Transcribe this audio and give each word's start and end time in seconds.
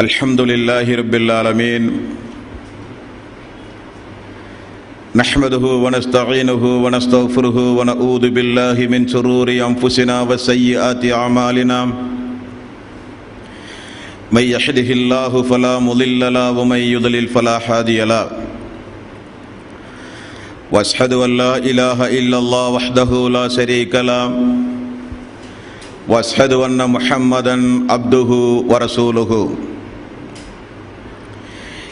الحمد 0.00 0.40
لله 0.40 0.94
رب 0.96 1.14
العالمين 1.14 1.82
نحمده 5.14 5.64
ونستعينه 5.84 6.62
ونستغفره 6.84 7.58
ونعوذ 7.78 8.24
بالله 8.30 8.86
من 8.94 9.08
شرور 9.08 9.48
انفسنا 9.52 10.16
وسيئات 10.22 11.04
اعمالنا 11.04 11.78
من 14.32 14.42
يحده 14.42 14.88
الله 14.98 15.42
فلا 15.42 15.78
مضل 15.78 16.32
له 16.34 16.50
ومن 16.50 16.76
يضلل 16.94 17.28
فلا 17.28 17.56
هادي 17.68 18.04
له 18.04 18.26
واشهد 20.72 21.12
ان 21.12 21.36
لا 21.36 21.56
اله 21.56 21.98
الا 22.18 22.38
الله 22.38 22.68
وحده 22.68 23.10
لا 23.28 23.48
شريك 23.48 23.94
له 23.94 24.24
واشهد 26.08 26.52
ان 26.52 26.90
محمدا 26.90 27.56
عبده 27.92 28.30
ورسوله 28.70 29.32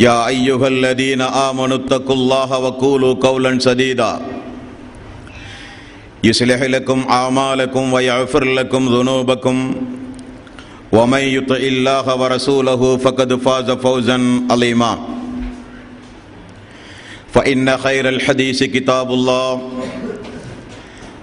يا 0.00 0.28
ايها 0.28 0.68
الذين 0.68 1.20
امنوا 1.20 1.76
اتقوا 1.76 2.14
الله 2.14 2.58
وقولوا 2.58 3.14
قولا 3.14 3.58
سديدا. 3.58 4.20
يصلح 6.24 6.62
لكم 6.62 7.06
اعمالكم 7.10 7.92
ويغفر 7.92 8.44
لكم 8.44 8.88
ذنوبكم. 8.88 9.74
ومن 10.92 11.18
يطع 11.18 11.56
الله 11.56 12.16
ورسوله 12.20 12.96
فقد 12.96 13.34
فاز 13.34 13.70
فوزا 13.70 14.46
عظيما. 14.50 14.98
فان 17.34 17.76
خير 17.76 18.08
الحديث 18.08 18.62
كتاب 18.62 19.10
الله 19.10 19.72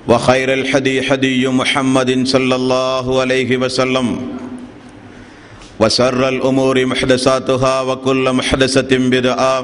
وخير 0.07 0.53
الحدي 0.53 1.01
حدي 1.01 1.47
محمد 1.47 2.27
صلى 2.27 2.55
الله 2.55 3.21
عليه 3.21 3.57
وسلم. 3.57 4.07
وشر 5.80 6.20
الأمور 6.28 6.76
محدثاتها 6.86 7.74
وكل 7.80 8.24
محدثة 8.32 8.92
بدعة 9.14 9.54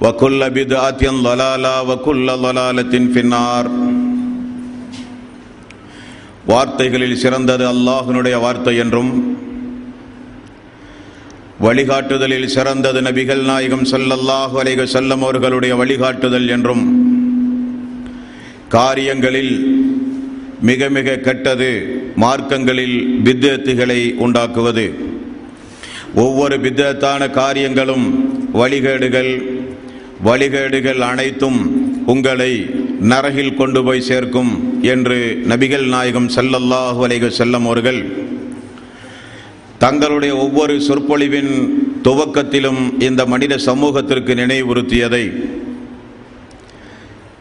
وكل 0.00 0.40
بدعة 0.50 1.02
ضلالة 1.22 1.74
وكل 1.82 2.26
ضلالة 2.38 2.94
في 3.12 3.20
النار 3.20 3.64
வார்த்தைகளில் 6.46 7.16
சிறந்தது 7.16 7.64
அல்லாஹினுடைய 7.66 8.34
வார்த்தை 8.36 8.74
என்றும் 8.76 9.12
வழிகாட்டுதலில் 11.60 12.48
சிறந்தது 12.48 13.00
நபிகள் 13.00 13.42
நாயகம் 13.42 13.86
சல்லல்லாஹு 13.92 14.54
அலைக 14.62 14.84
செல்லம் 14.94 15.22
அவர்களுடைய 15.22 15.72
வழிகாட்டுதல் 15.76 16.48
என்றும் 16.48 16.84
காரியங்களில் 18.68 19.54
மிக 20.60 20.88
மிக 20.88 21.16
கெட்டது 21.18 21.70
மார்க்கங்களில் 22.15 23.21
பித்தத்துகளை 23.23 24.13
உண்டாக்குவது. 24.15 24.93
ஒவ்வொரு 26.15 26.59
பித்தத்தான 26.59 27.29
காரியங்களும் 27.29 28.05
வழிகேடுகள் 28.53 29.61
வழிகேடுகள் 30.25 30.97
அனைத்தும் 30.97 31.59
உங்களை 32.05 32.69
நரகில் 33.01 33.55
கொண்டு 33.55 33.83
போய் 33.83 34.01
சேர்க்கும் 34.01 34.81
என்று 34.81 35.41
நபிகள் 35.47 35.87
நாயகம் 35.87 36.29
செல்லல்லாஹு 36.29 36.99
அலைக 37.07 37.31
செல்லம் 37.37 37.65
அவர்கள் 37.65 38.27
தங்களுடைய 39.77 40.35
ஒவ்வொரு 40.35 40.73
சொற்பொழிவின் 40.73 41.53
துவக்கத்திலும் 42.03 43.01
இந்த 43.01 43.25
மனித 43.25 43.57
சமூகத்திற்கு 43.57 44.33
நினைவுறுத்தியதை. 44.33 45.43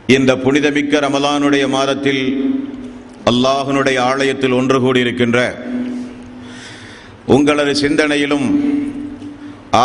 இந்த 0.06 0.36
புனிதமிக்க 0.36 0.98
ரமலானுடைய 1.00 1.68
மாதத்தில் 1.68 2.22
அல்லாஹனுடைய 3.28 3.98
ஆலயத்தில் 4.10 4.56
ஒன்று 4.58 4.78
கூடியிருக்கின்ற 4.84 5.38
உங்களது 7.34 7.72
சிந்தனையிலும் 7.82 8.46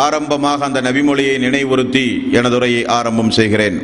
ஆரம்பமாக 0.02 0.64
அந்த 0.68 0.80
நபிமொழியை 0.86 1.34
நினைவுறுத்தி 1.44 2.04
எனது 2.38 2.56
உரையை 2.58 2.82
ஆரம்பம் 2.98 3.32
செய்கிறேன். 3.38 3.78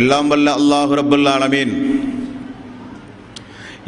எல்லாம் 0.00 0.28
வல்ல 0.32 0.52
அல்லாஹு 0.60 0.92
ரபுல்லாலமீன் 1.00 1.72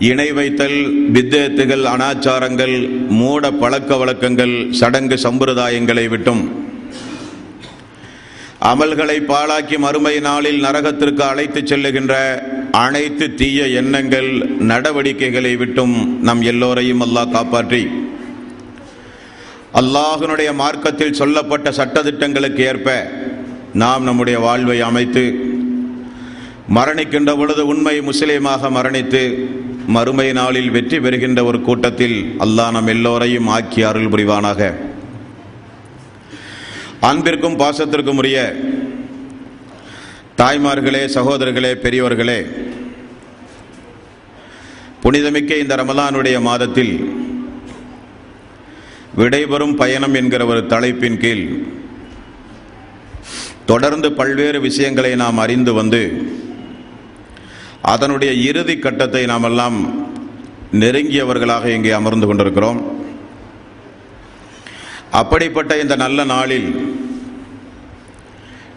இணை 0.09 0.27
வைத்தல் 0.39 0.79
வித்தேத்துகள் 1.15 1.85
அனாச்சாரங்கள் 1.93 2.75
மூட 3.19 3.51
பழக்க 3.63 3.97
வழக்கங்கள் 4.01 4.55
சடங்கு 4.81 5.17
சம்பிரதாயங்களை 5.27 6.07
விட்டும் 6.15 6.43
அமல்களை 8.73 9.19
பாழாக்கி 9.31 9.77
மறுமை 9.85 10.17
நாளில் 10.29 10.61
நரகத்திற்கு 10.67 11.25
அழைத்து 11.31 11.61
செல்லுகின்ற 11.71 12.15
அனைத்து 12.83 13.27
தீய 13.41 13.67
எண்ணங்கள் 13.81 14.29
நடவடிக்கைகளை 14.71 15.53
விட்டும் 15.57 15.95
நம் 16.27 16.43
எல்லோரையும் 16.53 17.03
அல்லாஹ் 17.07 17.35
காப்பாற்றி. 17.35 17.83
அல்லாஹனுடைய 19.81 20.51
மார்க்கத்தில் 20.63 21.19
சொல்லப்பட்ட 21.21 21.69
சட்டத்திட்டங்களுக்கு 21.79 22.63
ஏற்ப 22.71 22.89
நாம் 23.83 24.07
நம்முடைய 24.09 24.39
வாழ்வை 24.47 24.79
அமைத்து 24.89 25.25
மரணிக்கின்ற 26.77 27.31
பொழுது 27.37 27.63
உண்மை 27.73 27.97
முஸ்லீமாக 28.11 28.71
மரணித்து 28.77 29.23
மறுமை 29.97 30.29
நாளில் 30.33 30.71
வெற்றி 30.77 30.99
பெறுகின்ற 31.07 31.41
ஒரு 31.45 31.61
கூட்டத்தில் 31.69 32.19
அல்லாஹ் 32.45 32.75
நம் 32.77 32.93
எல்லோரையும் 32.95 33.51
ஆக்கி 33.57 33.83
அருள் 33.83 34.13
புரிவானாக. 34.15 34.61
அன்பிற்கும் 37.11 37.61
பாசத்திற்கும் 37.63 38.21
உரிய 38.23 38.39
தாய்மார்களே 40.39 41.07
சகோதரர்களே 41.07 41.75
பெரியவர்களே 41.75 42.47
புனிதமிக்க 45.03 45.57
இந்த 45.57 45.77
ரமலானுடைய 45.77 46.41
மாதத்தில் 46.41 46.95
விடைபெறும் 49.17 49.77
பயணம் 49.77 50.15
என்கிற 50.15 50.47
ஒரு 50.47 50.67
தலைப்பின் 50.67 51.19
கீழ் 51.19 51.45
தொடர்ந்து 53.67 54.13
பல்வேறு 54.13 54.61
விஷயங்களை 54.61 55.15
நாம் 55.15 55.39
அறிந்து 55.39 55.73
வந்து 55.73 56.33
அதனுடைய 57.83 58.33
இறுதி 58.33 58.79
கட்டத்தை 58.79 59.27
நாம் 59.27 59.43
எல்லாம் 59.43 59.79
நெருங்கியவர்களாக 60.73 61.65
இங்கே 61.67 61.91
அமர்ந்து 61.91 62.27
கொண்டிருக்கிறோம். 62.27 63.03
அப்படிப்பட்ட 65.11 65.81
இந்த 65.81 65.97
நல்ல 65.97 66.25
நாளில் 66.25 66.69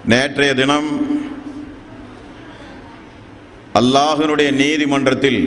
நேற்றைய 0.06 0.54
தினம் 0.54 1.17
அல்லாஹனுடைய 3.80 4.50
நீதிமன்றத்தில் 4.62 5.42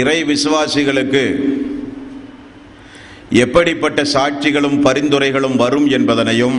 இறை 0.00 0.18
விசுவாசிகளுக்கு 0.24 1.24
எப்படிப்பட்ட 3.44 4.02
சாட்சிகளும் 4.14 4.78
பரிந்துரைகளும் 4.86 5.56
வரும் 5.56 5.88
என்பதனையும் 5.96 6.58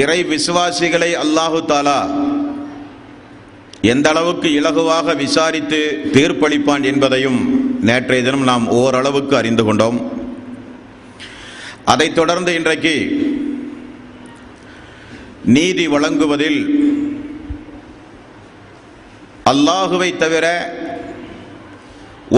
இறை 0.00 0.20
விசுவாசிகளை 0.24 1.10
அல்லாஹு 1.24 1.60
தாலா 1.72 2.00
எந்த 3.92 4.06
அளவுக்கு 4.08 4.48
இலகுவாக 4.60 5.14
விசாரித்து 5.16 5.80
தீர்ப்பளிப்பான் 6.12 6.84
என்பதையும் 6.84 7.40
நேற்றைய 7.88 8.22
தினம் 8.24 8.48
நாம் 8.50 8.64
ஓரளவுக்கு 8.80 9.34
அறிந்து 9.36 9.64
கொண்டோம். 9.64 9.98
அதைத் 11.84 12.14
தொடர்ந்து 12.14 12.54
இன்றைக்கு 12.54 12.94
நீதி 15.56 15.84
வழங்குவதில் 15.88 16.60
அல்லாஹுவை 19.50 20.10
தவிர 20.16 20.46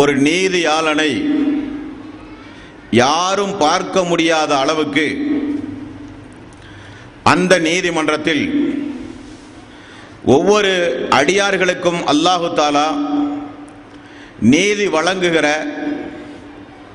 ஒரு 0.01 0.13
நீதியாளனை 0.27 1.11
யாரும் 3.03 3.55
பார்க்க 3.65 4.05
முடியாத 4.11 4.53
அளவுக்கு 4.59 5.07
அந்த 7.33 7.55
நீதிமன்றத்தில் 7.69 8.45
ஒவ்வொரு 10.37 10.73
அடியார்களுக்கும் 11.19 12.01
அல்லாஹு 12.13 12.49
தாலா 12.61 12.87
நீதி 14.55 14.87
வழங்குகிற 14.97 15.47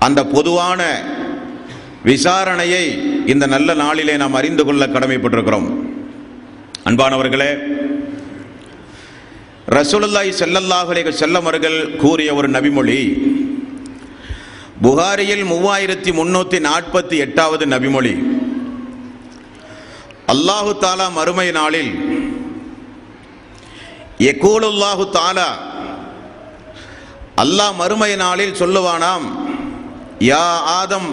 அந்த 0.06 0.20
பொதுவான 0.36 0.82
விசாரணையை 2.10 2.86
இந்த 3.34 3.46
நல்ல 3.54 3.70
நாளிலே 3.84 4.16
நாம் 4.22 4.38
அறிந்து 4.40 4.64
கொள்ள 4.66 4.84
கடமைப்பட்டிருக்கிறோம். 4.86 5.68
அன்பானவர்களே 6.90 7.52
ரசூலுல்லாய் 9.74 10.32
ஸல்லல்லாஹு 10.40 11.12
செல்லம் 11.20 11.46
அவர்கள் 11.50 11.78
கூறிய 12.02 12.34
ஒரு 12.38 12.48
நபிமொழி. 12.56 13.00
புகாரியில் 14.82 15.44
மூவாயிரத்தி 15.52 16.12
முன்னூத்தி 16.20 16.58
நாற்பத்தி 16.66 17.16
எட்டாவது 17.26 17.66
நபிமொழி. 17.74 18.14
அல்லாஹு 20.34 20.72
தாலா 20.84 21.08
மறுமை 21.18 21.48
நாளில் 21.58 21.92
எகூலுல்லாஹு 24.32 25.04
தாலா 25.18 25.50
அல்லாஹ் 27.44 27.76
மறுமை 27.82 28.12
நாளில் 28.16 28.58
சொல்லுவானாம் 28.62 29.26
யா 30.32 30.46
ஆதம் 30.80 31.10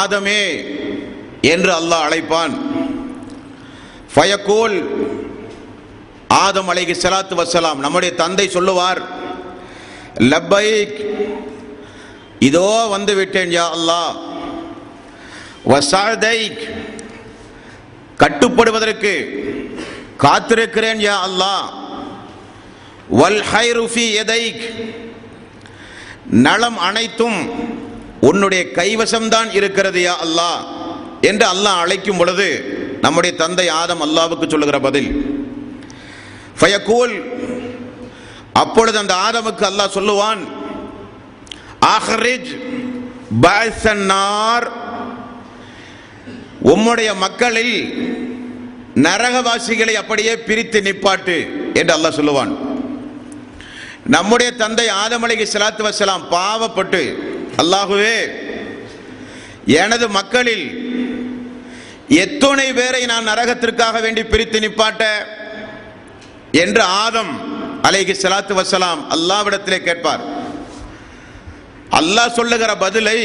ஆதமே 0.00 0.42
என்று 1.52 1.72
அல்லாஹ் 1.80 2.06
அழைப்பான். 2.08 2.54
ஃபயக்கோல் 4.14 4.76
ஆதம் 6.36 6.68
அலைகி 6.68 6.94
சலாத்து 6.94 7.34
வசலாம் 7.34 7.78
நம்முடைய 7.78 8.14
தந்தை 8.14 8.48
சொல்லுவார் 8.48 9.00
லப்பைக் 10.22 10.98
இதோ 12.38 12.68
வந்து 12.86 13.14
விட்டேன் 13.14 13.50
யா 13.50 13.64
அல்லாஹ். 13.70 14.12
வசாதைக் 15.68 16.62
கட்டுப்படுவதற்கு 18.16 19.12
காத்திருக்கிறேன் 20.18 21.00
யா 21.00 21.16
அல்லாஹ். 21.20 21.64
வல் 23.10 23.42
ஹைருஃபி 23.52 24.06
நலம் 26.42 26.78
அனைத்தும் 26.78 27.38
உன்னுடைய 28.20 28.62
கைவசம்தான் 28.74 29.54
இருக்கிறது 29.54 30.00
யா 30.00 30.14
அல்லாஹ். 30.20 30.60
என்று 31.20 31.46
அல்லாஹ் 31.46 31.78
அழைக்கும் 31.78 32.16
பொழுது 32.16 32.48
நம்முடைய 33.00 33.36
தந்தை 33.36 33.68
ஆதம் 33.72 34.00
அல்லாவுக்கு 34.00 34.50
சொல்லுகிற 34.50 34.80
பதில் 34.80 35.08
ஃபயக்கூல் 36.56 37.14
அப்பொழுது 38.52 38.98
அந்த 38.98 39.14
ஆதமுக்கு 39.26 39.64
அல்லாஹ் 39.70 39.96
சொல்லுவான் 39.98 40.42
ஆஹரிஜ் 41.94 42.50
பாய்சன்னார் 43.44 44.66
உம்முடைய 46.72 47.10
மக்களில் 47.16 47.76
நரகவாசிகளை 49.06 49.94
அப்படியே 49.94 50.32
பிரித்து 50.38 50.78
நிப்பாட்டு 50.82 51.36
என்று 51.74 51.92
அல்லாஹ் 51.94 52.18
சொல்லுவான். 52.18 52.52
நம்முடைய 54.06 54.50
தந்தை 54.52 54.86
ஆதமலைக்கு 55.02 55.46
அலைஹி 55.58 55.82
வசலாம் 55.82 56.24
பாவப்பட்டு 56.30 57.02
அல்லாஹுவே 57.56 58.18
எனது 59.80 60.06
மக்களில் 60.10 60.66
எத்துணை 62.22 62.68
பேரை 62.72 63.02
நான் 63.06 63.28
நரகத்திற்காக 63.28 64.00
வேண்டி 64.00 64.22
பிரித்து 64.24 64.58
நிப்பாட்ட 64.60 65.04
என்று 66.62 66.82
ஆதம் 67.04 67.32
அலைகி 67.88 68.14
சலாத்து 68.22 68.54
வசலாம் 68.60 69.00
அல்லாவிடத்திலே 69.14 69.78
கேட்பார். 69.88 70.22
அல்லாஹ் 72.00 72.36
சொல்லுகிற 72.38 72.70
பதிலை 72.84 73.18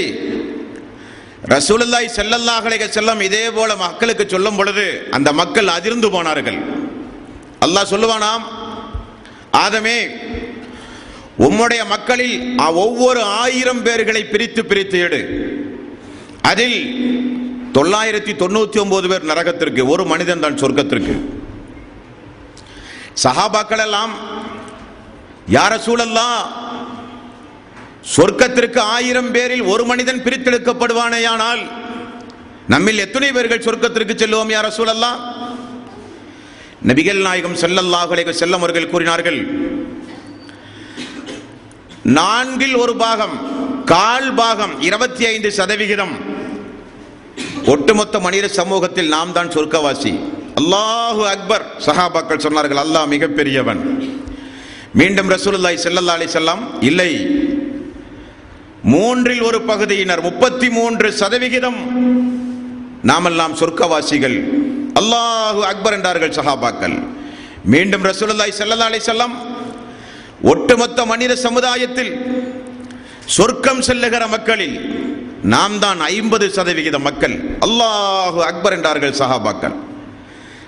ரசூலுல்லாய் 1.54 2.08
ஸல்லல்லாஹு 2.18 2.90
செல்லம் 2.98 3.22
இதே 3.28 3.46
போல 3.58 3.76
மக்களுக்கு 3.86 4.24
சொல்லும் 4.34 4.58
பொழுது 4.60 4.86
அந்த 5.18 5.30
மக்கள் 5.42 5.76
அதிர்ந்து 5.78 6.08
போனார்கள். 6.16 6.60
அல்லாஹ் 7.66 7.92
சொல்லுவானாம் 7.94 8.44
ஆதமே 9.64 9.98
உம்முடைய 11.48 11.82
மக்களில் 11.94 12.36
ஒவ்வொரு 12.86 13.22
ஆயிரம் 13.44 13.82
பேர்களை 13.86 14.22
பிரித்து 14.32 14.62
பிரித்து 14.70 14.98
எடு. 15.06 15.22
அதில் 16.52 16.80
தொள்ளாயிரத்தி 17.78 18.34
தொண்ணூத்தி 18.42 18.78
ஒன்பது 18.84 19.08
பேர் 19.12 19.30
நரகத்திற்கு 19.32 19.82
ஒரு 19.94 20.04
மனிதன் 20.12 20.44
தான் 20.46 20.60
சொர்க்கத்திற்கு. 20.64 21.16
சஹாபாக்கள் 23.24 23.84
எல்லாம் 23.86 24.14
யார 25.56 25.74
சூழல்லாம் 25.86 26.42
சொர்க்கத்திற்கு 28.16 28.80
ஆயிரம் 28.96 29.32
பேரில் 29.32 29.64
ஒரு 29.72 29.84
மனிதன் 29.86 30.24
பிரித்தெடுக்கப்படுவானேயானால் 30.26 31.62
நம்மில் 32.74 33.04
எத்தனை 33.06 33.30
பேர்கள் 33.32 33.66
சொர்க்கத்திற்கு 33.68 34.16
செல்லுவோம் 34.16 34.54
யார 34.56 34.68
சூழல்லாம் 34.78 35.20
நபிகள் 36.90 37.22
நாயகம் 37.28 37.60
செல்லல்லாஹுலேக 37.62 38.34
செல்லம் 38.42 38.62
அவர்கள் 38.62 38.92
கூறினார்கள் 38.92 39.40
நான்கில் 42.18 42.76
ஒரு 42.76 42.94
பாகம் 42.96 43.36
கால் 43.94 44.30
பாகம் 44.34 44.74
இருபத்தி 44.88 45.24
ஐந்து 45.32 45.50
சதவிகிதம் 45.52 46.14
ஒட்டுமொத்த 47.74 48.20
மனித 48.20 48.46
சமூகத்தில் 48.60 49.14
நாம் 49.16 49.34
தான் 49.34 49.52
சொர்க்கவாசி. 49.56 50.14
அல்லாஹு 50.60 51.24
அக்பர். 51.36 51.66
சஹாபாக்கள் 51.88 52.44
சொன்னார்கள் 52.46 52.82
அல்லாஹ் 52.86 53.08
மிகப்பெரியவன். 53.14 53.82
மீண்டும் 55.00 55.30
ரசூலுல்லாய் 55.36 55.84
செல்லல்லா 55.86 56.16
அலி 56.20 56.28
செல்லாம் 56.38 56.64
இல்லை. 56.90 57.12
மூன்றில் 58.94 59.44
ஒரு 59.50 59.60
பகுதியினர் 59.72 60.22
முப்பத்தி 60.28 60.68
மூன்று 60.78 61.08
சதவிகிதம். 61.22 61.80
நாமெல்லாம் 63.10 63.54
சொர்க்கவாசிகள். 63.62 64.38
அல்லாஹு 65.00 65.62
அக்பர் 65.72 65.96
என்றார்கள் 65.98 66.36
சஹாபாக்கள். 66.40 66.96
மீண்டும் 67.74 68.06
ரசூலுல்லாய் 68.10 68.60
செல்லல்லா 68.62 68.90
அலி 68.92 69.02
செல்லாம் 69.10 69.36
ஒட்டுமொத்த 70.52 71.00
மனித 71.12 71.34
சமுதாயத்தில் 71.46 72.12
சொர்க்கம் 73.38 73.82
செல்லுகிற 73.88 74.24
மக்களில் 74.36 74.78
நாம் 75.54 75.76
தான் 75.84 76.00
ஐம்பது 76.16 76.46
சதவிகித 76.58 76.98
மக்கள். 77.08 77.36
அல்லாஹு 77.68 78.40
அக்பர் 78.50 78.76
என்றார்கள் 78.78 79.20
சஹாபாக்கள். 79.22 79.76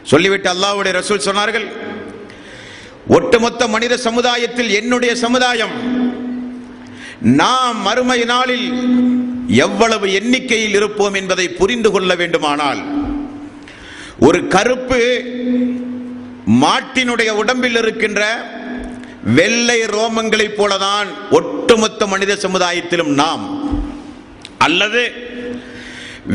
சொல்லிவிட்டு 0.04 0.50
அல்லாவுடைய 0.50 0.92
ரசூல் 0.92 1.28
சொன்னார்கள் 1.28 1.68
ஒட்டுமொத்த 3.08 3.68
மனித 3.68 3.98
சமுதாயத்தில் 3.98 4.70
என்னுடைய 4.70 5.16
சமுதாயம் 5.16 5.74
நாம் 7.22 7.82
மறுமை 7.82 8.24
நாளில் 8.24 8.68
எவ்வளவு 9.48 10.14
எண்ணிக்கையில் 10.14 10.74
இருப்போம் 10.74 11.14
என்பதை 11.14 11.50
புரிந்து 11.50 11.92
கொள்ள 11.92 12.16
வேண்டுமானால் 12.16 12.82
ஒரு 14.20 14.48
கருப்பு 14.48 15.00
மாட்டினுடைய 16.62 17.30
உடம்பில் 17.30 17.76
இருக்கின்ற 17.76 18.22
வெள்ளை 19.24 19.80
ரோமங்களைப் 19.82 20.58
போலதான் 20.58 21.08
ஒட்டுமொத்த 21.32 22.08
மனித 22.08 22.36
சமுதாயத்திலும் 22.36 23.14
நாம். 23.14 23.44
அல்லது 24.58 25.31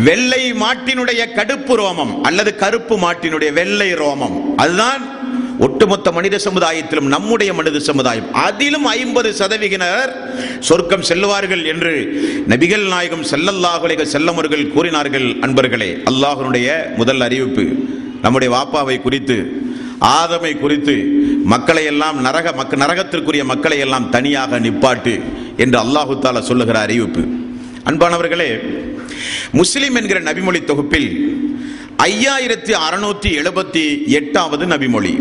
வெள்ளை 0.04 0.52
மாட்டினுடைய 0.52 1.22
கடுப்பு 1.36 1.74
ரோமம் 1.80 2.12
அல்லது 2.28 2.50
கருப்பு 2.62 2.94
மாட்டினுடைய 3.04 3.50
வெள்ளை 3.58 3.90
ரோமம். 3.94 4.34
அதுதான் 4.62 5.02
ஒட்டுமொத்த 5.66 6.08
மனித 6.12 6.36
சமுதாயத்திலும் 6.44 7.08
நம்முடைய 7.14 7.50
மனித 7.58 7.78
சமுதாயம். 7.78 8.26
அதிலும் 8.32 8.84
ஐம்பது 8.84 9.30
சதவிகினர் 9.34 10.10
சொர்க்கம் 10.68 11.06
செல்வார்கள் 11.10 11.64
என்று 11.72 11.94
நபிகள் 12.48 12.86
நாயகம் 12.94 13.24
செல்லல்லாஹுலேக 13.32 14.06
செல்லமர்கள் 14.14 14.72
கூறினார்கள் 14.74 15.28
அன்பர்களே. 15.46 15.90
அல்லாஹனுடைய 16.10 16.68
முதல் 16.96 17.20
அறிவிப்பு 17.20 17.64
நம்முடைய 18.24 18.50
வாப்பாவை 18.56 19.02
குறித்து 19.02 19.38
ஆதமை 20.18 20.52
குறித்து 20.58 20.96
மக்களை 21.54 21.84
எல்லாம் 21.84 22.18
நரக 22.26 22.52
மக் 22.60 22.76
நரகத்திற்குரிய 22.82 23.44
மக்களை 23.44 23.78
எல்லாம் 23.78 24.10
தனியாக 24.10 24.58
நிப்பாட்டு 24.58 25.14
என்று 25.56 25.78
அல்லாஹு 25.84 26.14
தாலா 26.24 26.40
சொல்லுகிற 26.40 26.78
அறிவிப்பு. 26.80 27.24
அன்பானவர்களே 27.90 28.50
முஸ்லிம் 29.52 29.94
என்கிற 29.94 30.20
நபிமொழி 30.20 30.64
தொகுப்பில் 30.64 31.10
ஐயாயிரத்தி 32.08 32.74
அறுநூத்தி 32.86 33.30
எழுபத்தி 33.40 33.84
எட்டாவது 34.20 34.66
நபிமொழி. 34.66 35.14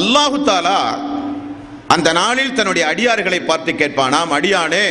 அல்லாஹு 0.00 0.38
தாலா 0.44 0.80
அந்த 1.94 2.12
நாளில் 2.12 2.54
தன்னுடைய 2.54 2.84
அடியார்களை 2.92 3.40
பார்த்து 3.44 3.72
கேட்பானாம் 3.72 4.32
அடியானே 4.38 4.86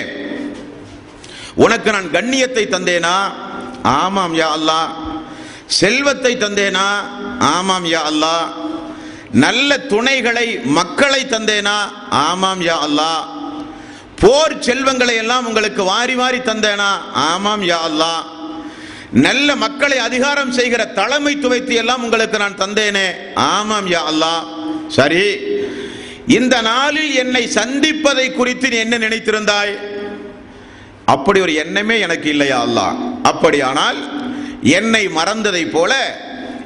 உனக்கு 1.55 1.91
நான் 1.91 2.11
கண்ணியத்தை 2.11 2.63
தந்தேனா? 2.69 3.15
ஆமாம் 3.83 4.35
யா 4.41 4.47
அல்லாஹ் 4.57 4.89
செல்வத்தை 5.79 6.33
தந்தேனா? 6.37 6.87
ஆமாம் 7.39 7.87
யா 7.93 8.01
அல்லாஹ் 8.11 8.45
நல்ல 9.31 9.77
துணைகளை 9.77 10.47
மக்களை 10.63 11.21
தந்தேனா? 11.25 11.77
ஆமாம் 12.09 12.61
யா 12.61 12.77
அல்லாஹ் 12.87 13.21
போர் 14.21 14.59
செல்வங்களை 14.59 15.15
எல்லாம் 15.15 15.45
உங்களுக்கு 15.45 15.83
வாரி 15.83 16.15
வாரி 16.15 16.37
தந்தேனா? 16.37 16.91
ஆமாம் 17.13 17.61
யா 17.61 17.75
அல்லாஹ். 17.87 18.23
நல்ல 19.11 19.55
மக்களை 19.55 19.97
அதிகாரம் 19.97 20.51
செய்கிற 20.51 20.85
தலைமை 20.85 21.39
துவைத்து 21.39 21.73
எல்லாம் 21.73 22.03
உங்களுக்கு 22.03 22.37
நான் 22.37 22.57
தந்தேனே. 22.57 23.09
ஆமாம் 23.35 23.87
யா 23.87 23.99
அல்லாஹ். 24.11 24.43
சரி. 24.87 25.37
இந்த 26.27 26.61
நாளில் 26.61 27.15
என்னை 27.15 27.49
சந்திப்பதை 27.55 28.33
குறித்து 28.33 28.69
நீ 28.69 28.77
என்ன 28.77 28.97
நினைத்திருந்தாய்? 28.97 29.77
அப்படி 31.05 31.41
ஒரு 31.41 31.53
எண்ணமே 31.53 31.99
எனக்கு 31.99 32.29
இல்லையா 32.29 32.65
அல்லாஹ். 32.65 32.95
அப்படியானால் 33.23 33.97
என்னை 34.61 35.07
மறந்ததை 35.07 35.71
போல 35.71 36.19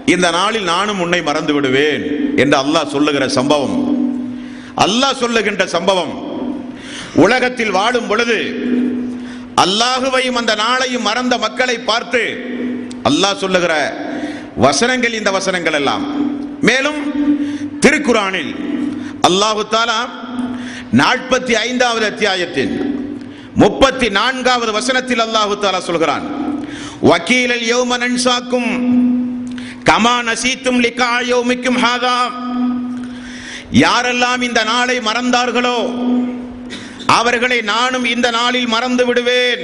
இந்த 0.06 0.32
நாளில் 0.32 0.64
நானும் 0.64 1.00
உன்னை 1.00 1.22
மறந்து 1.22 1.54
விடுவேன் 1.54 2.36
என்று 2.38 2.58
அல்லாஹ் 2.58 2.88
சொல்லுகிற 2.88 3.28
சம்பவம். 3.28 3.98
அல்லாஹ் 4.78 5.16
சொல்லுகின்ற 5.16 5.68
சம்பவம். 5.68 6.31
உலகத்தில் 7.16 7.72
வாழும் 7.72 8.08
பொழுது 8.08 8.38
அல்லாஹுவையும் 9.58 10.36
அந்த 10.36 10.56
நாளையும் 10.56 11.02
மறந்த 11.02 11.38
மக்களை 11.38 11.78
பார்த்து 11.80 12.22
அல்லாஹ் 13.04 13.38
சொல்லுகிற 13.38 13.74
வசனங்கள் 14.58 15.14
இந்த 15.14 15.32
வசனங்கள் 15.32 15.74
எல்லாம். 15.74 16.04
மேலும் 16.62 17.00
திருக்குறானில் 17.80 18.54
அல்லாஹு 19.22 19.64
தாலா 19.70 20.00
நாற்பத்தி 20.94 21.54
ஐந்தாவது 21.56 22.06
அத்தியாயத்தின் 22.06 22.74
முப்பத்தி 23.56 24.10
நான்காவது 24.10 24.72
வசனத்தில் 24.72 25.20
அல்லாஹு 25.20 25.56
தாலா 25.62 25.80
சொல்கிறான். 25.80 26.26
வக்கீலல் 27.02 27.66
யௌம 27.74 27.98
நன்சாக்கும் 27.98 28.72
கமா 29.84 30.22
நசீத்தும் 30.24 30.80
லிகா 30.80 31.12
யோமிக்கும் 31.22 31.80
ஹாதா. 31.84 32.18
யாரெல்லாம் 33.72 34.42
இந்த 34.42 34.64
நாளை 34.64 35.00
மறந்தார்களோ 35.00 35.78
அவர்களை 37.20 37.62
நானும் 37.62 38.06
இந்த 38.06 38.28
நாளில் 38.32 38.68
மறந்து 38.68 39.06
விடுவேன் 39.06 39.62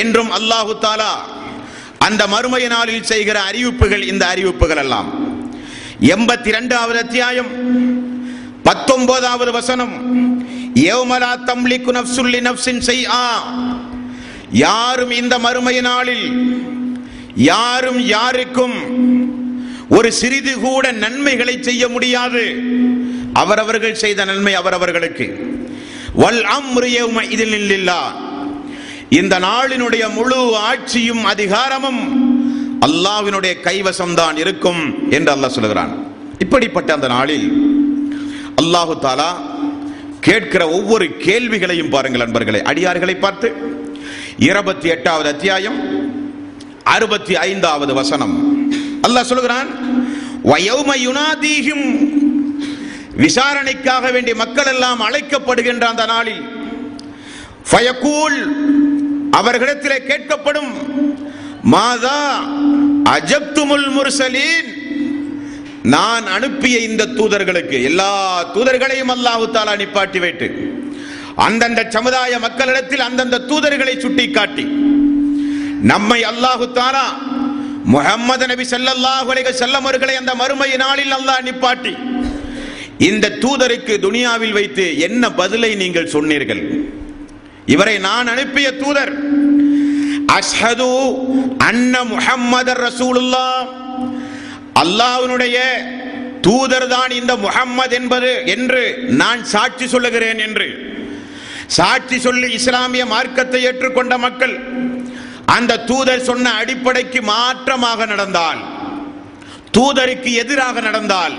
என்றும் 0.00 0.30
அல்லாஹு 0.30 0.72
தாலா 0.80 1.12
அந்த 1.98 2.22
மறுமைய 2.26 2.66
நாளில் 2.68 3.04
செய்கிற 3.04 3.36
அறிவிப்புகள் 3.42 4.02
இந்த 4.02 4.26
அறிவிப்புகள் 4.26 4.76
எல்லாம். 4.76 5.08
எண்பத்தி 6.14 6.48
இரண்டாவது 6.52 6.98
அத்தியாயம் 6.98 7.50
பத்தொன்பதாவது 8.62 9.52
வசனம் 9.52 9.94
யௌமலா 10.86 11.32
தம்லிக்கு 11.50 11.92
நப்சுல்லி 11.98 12.40
நப்சின் 12.48 12.82
செய் 12.88 13.06
ஆ 13.06 13.24
யாரும் 14.50 15.10
இந்த 15.10 15.38
மறுமைய 15.38 15.80
நாளில் 15.80 16.26
யாரும் 17.34 18.00
யாருக்கும் 18.06 18.76
ஒரு 19.88 20.12
சிறிது 20.12 20.52
கூட 20.60 20.92
நன்மைகளை 20.92 21.54
செய்ய 21.62 21.88
முடியாது. 21.88 22.42
அவரவர்கள் 23.32 24.00
செய்த 24.04 24.24
நன்மை 24.24 24.54
அவரவர்களுக்கு. 24.54 25.26
வல் 26.14 26.44
அம்ரு 26.44 26.88
இதில் 27.30 27.70
இல்லா. 27.70 28.12
இந்த 29.08 29.38
நாளினுடைய 29.38 30.14
முழு 30.14 30.56
ஆட்சியும் 30.56 31.24
அதிகாரமும் 31.24 32.02
அல்லாவினுடைய 32.80 33.60
கைவசம்தான் 33.60 34.36
இருக்கும் 34.36 35.10
என்று 35.10 35.32
அல்லாஹ் 35.32 35.48
சொல்கிறான் 35.48 35.92
இப்படிப்பட்ட 36.38 36.92
அந்த 36.92 37.08
நாளில் 37.08 37.48
அல்லாஹு 38.56 38.98
தாலா 39.00 39.30
கேட்கிற 40.20 40.68
ஒவ்வொரு 40.68 41.16
கேள்விகளையும் 41.18 41.88
பாருங்கள் 41.88 42.20
நண்பர்களே 42.20 42.60
அடியார்களை 42.62 43.18
பார்த்து 43.18 43.52
இருபத்தி 44.36 44.88
எட்டாவது 44.88 45.28
அத்தியாயம் 45.28 45.78
அறுபத்தி 46.84 47.36
ஐந்தாவது 47.36 47.94
வசனம். 47.94 48.60
அல்லாஹ் 49.02 49.22
சொல்கிறான் 49.22 49.68
வயோம 50.44 50.94
யுனாதீஹிம் 50.96 52.21
விசாரணைக்காக 53.20 54.04
வேண்டிய 54.10 54.34
மக்கள் 54.34 54.70
எல்லாம் 54.74 55.00
அழைக்கப்படுகின்ற 55.00 55.86
அந்த 55.88 56.04
நாளில் 56.06 56.42
ஃபயக்கூல் 57.70 58.38
அவர்களிடத்திலே 59.38 59.98
கேட்கப்படும் 60.10 60.72
மாதா 61.72 62.20
அஜப்துமுல் 63.12 63.88
முர்சலீன் 63.88 64.70
நான் 65.94 66.26
அனுப்பிய 66.26 66.76
இந்த 66.80 67.04
தூதர்களுக்கு 67.18 67.76
எல்லா 67.82 68.10
தூதர்களையும் 68.54 69.12
அல்லாஹு 69.14 69.46
தாலா 69.50 69.74
நிப்பாட்டி 69.74 70.18
வைத்து 70.18 70.48
அந்தந்த 71.46 71.82
சமுதாய 71.90 72.38
மக்களிடத்தில் 72.38 73.06
அந்தந்த 73.06 73.42
தூதர்களை 73.50 73.94
சுட்டிக்காட்டி 73.96 74.64
நம்மை 75.82 76.20
அல்லாஹு 76.24 76.66
தாலா 76.72 77.06
முகம்மது 77.94 78.46
நபி 78.46 78.64
ஸல்லல்லாஹு 78.64 79.30
அலைஹி 79.32 79.54
அவர்களை 79.76 80.14
அந்த 80.16 80.34
மறுமை 80.34 80.70
நாளில் 80.76 81.14
அல்லாஹ் 81.18 81.46
நிப்பாட்டி 81.48 81.94
இந்த 83.08 83.26
தூதருக்கு 83.42 83.94
துனியாவில் 84.04 84.56
வைத்து 84.58 84.84
என்ன 85.06 85.22
பதிலை 85.40 85.70
நீங்கள் 85.82 86.12
சொன்னீர்கள்? 86.14 86.62
இவரை 87.74 87.96
நான் 88.08 88.30
அனுப்பிய 88.32 88.68
தூதர் 88.82 89.12
அஷ்ஹது 90.38 90.90
அன்ன 91.68 91.94
முஹம்மதர் 92.12 92.82
ரசூலுல்லா. 92.88 93.46
அல்லாஹ்வுடைய 94.82 95.58
தூதர் 96.46 96.88
தான் 96.94 97.12
இந்த 97.20 97.32
முஹம்மது 97.46 97.94
என்பது 98.00 98.30
என்று 98.54 98.82
நான் 99.22 99.42
சாட்சி 99.54 99.86
சொல்லுகிறேன் 99.94 100.40
என்று. 100.46 100.68
சாட்சி 101.78 102.16
சொல்லி 102.26 102.48
இஸ்லாமிய 102.58 103.04
மார்க்கத்தை 103.12 103.60
ஏற்றுக்கொண்ட 103.68 104.14
மக்கள் 104.26 104.54
அந்த 105.56 105.80
தூதர் 105.90 106.26
சொன்ன 106.30 106.52
அடிப்படைக்கு 106.60 107.20
மாற்றமாக 107.32 108.06
நடந்தால் 108.12 108.60
தூதருக்கு 109.76 110.30
எதிராக 110.42 110.80
நடந்தால் 110.88 111.34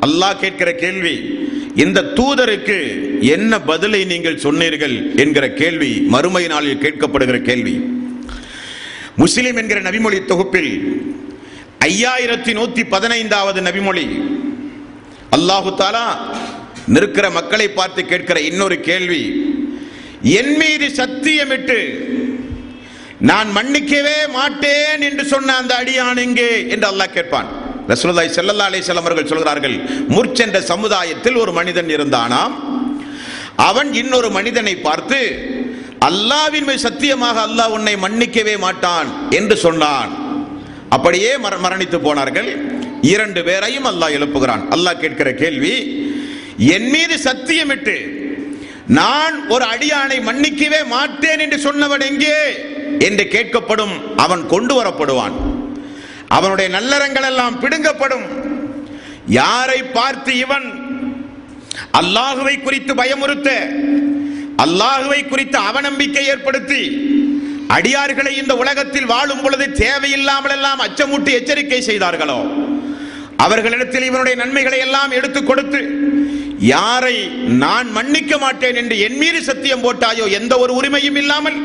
அல்லாஹ் 0.00 0.38
கேட்கிற 0.38 0.72
கேள்வி 0.72 1.44
இந்த 1.74 2.02
தூதருக்கு 2.02 2.78
என்ன 3.20 3.60
பதிலை 3.60 4.04
நீங்கள் 4.04 4.38
சொன்னீர்கள் 4.38 5.14
என்கிற 5.16 5.48
கேள்வி 5.52 6.00
மறுமை 6.00 6.46
நாளில் 6.46 6.78
கேட்கப்படுகிற 6.78 7.42
கேள்வி. 7.42 7.80
முஸ்லிம் 9.16 9.56
என்கிற 9.56 9.80
நபிமொழி 9.80 10.24
தொகுப்பில் 10.24 11.02
ஐயாயிரத்தி 11.80 12.52
நூத்தி 12.54 12.84
பதினைந்தாவது 12.88 13.60
நபிமொழி 13.60 14.06
அல்லாஹு 15.30 15.74
தாலா 15.76 16.06
நிற்கிற 16.86 17.30
மக்களை 17.30 17.68
பார்த்து 17.68 18.04
கேட்கிற 18.04 18.40
இன்னொரு 18.40 18.80
கேள்வி 18.80 19.22
என் 20.22 20.56
மீது 20.56 20.86
சத்தியமிட்டு 20.96 21.78
நான் 23.18 23.48
மன்னிக்கவே 23.48 24.28
மாட்டேன் 24.32 25.00
என்று 25.00 25.24
சொன்ன 25.24 25.56
அந்த 25.56 25.74
அடியான் 25.74 26.16
எங்கே? 26.16 26.68
என்று 26.68 26.90
அல்லாஹ் 26.90 27.12
கேட்பான். 27.12 27.65
ரசூலுல்லாஹி 27.88 28.28
செல்லல்லா 28.28 28.68
அலைஹி 28.68 28.80
வஸல்லம் 28.80 28.94
அவர்கள் 28.94 29.26
சொல்கிறார்கள் 29.26 29.76
முர்ச்சென்ற 29.84 30.58
சமுதாயத்தில் 30.58 31.36
ஒரு 31.36 31.52
மனிதன் 31.52 31.86
இருந்தானாம். 31.86 32.50
அவன் 33.56 33.94
இன்னொரு 33.94 34.30
மனிதனை 34.30 34.76
பார்த்து 34.76 35.48
அல்லாவின் 36.04 36.64
மேல் 36.64 36.78
சத்தியமாக 36.78 37.46
அல்லாஹ் 37.46 37.68
உன்னை 37.68 37.94
மன்னிக்கவே 37.94 38.58
மாட்டான் 38.58 39.30
என்று 39.30 39.56
சொன்னான். 39.56 40.40
அப்படியே 40.88 41.38
மர- 41.38 41.56
மரணித்து 41.56 41.98
போனார்கள். 41.98 42.64
இரண்டு 43.00 43.44
பேரையும் 43.44 43.84
அல்லாஹ் 43.84 44.12
எழுப்புகிறான். 44.12 44.68
அல்லாஹ் 44.70 44.98
கேட்கிற 44.98 45.32
கேள்வி 45.32 46.04
என் 46.58 46.90
மீது 46.90 47.16
சத்தியமிட்டு 47.16 48.24
நான் 48.86 49.48
ஒரு 49.48 49.64
அடியானை 49.64 50.22
மன்னிக்கவே 50.22 50.86
மாட்டேன் 50.86 51.38
என்று 51.38 51.56
சொன்னவன் 51.56 52.06
எங்கே? 52.06 52.34
என்று 52.98 53.24
கேட்கப்படும் 53.24 54.14
அவன் 54.16 54.46
கொண்டு 54.46 54.82
வரப்படுவான். 54.82 55.55
அவனுடைய 56.28 56.68
நல்லறங்கள் 56.70 57.22
எல்லாம் 57.22 57.60
பிடுங்கப்படும். 57.60 58.26
யாரை 59.26 59.82
பார்த்து 59.82 60.38
இவன் 60.38 60.66
அல்லாஹுவை 61.92 62.62
குறித்து 62.62 62.94
பயமுறுத்த 62.94 63.50
அல்லாஹுவை 64.56 65.28
குறித்து 65.28 65.58
அவநம்பிக்கை 65.58 66.24
ஏற்படுத்தி 66.24 66.82
அடியார்களை 67.68 68.32
இந்த 68.36 68.56
உலகத்தில் 68.56 69.06
வாழும் 69.06 69.42
பொழுது 69.42 69.72
தேவையில்லாமல் 69.72 70.50
எல்லாம் 70.50 70.80
அச்சமூட்டி 70.80 71.30
எச்சரிக்கை 71.32 71.80
செய்தார்களோ? 71.80 72.38
அவர்களிடத்தில் 73.36 74.02
இவனுடைய 74.02 74.36
நன்மைகளை 74.36 74.78
எல்லாம் 74.78 75.10
எடுத்து 75.10 75.44
கொடுத்து 75.44 75.80
யாரை 76.58 77.16
நான் 77.46 77.88
மன்னிக்க 77.90 78.38
மாட்டேன் 78.38 78.74
என்று 78.74 78.98
என் 78.98 79.18
மீது 79.18 79.42
சத்தியம் 79.42 79.84
போட்டாயோ 79.84 80.30
எந்த 80.30 80.58
ஒரு 80.58 80.74
உரிமையும் 80.74 81.16
இல்லாமல் 81.16 81.58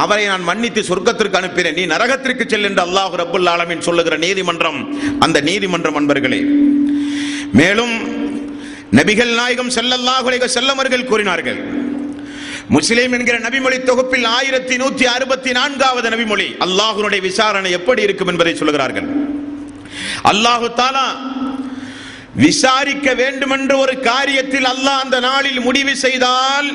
அவரை 0.00 0.24
நான் 0.30 0.48
மன்னித்து 0.48 0.80
சொர்க்கத்திற்கு 0.88 1.38
அனுப்பினேன். 1.40 1.76
நீ 1.78 1.84
நரகத்திற்கு 1.92 2.44
செல் 2.52 2.66
என்று 2.68 2.82
அல்லாஹு 2.86 3.14
ரபுல் 3.22 3.50
ஆலமீன் 3.54 3.86
சொல்லுகிற 3.88 4.14
நீதிமன்றம் 4.24 4.80
அந்த 5.24 5.38
நீதிமன்றம் 5.48 5.98
அன்பர்களே. 6.00 6.40
மேலும் 7.60 7.94
நபிகள் 8.98 9.32
நாயகம் 9.40 9.70
ஸல்லல்லாஹு 9.76 10.48
செல்லமர்கள் 10.56 11.10
கூறினார்கள் 11.10 11.60
முஸ்லீம் 12.76 13.14
என்கிற 13.16 13.36
நபிமொழி 13.46 13.78
தொகுப்பில் 13.88 14.26
ஆயிரத்தி 14.36 14.74
நூத்தி 14.82 15.04
அறுபத்தி 15.14 15.50
நான்காவது 15.58 16.08
நபிமொழி 16.14 16.46
அல்லாஹுனுடைய 16.66 17.20
விசாரணை 17.28 17.70
எப்படி 17.78 18.02
இருக்கும் 18.06 18.30
என்பதை 18.32 18.54
சொல்கிறார்கள் 18.60 19.08
அல்லாஹு 20.32 20.68
தாலா 20.80 21.06
விசாரிக்க 22.46 23.08
வேண்டுமென்று 23.22 23.74
ஒரு 23.84 23.94
காரியத்தில் 24.10 24.68
அல்லாஹ் 24.74 25.02
அந்த 25.04 25.18
நாளில் 25.28 25.60
முடிவு 25.66 25.94
செய்தால் 26.04 26.68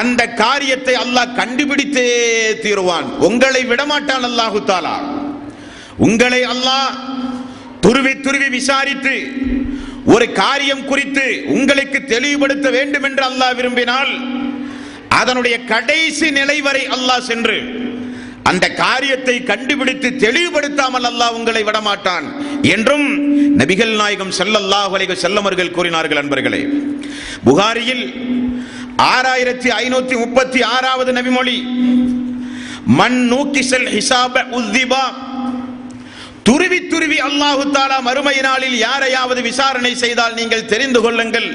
அந்த 0.00 0.22
காரியத்தை 0.44 0.94
அல்லாஹ் 1.04 1.34
கண்டுபிடித்தே 1.34 2.06
தீருவான். 2.64 3.08
உங்களை 3.28 3.62
விடமாட்டான் 3.64 4.26
அல்லாஹு 4.30 4.60
தாலா. 4.70 4.96
உங்களை 5.98 6.42
அல்லாஹ் 6.54 6.90
துருவி 7.80 8.12
துருவி 8.20 8.48
விசாரித்து 8.48 9.14
ஒரு 10.04 10.32
காரியம் 10.32 10.84
குறித்து 10.84 11.26
உங்களுக்கு 11.46 11.98
தெளிவுபடுத்த 12.04 12.70
வேண்டும் 12.70 13.02
என்று 13.02 13.22
அல்லாஹ் 13.30 13.56
விரும்பினால் 13.58 14.12
அதனுடைய 15.20 15.56
கடைசி 15.64 16.30
நிலை 16.30 16.58
வரை 16.62 16.82
அல்லாஹ் 16.96 17.26
சென்று 17.30 17.58
அந்த 18.50 18.66
காரியத்தை 18.74 19.34
கண்டுபிடித்து 19.50 20.08
தெளிவுபடுத்தாமல் 20.24 21.06
அல்லாஹ் 21.10 21.36
உங்களை 21.38 21.62
விடமாட்டான் 21.64 22.26
என்றும் 22.74 23.06
நபிகள் 23.60 23.94
நாயகம் 23.96 24.32
செல்லல்லாஹ் 24.38 25.14
செல்லமர்கள் 25.24 25.74
கூறினார்கள் 25.76 26.20
அன்பர்களே. 26.22 26.62
புகாரியில் 27.44 28.04
ஆறாயிரத்தி 29.10 29.68
ஐநூத்தி 29.82 30.14
முப்பத்தி 30.22 30.60
ஆறாவது 30.76 31.10
நபிமொழி. 31.18 31.56
மண் 32.98 33.18
நூக்கிசல் 33.32 33.88
ஹிசாப 33.96 34.34
உத்திபா 34.58 35.04
துருவி 36.46 36.78
துருவி 36.92 37.18
அல்லாஹு 37.28 37.62
தாலா 37.76 37.98
மறுமை 38.08 38.36
நாளில் 38.46 38.76
யாரையாவது 38.86 39.40
விசாரணை 39.50 39.92
செய்தால் 40.02 40.34
நீங்கள் 40.40 40.68
தெரிந்து 40.72 41.00
கொள்ளுங்கள். 41.04 41.48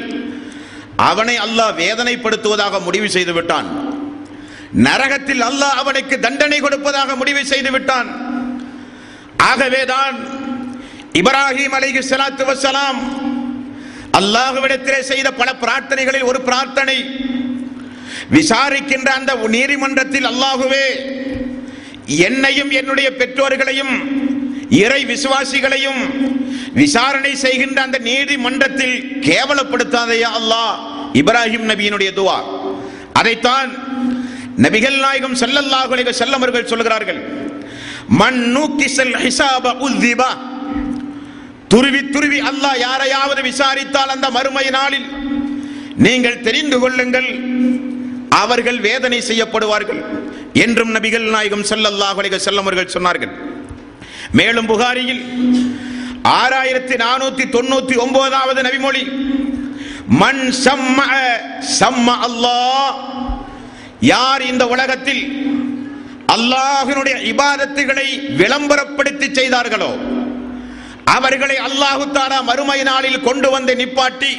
அவனை 1.09 1.35
அல்லாஹ் 1.45 1.73
வேதனைப்படுத்துவதாக 1.81 2.79
முடிவு 2.87 3.07
செய்து 3.15 3.33
விட்டான். 3.37 3.67
நரகத்தில் 4.87 5.43
அல்லாஹ் 5.49 5.79
அவனுக்கு 5.81 6.15
தண்டனை 6.25 6.59
கொடுப்பதாக 6.65 7.09
முடிவு 7.21 7.41
செய்து 7.51 7.71
விட்டான். 7.75 8.09
ஆகவேதான் 9.51 10.15
இப்ராஹிம் 11.21 11.75
அலைஹி 11.77 12.01
சலாத்து 12.11 12.43
வசலாம் 12.51 12.99
அல்லாஹுவிடத்திலே 14.19 14.99
செய்த 15.11 15.27
பல 15.39 15.49
பிரார்த்தனைகளில் 15.63 16.27
ஒரு 16.29 16.39
பிரார்த்தனை 16.49 16.97
விசாரிக்கின்ற 18.35 19.09
அந்த 19.19 19.31
நீதிமன்றத்தில் 19.57 20.27
அல்லாகுவே 20.31 20.85
என்னையும் 22.25 22.71
என்னுடைய 22.71 23.07
பெற்றோர்களையும் 23.19 23.93
இறை 24.83 25.01
விசுவாசிகளையும் 25.05 26.01
விசாரணை 26.73 27.35
செய்கின்ற 27.35 27.81
அந்த 27.81 27.97
நீதிமன்றத்தில் 27.99 28.95
கேவலப்படுத்தாதையா 29.27 30.29
அல்லாஹ்? 30.39 30.73
இப்ராஹிம் 31.13 31.65
நபியினுடைய 31.71 32.09
துவா. 32.19 32.37
அதைத்தான் 33.13 33.69
நபிகள் 34.65 34.99
நாயகம் 35.05 35.39
செல்லல்லாஹு 35.41 35.91
அலைஹி 35.93 36.09
வஸல்லம் 36.11 36.41
அவர்கள் 36.41 36.69
சொல்கிறார்கள். 36.71 37.19
மன் 38.07 38.39
நூக்கிசல் 38.55 39.15
ஹிசாப 39.23 39.65
உல்திபா 39.85 40.31
துருவி 41.67 42.01
துருவி 42.15 42.39
அல்லாஹ் 42.51 42.77
யாரையாவது 42.79 43.41
விசாரித்தால் 43.41 44.13
அந்த 44.15 44.29
மறுமை 44.29 44.69
நாளில் 44.69 45.07
நீங்கள் 46.05 46.41
தெரிந்து 46.41 46.79
கொள்ளுங்கள். 46.79 47.29
அவர்கள் 48.43 48.79
வேதனை 48.87 49.19
செய்யப்படுவார்கள் 49.29 50.01
என்றும் 50.65 50.93
நபிகள் 50.95 51.27
நாயகம் 51.35 51.65
செல்லல்லாஹ் 51.71 52.19
அலைஹி 52.21 52.39
செல்லமர்கள் 52.47 52.83
அவர்கள் 52.83 52.95
சொன்னார்கள். 52.95 53.33
மேலும் 54.39 54.69
புகாரியில் 54.71 55.23
ஆறாயிரத்தி 56.39 56.95
நானூத்தி 57.03 57.43
தொண்ணூத்தி 57.55 57.95
ஒன்பதாவது 58.03 58.61
நபிமொழி 58.67 59.03
மண் 60.21 60.43
சம்ம 60.65 60.99
சம்ம 61.79 62.07
அல்லாஹ். 62.27 62.93
யார் 64.13 64.43
இந்த 64.51 64.63
உலகத்தில் 64.73 65.23
அல்லாஹினுடைய 66.35 67.15
இபாதத்துகளை 67.31 68.07
விளம்பரப்படுத்தி 68.39 69.27
செய்தார்களோ 69.39 69.91
அவர்களை 71.17 71.57
அல்லாஹு 71.67 72.05
தாரா 72.17 72.39
மறுமை 72.49 72.79
நாளில் 72.91 73.25
கொண்டு 73.27 73.47
வந்து 73.55 73.73
நிப்பாட்டி 73.81 74.33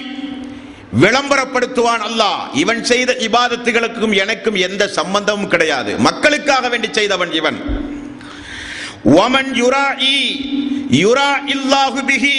விளம்பரப்படுத்துவான் 1.01 2.03
அல்லாஹ். 2.09 2.55
இவன் 2.55 2.85
செய்த 2.85 3.17
இபாதத்துகளுக்கும் 3.19 4.17
எனக்கும் 4.17 4.55
எந்த 4.55 4.89
சம்பந்தமும் 4.89 5.49
கிடையாது. 5.49 5.99
மக்களுக்காக 5.99 6.69
வேண்டி 6.69 6.89
செய்தவன் 6.91 7.33
இவன். 7.33 7.87
ஒமன் 9.05 9.53
இ 9.99 10.19
யுரா 10.91 11.31
இல்லாஹு 11.47 11.99
பிஹி. 12.07 12.39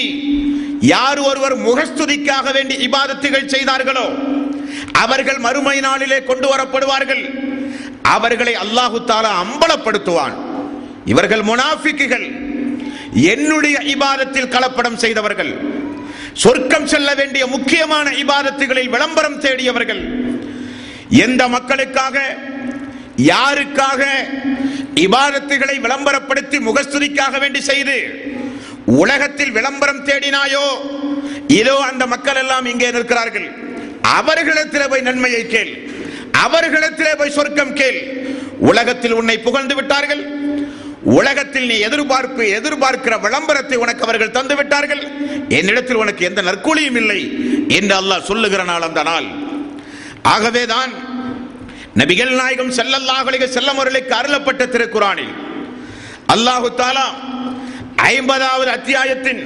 யார் 0.79 1.19
ஒருவர் 1.19 1.57
முகஸ்துதிக்காக 1.57 2.53
வேண்டி 2.53 2.75
இபாதத்துகள் 2.87 3.45
செய்தார்களோ 3.45 4.09
அவர்கள் 4.91 5.37
மறுமை 5.37 5.79
நாளிலே 5.79 6.23
கொண்டு 6.23 6.55
வரப்படுவார்கள். 6.55 7.23
அவர்களை 8.01 8.55
அல்லாஹு 8.55 8.99
தாலா 9.07 9.31
அம்பலப்படுத்துவான். 9.43 10.33
இவர்கள் 11.05 11.41
முனாஃபிக்குகள். 11.41 12.27
என்னுடைய 13.13 13.79
இபாதத்தில் 13.79 14.51
கலப்படம் 14.55 14.95
செய்தவர்கள். 14.95 15.77
சொர்க்கம் 16.43 16.87
செல்ல 16.87 17.09
வேண்டிய 17.19 17.43
முக்கியமான 17.47 18.09
இபாதத்துகளில் 18.23 18.93
விளம்பரம் 18.95 19.39
தேடியவர்கள். 19.45 20.01
எந்த 21.25 21.41
மக்களுக்காக 21.55 22.17
யாருக்காக 23.31 24.01
இபாதத்துகளை 25.05 25.75
விளம்பரப்படுத்தி 25.85 26.57
முகஸ்துதிக்காக 26.67 27.39
வேண்டி 27.39 27.61
செய்து 27.61 27.97
உலகத்தில் 28.85 29.51
விளம்பரம் 29.51 30.05
தேடினாயோ 30.05 30.65
இதோ 31.47 31.75
அந்த 31.89 32.03
மக்கள் 32.13 32.35
எல்லாம் 32.35 32.65
இங்கே 32.65 32.91
நிற்கிறார்கள். 32.91 33.47
அவர்களிடத்தில் 34.01 34.89
போய் 34.89 35.07
நன்மையை 35.09 35.43
கேள். 35.47 35.71
அவர்களிடத்திலே 36.45 37.13
போய் 37.17 37.37
சொர்க்கம் 37.37 37.73
கேள். 37.73 37.99
உலகத்தில் 38.71 39.17
உன்னை 39.19 39.37
புகழ்ந்து 39.47 39.75
விட்டார்கள். 39.75 40.23
உலகத்தில் 41.16 41.68
நீ 41.70 41.76
எதிர்பார்ப்பு 41.88 42.44
எதிர்பார்க்கிற 42.58 43.14
விளம்பரத்தை 43.24 43.78
உனக்கு 43.84 44.04
அவர்கள் 44.06 44.36
தந்து 44.36 44.54
விட்டார்கள் 44.58 45.02
என்னிடத்தில் 45.58 46.00
உனக்கு 46.02 46.22
எந்த 46.28 46.42
நற்கூலியும் 46.48 46.98
இல்லை 47.02 47.20
என்று 47.78 47.94
அல்லாஹ் 48.00 48.28
சொல்லுகிற 48.30 48.62
நாள் 48.70 48.86
அந்த 48.88 49.02
நாள் 49.10 49.26
ஆகவேதான் 50.34 50.92
நபிகள் 52.00 52.32
நாயகம் 52.40 52.72
ஸல்லல்லாஹு 52.78 53.26
அலைஹி 53.30 53.44
வஸல்லம் 53.46 53.78
அவர்களுக்கு 53.78 54.14
அருளப்பட்ட 54.20 54.62
திருக்குறானில் 54.74 55.34
அல்லாஹு 56.34 56.68
தாலா 56.80 57.06
ஐம்பதாவது 58.10 58.70
அத்தியாயத்தின் 58.78 59.42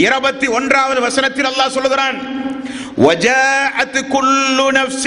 இருபத்தி 0.00 0.46
ஒன்றாவது 0.58 1.00
வசனத்தில் 1.08 1.50
அல்லாஹ் 1.52 1.76
சொல்லுகிறான் 1.78 2.18
وَجَاءَتْ 3.06 3.94
كُلُّ 4.14 4.58
نَفْسٍ 4.80 5.04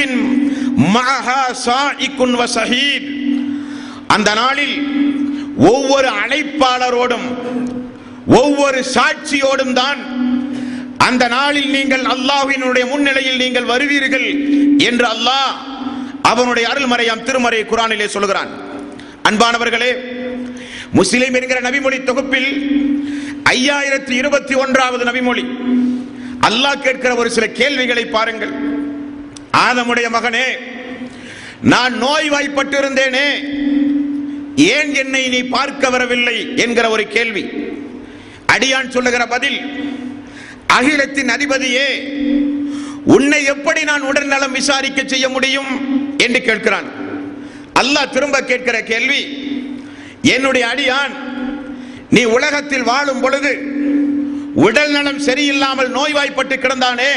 مَعَهَا 0.96 1.42
سَائِقٌ 1.68 2.20
وَشَهِيدٌ 2.40 3.04
அந்த 4.16 4.30
நாளில் 4.42 4.76
ஒவ்வொரு 5.59 6.09
அழைப்பாளரோடும் 6.23 7.29
ஒவ்வொரு 8.41 8.81
சாட்சியோடும் 8.95 9.73
தான் 9.73 10.01
அந்த 11.07 11.29
நாளில் 11.29 11.71
நீங்கள் 11.71 12.05
அல்லாஹ்வினுடைய 12.15 12.85
முன்னிலையில் 12.93 13.43
நீங்கள் 13.45 13.71
வருவீர்கள் 13.73 14.29
என்று 14.89 15.07
அல்லாஹ் 15.15 15.53
அவனுடைய 16.23 16.69
அருள்மறையாம் 16.73 17.25
திருமறை 17.29 17.61
குரானிலே 17.65 18.09
சொல்கிறான் 18.17 18.51
அன்பானவர்களே 19.29 19.91
முஸ்லிம் 20.91 21.35
என்கிற 21.35 21.61
நபிமொழி 21.61 22.05
தொகுப்பில் 22.05 22.51
ஐயாயிரத்தி 23.55 24.11
இருபத்தி 24.11 24.55
ஒன்றாவது 24.55 25.05
நபிமொழி. 25.05 25.45
அல்லாஹ் 26.49 26.83
கேட்கிற 26.83 27.15
ஒரு 27.17 27.31
சில 27.31 27.47
கேள்விகளை 27.61 28.05
பாருங்கள். 28.07 28.53
ஆதமுடைய 29.67 30.09
மகனே 30.17 30.47
நான் 31.61 31.95
நோய்வாய்ப்பட்டு 32.05 32.77
இருந்தேனே 32.79 33.29
ஏன் 34.67 34.95
என்னை 34.95 35.29
நீ 35.29 35.43
பார்க்க 35.49 35.91
வரவில்லை 35.91 36.55
என்கிற 36.57 36.91
ஒரு 36.91 37.07
கேள்வி. 37.09 37.45
அடியான் 38.47 38.91
சொல்லுகிற 38.91 39.27
பதில் 39.27 39.59
அகிலத்தின் 40.69 41.29
அதிபதியே 41.29 41.89
உன்னை 43.07 43.45
எப்படி 43.45 43.85
நான் 43.85 44.03
உடல் 44.03 44.27
நலம் 44.27 44.53
விசாரிக்க 44.53 45.03
செய்ய 45.05 45.29
முடியும் 45.29 45.71
என்று 46.17 46.41
கேட்கிறான். 46.43 46.89
அல்லாஹ் 47.75 48.11
திரும்ப 48.11 48.41
கேட்கிற 48.41 48.83
கேள்வி 48.83 49.21
என்னுடைய 50.31 50.69
அடியான் 50.69 51.13
நீ 52.11 52.25
உலகத்தில் 52.25 52.83
வாழும் 52.83 53.21
பொழுது 53.21 53.53
உடல் 54.55 54.91
நலம் 54.91 55.19
சரியில்லாமல் 55.19 55.89
நோய்வாய்ப்பட்டு 55.89 56.57
கிடந்தானே 56.59 57.13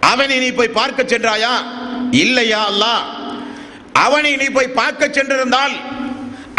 அவனை 0.00 0.38
நீ 0.38 0.50
போய் 0.52 0.68
பார்க்க 0.68 1.02
சென்றாயா? 1.02 1.54
இல்லையா 2.10 2.66
அல்லாஹ்? 2.66 3.02
அவனை 3.92 4.36
நீ 4.36 4.46
போய் 4.48 4.68
பார்க்க 4.72 5.08
சென்றிருந்தால் 5.08 5.74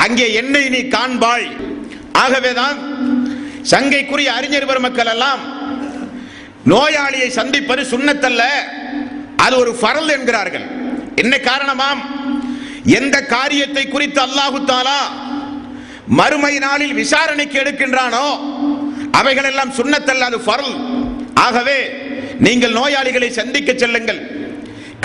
அங்கே 0.06 0.26
என்னை 0.42 0.64
நீ 0.76 0.82
காண்பாய். 0.96 1.48
ஆகவேதான் 2.24 2.78
சங்கைக்குரிய 3.72 4.30
அறிஞர் 4.40 4.70
பெருமக்கள் 4.70 5.12
எல்லாம் 5.14 5.42
நோயாளியை 6.72 7.30
சந்திப்பது 7.40 7.82
சுண்ணத்தல்ல 7.94 8.44
அது 9.46 9.56
ஒரு 9.64 9.72
ஃபரல் 9.80 10.12
என்கிறார்கள். 10.16 10.66
என்ன 11.22 11.34
காரணமாம்? 11.50 12.02
எந்த 13.00 13.16
காரியத்தை 13.36 13.84
குறித்து 13.94 14.20
அல்லாஹு 14.28 14.60
தாலா 14.72 15.00
மறுமை 16.20 16.54
நாளில் 16.66 16.96
விசாரணைக்கு 17.02 17.58
எடுக்கின்றானோ 17.64 18.26
அவைகள் 19.20 19.50
எல்லாம் 19.52 19.76
சுண்ணத்தல்ல 19.80 20.28
அது 20.32 20.40
ஃபரல். 20.48 20.74
ஆகவே 21.46 21.80
நீங்கள் 22.46 22.78
நோயாளிகளை 22.80 23.30
சந்திக்க 23.40 23.70
செல்லுங்கள். 23.84 24.22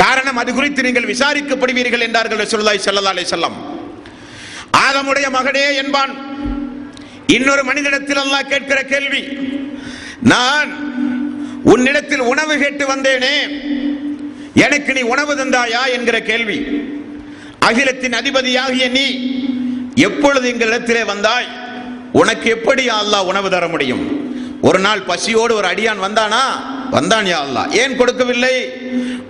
காரணம் 0.03 0.41
அது 0.43 0.51
குறித்து 0.59 0.87
நீங்கள் 0.87 1.11
விசாரிக்கப்படுவீர்கள் 1.13 2.05
என்றார்கள் 2.07 2.43
ரசூலுல்லாஹி 2.45 2.81
ஸல்லல்லாஹு 2.87 3.15
அலைஹி 3.17 3.29
வஸல்லம். 3.29 3.57
ஆதமுடைய 4.87 5.27
மகனே 5.39 5.65
என்பான். 5.75 6.13
இன்னொரு 7.27 7.65
மனிதனிடத்தில் 7.65 8.23
அல்லாஹ் 8.25 8.51
கேட்கிற 8.53 8.83
கேள்வி 8.83 9.23
நான் 10.23 10.71
உன்னிடத்தில் 11.65 12.25
உணவு 12.33 12.59
கேட்டு 12.59 12.85
வந்தேனே 12.87 13.35
எனக்கு 14.55 14.93
நீ 14.93 15.01
உணவு 15.01 15.33
தந்தாயா 15.35 15.83
என்கிற 15.93 16.21
கேள்வி. 16.21 16.59
அகிலத்தின் 17.59 18.13
அதிபதியாகிய 18.13 18.91
நீ 18.91 19.07
எப்பொழுது 19.95 20.53
எங்களிடத்திலே 20.53 21.05
வந்தாய்? 21.05 21.49
உனக்கு 22.13 22.51
எப்படி 22.51 22.89
அல்லாஹ் 22.89 23.25
உணவு 23.25 23.51
தர 23.51 23.69
முடியும்? 23.69 24.05
ஒரு 24.63 24.79
நாள் 24.79 25.03
பசியோடு 25.03 25.55
ஒரு 25.55 25.69
அடியான் 25.69 26.05
வந்தானா? 26.07 26.43
வந்தான் 26.91 27.25
யா 27.25 27.39
அல்லாஹ். 27.45 27.71
ஏன் 27.71 27.97
கொடுக்கவில்லை? 27.97 28.55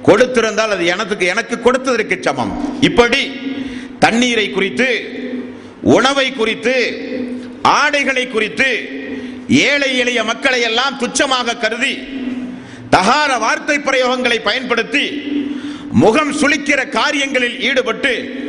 கொடுத்திருந்தால் 0.06 0.74
அது 0.76 0.84
எனக்கு 0.86 1.26
எனக்கு 1.26 1.56
கொடுத்ததற்கு 1.64 2.16
சமம். 2.20 2.78
இப்படி 2.80 3.22
தண்ணீரை 3.98 4.50
குறித்து 4.50 4.88
உணவை 5.82 6.32
குறித்து 6.32 6.74
ஆடைகளை 7.62 8.28
குறித்து 8.28 8.88
ஏழை 9.48 9.98
எளிய 9.98 10.24
மக்களை 10.24 10.60
எல்லாம் 10.60 10.98
துச்சமாக 10.98 11.58
கருதி 11.58 11.98
தகார 12.90 13.38
வார்த்தை 13.38 13.78
பிரயோகங்களை 13.78 14.42
பயன்படுத்தி 14.42 15.04
முகம் 15.90 16.32
சுளிக்கிற 16.32 16.88
காரியங்களில் 16.88 17.60
ஈடுபட்டு 17.60 18.40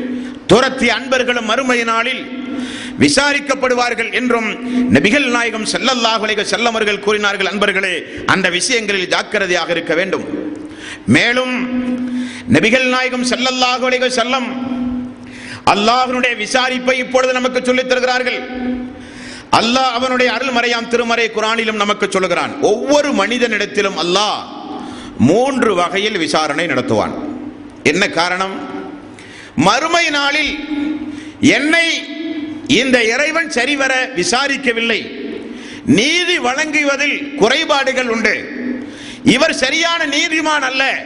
துரத்தி 0.47 0.89
அன்பர்களும் 0.89 1.45
மறுமை 1.45 1.83
நாளில் 1.83 2.41
விசாரிக்கப்படுவார்கள் 2.99 4.13
என்றும் 4.13 4.49
நபிகள் 4.93 5.25
நாயகம் 5.25 5.63
ஸல்லல்லாஹு 5.63 6.43
செல்லமர்கள் 6.43 6.65
அவர்கள் 6.65 6.99
கூறினார்கள். 6.99 7.47
அன்பர்களே 7.47 8.23
அந்த 8.25 8.49
விஷயங்களில் 8.49 9.07
ஜாக்கிரதையாக 9.07 9.71
இருக்க 9.71 9.93
வேண்டும். 9.93 10.25
மேலும் 11.05 11.55
நபிகள் 12.51 12.87
நாயகம் 12.87 13.25
ஸல்லல்லாஹு 13.25 14.09
செல்லம் 14.09 14.72
அல்லாஹனுடைய 15.65 16.35
விசாரிப்பை 16.35 16.93
இப்பொழுது 16.93 17.33
நமக்கு 17.33 17.59
சொல்லித் 17.63 17.89
தருகிறார்கள். 17.89 18.47
அல்லாஹ் 19.51 19.91
அவனுடைய 19.91 20.31
அருள்மறையாம் 20.31 20.87
திருமறை 20.87 21.31
குரானிலும் 21.35 21.75
நமக்கு 21.75 22.07
சொல்லுகிறான். 22.09 22.61
ஒவ்வொரு 22.61 23.11
மனிதனிடத்திலும் 23.11 23.97
அல்லாஹ் 24.03 24.43
மூன்று 25.17 25.75
வகையில் 25.75 26.17
விசாரணை 26.17 26.65
நடத்துவான். 26.65 27.13
என்ன 27.83 28.09
காரணம்? 28.09 28.81
மறுமை 29.55 30.09
நாளில் 30.09 30.59
என்னை 31.41 32.03
இந்த 32.67 33.03
இறைவன் 33.03 33.49
சரிவர 33.49 34.09
விசாரிக்கவில்லை. 34.15 35.31
நீதி 35.85 36.39
வழங்குவதில் 36.39 37.35
குறைபாடுகள் 37.35 38.09
உண்டு. 38.09 38.51
இவர் 39.23 39.53
சரியான 39.53 40.05
நீதிமான் 40.05 40.61
அல்ல. 40.61 41.05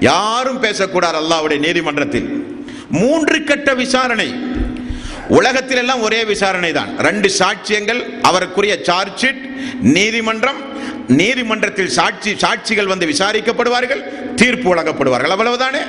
யாரும் 0.00 0.60
பேசக்கூடாது 0.60 1.18
அல்லாவுடைய 1.18 1.58
நீதிமன்றத்தில். 1.58 2.47
மூன்று 2.90 3.44
கட்ட 3.44 3.74
விசாரணை. 3.74 4.34
உலகத்தில் 5.28 5.76
எல்லாம் 5.76 6.00
ஒரே 6.00 6.24
விசாரணை 6.24 6.72
தான் 6.72 6.98
ரெண்டு 6.98 7.30
சாட்சியங்கள் 7.38 8.00
அவருக்குரிய 8.22 8.82
சார்ஜ் 8.82 9.24
ஷீட் 9.24 9.56
நீதிமன்றம் 9.80 10.56
நீதிமன்றத்தில் 11.08 11.88
சாட்சி 11.88 12.32
சாட்சிகள் 12.32 12.86
வந்து 12.86 13.06
விசாரிக்கப்படுவார்கள் 13.06 14.34
தீர்ப்பு 14.34 14.74
வழங்கப்படுவார்கள். 14.74 15.32
அவ்வளவுதானே? 15.34 15.82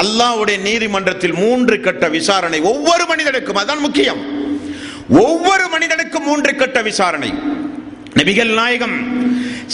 அல்லாவுடைய 0.00 0.60
நீதிமன்றத்தில் 0.60 1.34
மூன்று 1.34 1.80
கட்ட 1.80 2.08
விசாரணை 2.08 2.60
ஒவ்வொரு 2.60 3.06
மனிதனுக்கும் 3.06 3.56
அதான் 3.56 3.78
முக்கியம். 3.78 4.50
ஒவ்வொரு 5.08 5.68
மனிதனுக்கும் 5.68 6.24
மூன்று 6.24 6.56
கட்ட 6.56 6.82
விசாரணை. 6.82 7.34
நபிகள் 8.14 8.54
நாயகம் 8.54 8.96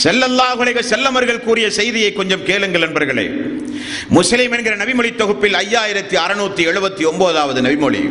செல்லல்லாஹு 0.03 0.83
செல்லமர்கள் 0.91 1.41
கூறிய 1.41 1.71
செய்தியை 1.71 2.13
கொஞ்சம் 2.13 2.45
கேளுங்கள் 2.45 2.81
நண்பர்களே. 2.81 3.31
முஸ்லிம் 4.09 4.53
என்கிற 4.53 4.77
நபிமொழி 4.77 5.15
தொகுப்பில் 5.15 5.55
ஐயாயிரத்தி 5.55 6.17
அறுநூத்தி 6.25 6.63
எழுபத்தி 6.71 7.07
ஒன்பதாவது 7.07 7.63
நபிமொழி. 7.63 8.03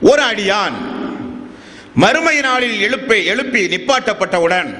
ஒரு 0.00 0.22
அடியான் 0.22 0.76
மறுமை 1.94 2.40
நாளில் 2.40 2.80
எழுப்பி 2.80 3.24
எழுப்பி 3.24 3.66
நிப்பாட்டப்பட்டவுடன் 3.66 4.70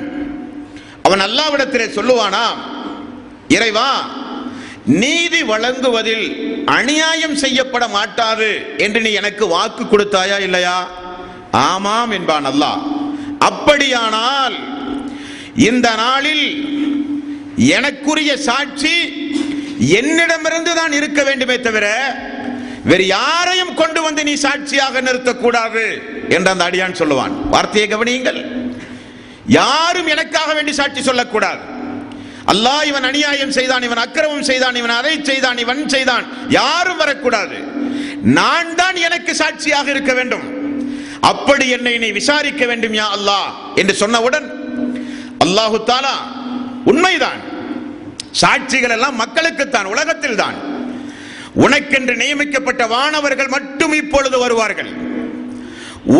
அவன் 1.03 1.21
அல்லாவிடத்திலே 1.21 1.87
சொல்லுவானா 1.99 2.47
இறைவா 3.49 3.91
நீதி 4.85 5.43
வழங்குவதில் 5.43 6.27
அநியாயம் 6.67 7.37
செய்யப்பட 7.37 7.89
மாட்டாது 7.89 8.77
என்று 8.79 9.01
நீ 9.01 9.13
எனக்கு 9.13 9.47
வாக்கு 9.47 9.85
கொடுத்தாயா 9.85 10.41
இல்லையா? 10.41 10.91
ஆமாம் 11.51 12.11
என்பான் 12.11 12.47
அல்லாஹ். 12.47 12.81
அப்படியானால் 13.39 14.72
இந்த 15.69 15.89
நாளில் 16.03 16.47
எனக்குரிய 17.77 18.37
சாட்சி 18.49 18.95
என்னிடமிருந்து 19.99 20.73
தான் 20.75 20.93
இருக்க 20.99 21.23
வேண்டுமே 21.29 21.57
தவிர 21.61 21.87
வேறு 22.91 23.05
யாரையும் 23.07 23.75
கொண்டு 23.75 24.01
வந்து 24.03 24.23
நீ 24.29 24.35
சாட்சியாக 24.45 25.01
நிறுத்தக்கூடாது 25.09 25.85
என்று 26.35 26.51
அந்த 26.53 26.65
அடியான் 26.69 27.01
சொல்லுவான். 27.01 27.35
வார்த்தையை 27.55 27.87
கவனியுங்கள். 27.89 28.41
யாரும் 29.61 30.09
எனக்காக 30.15 30.55
வேண்டி 30.55 30.73
சாட்சி 30.73 31.03
சொல்லக்கூடாது. 31.03 31.61
அல்லாஹ் 32.53 32.87
இவன் 32.91 33.07
அநியாயம் 33.11 33.55
செய்தான் 33.59 33.83
இவன் 33.89 34.03
அக்கிரமம் 34.05 34.49
செய்தான் 34.51 34.77
இவன் 34.81 34.95
அதை 35.01 35.15
செய்தான் 35.31 35.59
இவன் 35.65 35.83
செய்தான். 35.95 36.25
யாரும் 36.49 37.01
வரக்கூடாது. 37.03 37.59
நான் 38.39 38.75
தான் 38.81 38.97
எனக்கு 38.97 39.35
சாட்சியாக 39.43 39.91
இருக்க 39.91 40.13
வேண்டும். 40.15 40.45
அப்படி 41.21 41.69
என்னை 41.69 41.99
நீ 41.99 42.11
விசாரிக்க 42.21 42.67
வேண்டும் 42.67 42.97
யா 43.01 43.07
அல்லாஹ் 43.17 43.49
என்று 43.81 43.95
சொன்னவுடன் 44.03 44.49
அல்லாஹு 45.43 45.79
தாலா 45.91 46.17
உண்மைதான். 46.91 47.41
சாட்சிகள் 48.41 48.95
எல்லாம் 48.97 49.17
மக்களுக்குத்தான் 49.23 49.91
உலகத்தில் 49.95 50.41
தான் 50.43 50.57
உனக்கென்று 51.65 52.15
நியமிக்கப்பட்ட 52.23 52.83
வானவர்கள் 52.95 53.51
மட்டும் 53.57 53.95
இப்பொழுது 54.03 54.37
வருவார்கள். 54.45 54.91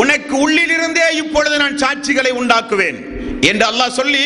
உனக்கு 0.01 0.35
உள்ளிலிருந்தே 0.45 1.07
இப்பொழுது 1.23 1.57
நான் 1.63 1.81
சாட்சிகளை 1.83 2.33
உண்டாக்குவேன் 2.41 2.99
என்று 3.51 3.65
அல்லாஹ் 3.71 3.99
சொல்லி 4.01 4.25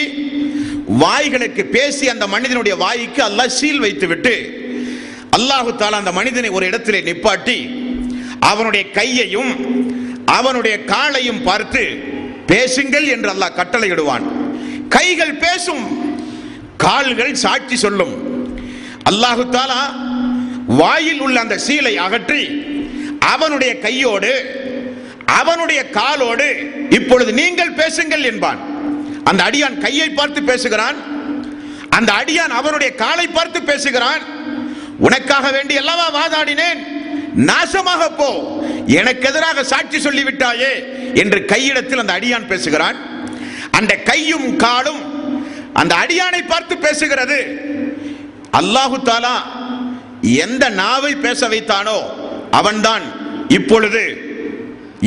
வாய்களுக்கு 1.02 1.62
பேசி 1.76 2.04
அந்த 2.14 2.24
மனிதனுடைய 2.35 2.74
வாய்க்கு 2.85 3.20
அல்லாஹ் 3.28 3.54
சீல் 3.59 3.82
வைத்து 3.85 4.06
விட்டு 4.12 4.35
அல்லாஹு 5.38 5.70
தாலா 5.80 6.00
அந்த 6.02 6.12
மனிதனை 6.18 6.50
ஒரு 6.56 6.64
இடத்திலே 6.70 7.00
நிப்பாட்டி 7.09 7.59
அவனுடைய 8.50 8.85
கையையும் 8.98 9.52
அவனுடைய 10.38 10.76
காலையும் 10.92 11.44
பார்த்து 11.48 11.82
பேசுங்கள் 12.50 13.06
என்று 13.14 13.28
அல்லாஹ் 13.35 13.56
கட்டளையிடுவான். 13.61 14.26
கைகள் 14.88 15.35
பேசும் 15.35 15.85
கால்கள் 16.77 17.35
சாட்சி 17.35 17.77
சொல்லும். 17.77 18.14
அல்லாஹு 19.11 19.44
தாலா 19.51 19.83
வாயில் 20.66 21.20
உள்ள 21.20 21.40
அந்த 21.40 21.61
சீலை 21.66 21.94
அகற்றி 21.94 22.42
அவனுடைய 23.18 23.79
கையோடு 23.79 24.64
அவனுடைய 25.27 25.90
காலோடு 25.90 26.49
இப்பொழுது 26.90 27.33
நீங்கள் 27.33 27.72
பேசுங்கள் 27.72 28.22
என்பான். 28.22 28.59
அந்த 29.25 29.44
அடியான் 29.44 29.79
கையை 29.79 30.09
பார்த்து 30.09 30.42
பேசுகிறான். 30.42 30.96
அந்த 31.88 32.12
அடியான் 32.12 32.55
அவனுடைய 32.61 32.94
காலை 32.94 33.27
பார்த்து 33.27 33.62
பேசுகிறான். 33.62 34.22
உனக்காக 34.99 35.51
வேண்டி 35.51 35.79
எல்லாவா 35.79 36.07
வாதாடினேன்? 36.18 36.79
நாசமாக 37.37 38.16
போ. 38.16 38.31
எனக்கு 38.87 39.29
எதிராக 39.29 39.64
சாட்சி 39.64 39.99
சொல்லிவிட்டாயே 39.99 40.72
என்று 41.14 41.44
கையிடத்தில் 41.44 41.99
அந்த 41.99 42.12
அடியான் 42.12 42.46
பேசுகிறான். 42.46 43.14
அந்த 43.78 43.92
கையும் 44.10 44.48
காலும் 44.64 45.00
அந்த 45.80 45.92
அடியானை 46.02 46.42
பார்த்து 46.52 46.74
பேசுகிறது. 46.84 47.38
அல்லாஹு 48.60 48.96
தாலா 49.08 49.36
எந்த 50.44 50.64
நாவை 50.80 51.12
பேச 51.24 51.40
வைத்தானோ 51.52 51.98
அவன்தான் 52.60 53.04
இப்பொழுது 53.56 54.02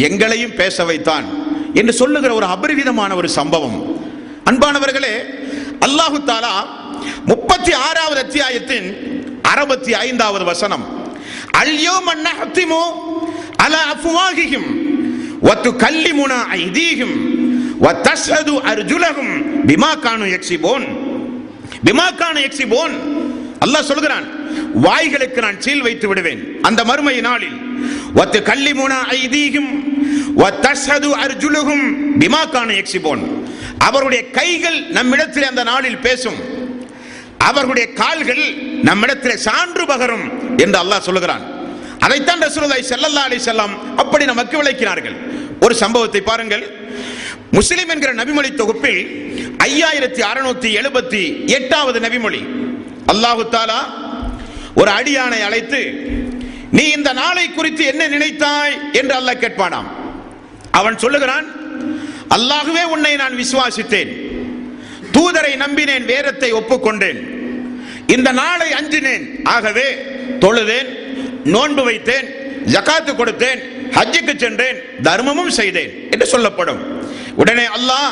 எங்களையும் 0.08 0.58
பேச 0.62 0.84
வைத்தான் 0.89 1.25
என்று 1.79 1.93
சொல்லுகிற 2.01 2.32
ஒரு 2.39 2.47
அபரிவிதமான 2.55 3.12
ஒரு 3.21 3.29
சம்பவம். 3.39 3.77
அன்பானவர்களே 4.49 5.15
அல்லாஹு 5.88 6.19
தாலா 6.29 6.53
முப்பத்தி 7.32 7.71
ஆறாவது 7.88 8.19
அத்தியாயத்தின் 8.25 8.88
அறுபத்தி 9.51 9.91
ஐந்தாவது 10.05 10.45
வசனம் 10.51 10.86
அல்யோ 11.62 11.95
மன்னஹத்திமோ 12.08 12.84
அல 13.65 13.75
அஃப்வாஹிஹிம் 13.93 14.69
ஒத்து 15.51 15.69
கல்லிமுனா 15.84 16.39
ஐதீகும் 16.63 17.17
வத்தஸ்ஹது 17.86 18.54
அர்ஜுலகும் 18.72 19.34
பிமா 19.70 19.92
கானு 20.06 20.28
எக்ஸிபோன் 20.38 20.86
பிமா 21.88 22.08
கானு 22.22 22.39
எக்ஸிபோன் 22.48 22.96
அல்லாஹ் 23.65 23.89
சொல்கிறான் 23.92 24.26
வாய்களுக்கு 24.86 25.39
நான் 25.46 25.60
சீல் 25.65 25.84
வைத்து 25.86 26.06
விடுவேன். 26.10 26.42
அந்த 26.68 26.82
மறுமை 26.89 27.15
நாளில் 27.28 27.58
வத்து 28.18 28.39
கல்லிமுனா 28.50 29.00
ஐதீகும் 29.22 29.72
வத்தஸ்ஹது 30.42 31.10
அர்ஜுலகும் 31.26 31.86
பிமா 32.22 32.44
கானு 32.56 32.74
யக்ஸிபோன் 32.80 33.24
அவருடைய 33.88 34.22
கைகள் 34.39 34.80
நம்மிடத்தில் 34.98 35.50
அந்த 35.52 35.63
நாளில் 35.72 36.00
பேசும். 36.08 36.39
அவர்களுடைய 37.50 37.88
கால்கள் 38.02 38.44
நம்மிடத்தில் 38.89 39.42
சான்று 39.48 39.84
பகரும் 39.92 40.26
என்று 40.63 40.78
அல்லாஹ் 40.84 41.06
சொல்லுகிறான். 41.08 41.44
அதைத்தான் 42.06 42.44
ரசூலுல்லாஹி 42.48 42.84
ஸல்லல்லாஹு 42.92 43.28
அலைஹி 43.30 43.42
வஸல்லம் 43.44 43.74
அப்படி 44.02 44.24
நமக்கு 44.32 44.56
விளக்கினார்கள். 44.62 45.15
ஒரு 45.65 45.74
சம்பவத்தை 45.84 46.22
பாருங்கள். 46.30 46.65
முஸ்லிம் 47.51 47.89
என்கிற 47.89 48.13
நபிமொழி 48.13 48.55
தொகுப்பில் 48.55 49.01
ஐயாயிரத்தி 49.63 50.21
அறுநூத்தி 50.31 50.69
எழுபத்தி 50.79 51.45
எட்டாவது 51.45 51.99
நபிமொழி. 51.99 52.41
அல்லாஹு 53.13 53.43
தாலா 53.51 53.79
ஒரு 54.75 54.91
அடியானை 54.91 55.41
அழைத்து 55.41 55.81
நீ 56.71 56.83
இந்த 56.83 57.13
நாளை 57.13 57.53
குறித்து 57.53 57.85
என்ன 57.85 58.07
நினைத்தாய்? 58.07 58.75
என்று 58.91 59.15
அல்லாஹ் 59.19 59.41
கேட்பானாம். 59.43 59.88
அவன் 60.71 60.97
சொல்லுகிறான் 60.97 61.47
அல்லாகவே 62.35 62.83
உன்னை 62.83 63.15
நான் 63.15 63.38
விசுவாசித்தேன். 63.38 64.12
தூதரை 65.12 65.53
நம்பினேன் 65.55 66.05
வேதத்தை 66.05 66.53
ஒப்புக்கொண்டேன். 66.53 67.19
இந்த 68.07 68.31
நாளை 68.31 68.71
அஞ்சினேன். 68.71 69.25
ஆகவே 69.43 69.88
தொழுதேன் 70.39 70.89
நோன்பு 71.45 71.83
வைத்தேன் 71.89 72.27
ஜகாத்து 72.65 73.12
கொடுத்தேன் 73.15 73.59
ஹஜ்ஜுக்கு 73.91 74.33
சென்றேன் 74.35 74.77
தர்மமும் 75.03 75.53
செய்தேன் 75.59 75.91
என்று 76.12 76.25
சொல்லப்படும். 76.25 76.97
உடனே 77.36 77.65
அல்லாஹ் 77.78 78.12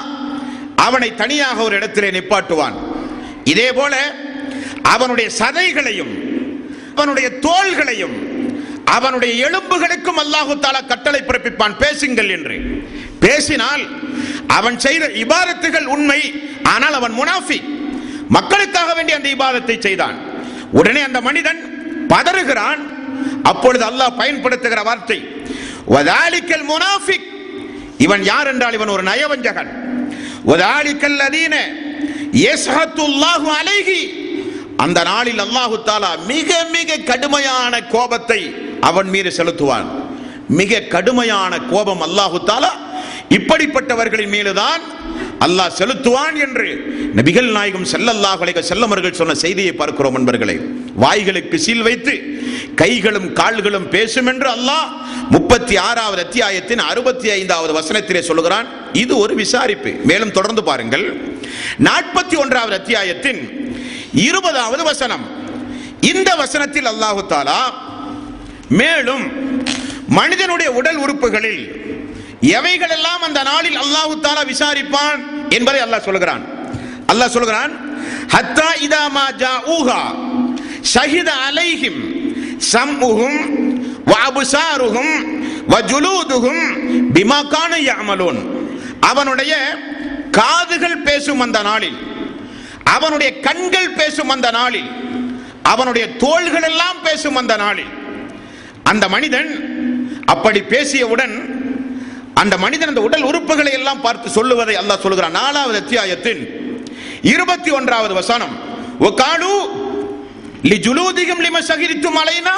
அவனை 0.76 1.16
தனியாக 1.16 1.64
ஒரு 1.64 1.76
இடத்திலே 1.76 2.12
நிப்பாட்டுவான். 2.12 2.76
இதே 3.44 3.74
போல 3.74 4.16
அவனுடைய 4.82 5.30
சதைகளையும் 5.40 6.14
அவனுடைய 6.96 7.30
தோள்களையும் 7.30 8.16
அவனுடைய 8.86 9.34
எலும்புகளுக்கும் 9.48 10.20
அல்லாஹு 10.24 10.54
தாலா 10.62 10.86
கட்டளை 10.86 11.22
பிறப்பிப்பான். 11.28 11.78
பேசுங்கள் 11.78 12.30
என்று. 12.30 12.58
பேசினால் 13.20 13.84
அவன் 14.48 14.80
செய்த 14.80 15.06
இபாதத்துகள் 15.08 15.86
உண்மை 15.86 16.22
ஆனால் 16.64 16.94
அவன் 16.94 17.14
முனாஃபி. 17.20 17.60
மக்களுக்காக 18.30 18.94
வேண்டி 18.94 19.14
அந்த 19.14 19.30
இபாதத்தை 19.30 19.80
செய்தான். 19.80 20.18
உடனே 20.72 21.02
அந்த 21.02 21.22
மனிதன் 21.22 21.60
பதறுகிறான். 22.10 22.82
அப்பொழுது 23.44 23.86
அல்லாஹ் 23.86 24.18
பயன்படுத்துகிற 24.18 24.82
வார்த்தை 24.82 25.20
முனாஃபிக். 26.72 27.28
இவன் 27.98 28.24
யார் 28.24 28.48
என்றால் 28.48 28.74
இவன் 28.74 28.88
ஒரு 28.88 29.04
நயவஞ்சகன். 29.04 29.70
வதாலிக்கல் 30.46 31.20
அதீன 31.28 31.56
யஸ்ஹத்துல்லாஹு 32.48 33.48
அலைகி 33.60 34.02
அந்த 34.78 35.04
நாளில் 35.04 35.40
அல்லாஹு 35.40 35.78
தாலா 35.86 36.12
மிக 36.26 36.50
மிக 36.72 36.98
கடுமையான 36.98 37.82
கோபத்தை 37.82 38.42
அவன் 38.82 39.10
மீது 39.10 39.30
செலுத்துவான். 39.38 39.88
மிக 40.50 40.80
கடுமையான 40.80 41.60
கோபம் 41.60 42.02
அல்லாஹு 42.02 42.38
தாலா 42.46 42.72
இப்படிப்பட்டவர்களின் 43.30 44.30
மீதுதான் 44.30 44.82
அல்லாஹ் 45.46 45.76
செலுத்துவான் 45.80 46.38
என்று 46.46 46.68
நபிகள் 47.16 47.52
நாயகம் 47.52 47.88
செல்லல்லாஹ் 47.92 48.62
செல்லமர்கள் 48.70 49.20
சொன்ன 49.20 49.34
செய்தியை 49.34 49.72
பார்க்கிறோம் 49.72 50.14
நண்பர்களே. 50.14 50.58
வாய்களுக்கு 51.04 51.60
சீல் 51.66 51.82
வைத்து 51.82 52.14
கைகளும் 52.76 53.34
கால்களும் 53.34 53.90
பேசும் 53.90 54.26
என்று 54.26 54.50
அல்லாஹ் 54.50 54.88
முப்பத்தி 55.30 55.78
ஆறாவது 55.78 56.22
அத்தியாயத்தின் 56.26 56.80
அறுபத்தி 56.80 57.30
ஐந்தாவது 57.30 57.72
வசனத்திலே 57.80 58.20
சொல்கிறான் 58.20 58.68
இது 58.94 59.18
ஒரு 59.18 59.36
விசாரிப்பு. 59.36 59.92
மேலும் 60.04 60.32
தொடர்ந்து 60.32 60.64
பாருங்கள். 60.64 61.06
நாற்பத்தி 61.84 62.36
ஒன்றாவது 62.38 62.76
அத்தியாயத்தின் 62.80 63.42
இருபதாவது 64.14 64.84
வசனம். 64.84 65.26
இந்த 66.02 66.36
வசனத்தில் 66.36 66.86
அல்லாஹு 66.86 67.22
தாலா 67.30 67.62
மேலும் 68.70 69.26
மனிதனுடைய 70.08 70.72
உடல் 70.72 70.96
உறுப்புகளில் 70.96 71.64
எவைகளெல்லாம் 72.42 73.24
அந்த 73.28 73.40
நாளில் 73.44 73.78
அல்லாஹு 73.84 74.14
தாலா 74.22 74.44
விசாரிப்பான் 74.54 75.22
என்பதை 75.50 75.80
அல்லாஹ் 75.86 76.08
சொல்கிறான். 76.08 76.44
அல்லாஹ் 77.12 77.36
சொல்கிறான் 77.38 77.72
ஹத்தா 78.34 78.70
இதா 78.86 79.04
மா 79.10 79.26
ஜாஊஹா 79.44 80.02
ஷஹித 80.94 81.30
அலைஹிம் 81.48 82.02
சம்உஹும் 82.74 83.40
வஅப்சாருஹும் 84.12 85.16
வஜுலூதுஹும் 85.74 86.64
பிமா 87.16 87.40
கான 87.54 87.74
யஅமலூன். 87.90 88.40
அவனுடைய 89.02 89.54
காதுகள் 90.32 91.04
பேசும் 91.04 91.40
அந்த 91.40 91.60
நாளில் 91.62 91.98
அவனுடைய 92.96 93.30
கண்கள் 93.40 93.92
பேசும் 93.92 94.30
அந்த 94.30 94.50
நாளில் 94.52 94.90
அவனுடைய 95.64 96.06
தோள்கள் 96.18 96.68
எல்லாம் 96.72 97.00
பேசும் 97.04 97.36
அந்த 97.36 97.54
நாளில் 97.58 97.92
அந்த 98.92 99.06
மனிதன் 99.10 99.50
அப்படி 100.26 100.60
பேசியவுடன் 100.74 101.36
அந்த 102.42 102.56
மனிதன் 102.64 102.92
அந்த 102.92 103.04
உடல் 103.08 103.28
உறுப்புகளை 103.30 103.72
எல்லாம் 103.80 104.04
பார்த்து 104.06 104.28
சொல்லுவதை 104.38 104.76
அல்லாஹ் 104.82 105.04
சொல்லுகிறான் 105.04 105.38
நாலாவது 105.42 105.78
அத்தியாயத்தின் 105.84 106.42
இருபத்தி 107.34 107.70
ஒன்றாவது 107.78 108.14
வசனம். 108.14 108.54
ஒகாலு 109.08 109.54
லிஜுலூதிகம் 110.72 111.42
லிம 111.46 111.58
சகிரித்து 111.70 112.10
மலைனா 112.18 112.56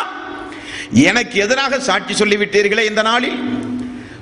எனக்கு 1.10 1.36
எதிராக 1.46 1.80
சாட்சி 1.88 2.14
சொல்லிவிட்டீர்களே 2.14 2.84
இந்த 2.92 3.02
நாளில்? 3.10 3.38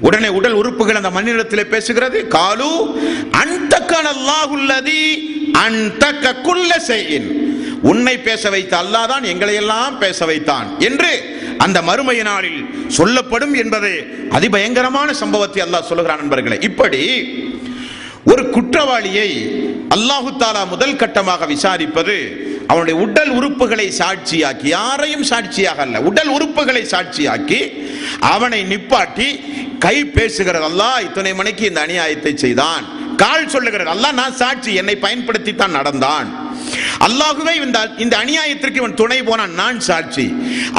உடனே 0.07 0.29
உடல் 0.37 0.57
உறுப்புகள் 0.61 0.99
அந்த 0.99 1.11
மண்ணிடத்தில் 1.17 1.71
பேசுகிறது. 1.73 2.19
காலு 2.35 2.71
அன்தக்கன் 3.41 4.09
அல்லாஹுல்லதி 4.15 5.03
அன்தக்க 5.65 6.33
குல்ல 6.47 6.71
செய்யின் 6.89 7.27
உன்னை 7.91 8.15
பேச 8.27 8.49
வைத்த 8.49 8.73
அல்லாஹ் 8.83 9.09
தான் 9.13 9.25
எங்களை 9.33 9.55
எல்லாம் 9.61 9.97
பேச 10.03 10.19
வைத்தான். 10.25 10.67
என்று 10.87 11.11
அந்த 11.65 11.77
மறுமைய 11.89 12.21
நாளில் 12.31 12.59
சொல்லப்படும் 12.97 13.53
என்பது 13.63 13.91
அதிபயங்கரமான 14.37 15.09
சம்பவத்தை 15.21 15.61
அல்லாஹ் 15.65 15.89
சொல்லுகிறான் 15.91 16.21
நண்பர்களே. 16.23 16.57
இப்படி 16.69 17.03
ஒரு 18.31 18.43
குற்றவாளியை 18.55 19.29
அல்லாஹு 19.95 20.29
தாலா 20.41 20.61
முதல் 20.73 20.99
கட்டமாக 21.01 21.45
விசாரிப்பது 21.53 22.17
அவனுடைய 22.71 22.95
உடல் 23.05 23.31
உறுப்புகளை 23.39 23.85
சாட்சியாக்கி 23.99 24.67
யாரையும் 24.77 25.25
சாட்சியாக 25.31 25.81
அல்ல 25.85 26.01
உடல் 26.09 26.31
உறுப்புகளை 26.37 26.83
சாட்சியாக்கி 26.93 27.59
அவனை 28.33 28.59
நிப்பாட்டி 28.71 29.29
கை 29.85 29.97
பேசுகிறது. 30.17 30.65
அல்லாஹ் 30.71 30.99
இத்தனை 31.07 31.31
மணிக்கு 31.39 31.63
இந்த 31.69 31.81
அநியாயத்தை 31.87 32.33
செய்தான். 32.43 32.85
கால் 33.23 33.51
சொல்லுகிறது. 33.53 33.89
அல்லாஹ் 33.95 34.19
நான் 34.21 34.39
சாட்சி 34.41 34.73
என்னை 34.81 34.95
பயன்படுத்தி 35.05 35.53
தான் 35.55 35.77
நடந்தான். 35.79 36.27
அல்லாஹுவே 37.07 37.53
இந்த 37.65 37.79
இந்த 37.97 38.17
அநியாயத்திற்கு 38.23 38.75
இவன் 38.75 38.93
துணை 38.93 39.23
போனான் 39.23 39.51
நான் 39.51 39.79
சாட்சி. 39.79 40.25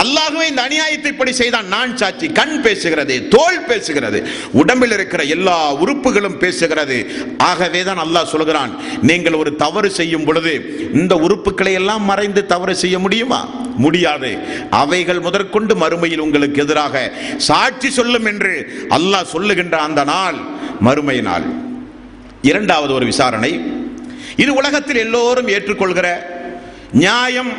அல்லாஹுவே 0.03 0.46
இந்த 0.48 0.62
அநியாயத்தை 0.68 1.07
இப்படி 1.07 1.33
செய்தான் 1.33 1.66
நான் 1.66 1.96
சாட்சி. 1.96 2.27
கண் 2.29 2.57
பேசுகிறது 2.62 3.29
தோல் 3.29 3.66
பேசுகிறது 3.68 4.27
உடம்பில் 4.53 4.90
இருக்கிற 4.90 5.22
எல்லா 5.22 5.74
உறுப்புகளும் 5.74 6.38
பேசுகிறது. 6.40 6.98
ஆகவே 7.38 7.83
தான் 7.83 7.98
அல்லாஹ் 7.98 8.33
சொல்கிறான் 8.35 8.74
நீங்கள் 9.03 9.33
ஒரு 9.33 9.57
தவறு 9.57 9.90
செய்யும் 9.90 10.24
பொழுது 10.24 10.55
இந்த 10.94 11.14
உறுப்புகளை 11.14 11.72
எல்லாம் 11.72 12.05
மறைந்து 12.05 12.46
தவறு 12.46 12.77
செய்ய 12.77 12.98
முடியுமா? 12.98 13.66
முடியாது. 13.77 14.38
அவைகள் 14.70 15.20
முதற்கொண்டு 15.20 15.74
மறுமையில் 15.74 16.18
உங்களுக்கு 16.18 16.61
எதிராக 16.61 17.12
சாட்சி 17.37 17.90
சொல்லும் 17.90 18.24
என்று 18.24 18.55
அல்லாஹ் 18.90 19.33
சொல்லுகின்ற 19.35 19.79
அந்த 19.79 20.05
நாள் 20.05 20.38
மறுமை 20.81 21.20
நாள். 21.20 21.46
இரண்டாவது 22.42 22.92
ஒரு 22.92 23.05
விசாரணை. 23.05 23.77
இது 24.42 24.51
உலகத்தில் 24.61 25.03
எல்லோரும் 25.05 25.48
ஏற்றுக்கொள்கிற 25.57 26.09
நியாயம் 27.03 27.51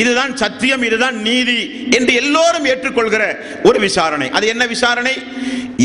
இதுதான் 0.00 0.32
சத்தியம் 0.42 0.82
இதுதான் 0.88 1.16
நீதி 1.28 1.58
என்று 1.96 2.12
எல்லோரும் 2.22 2.66
ஏற்றுக்கொள்கிற 2.72 3.22
ஒரு 3.68 3.78
விசாரணை. 3.86 4.28
அது 4.36 4.46
என்ன 4.52 4.66
விசாரணை? 4.74 5.14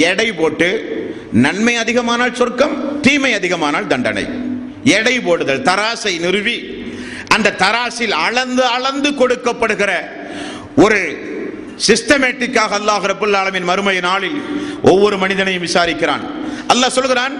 எடை 0.10 0.28
போட்டு 0.40 0.70
நன்மை 1.46 1.74
அதிகமானால் 1.84 2.38
சொர்க்கம் 2.40 2.76
தீமை 3.06 3.32
அதிகமானால் 3.40 3.90
தண்டனை. 3.94 4.26
எடை 4.98 5.16
போடுதல் 5.28 5.66
தராசை 5.70 6.14
நிறுவி 6.26 6.58
அந்த 7.36 7.56
தராசில் 7.64 8.16
அளந்து 8.26 8.64
அளந்து 8.76 9.10
கொடுக்கப்படுகிற 9.22 9.92
ஒரு 10.84 11.00
சிஸ்டமேட்டிக்காக 11.88 12.72
அல்லாஹ் 12.80 13.06
ரபுல்லாலமின் 13.14 13.68
மறுமை 13.72 13.98
நாளில் 14.10 14.40
ஒவ்வொரு 14.92 15.16
மனிதனையும் 15.24 15.66
விசாரிக்கிறான். 15.68 16.24
அல்லாஹ் 16.74 16.98
சொல்கிறான் 17.00 17.36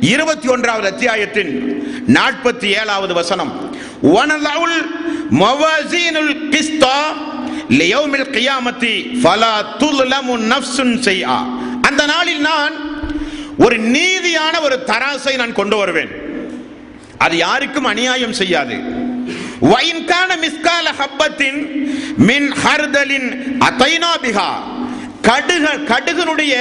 இருபத்தி 0.00 0.48
ஒன்றாவது 0.48 0.86
அத்தியாயத்தின் 0.86 1.82
நாற்பத்தி 2.08 2.64
ஏழாவது 2.64 3.14
வசனம். 3.14 3.76
வனலவுல் 4.02 4.80
மவாசீனுல் 5.30 6.34
கிஸ்தா 6.50 6.98
லியௌமில் 7.68 8.30
கியாமத்தி 8.36 9.18
ஃபலா 9.22 9.64
துல்லமு 9.78 10.52
நஃப்சுன் 10.52 10.98
செய்யா 10.98 11.46
அந்த 11.80 12.06
நாளில் 12.06 12.40
நான் 12.40 12.72
ஒரு 13.58 13.78
நீதியான 13.78 14.60
ஒரு 14.60 14.82
தராசை 14.86 15.36
நான் 15.36 15.52
கொண்டு 15.52 15.76
வருவேன். 15.76 16.08
அது 17.18 17.36
யாருக்கும் 17.36 17.84
அநியாயம் 17.84 18.32
செய்யாது. 18.32 18.76
வைன்கான 19.62 20.30
மிஸ்கால 20.42 20.86
ஹப்பத்தின் 21.00 21.86
மின் 22.16 22.52
ஹர்தலின் 22.52 23.58
அத்தைனா 23.60 24.12
பிகா 24.22 24.48
கடுக 25.22 25.66
கடுகனுடைய 25.92 26.54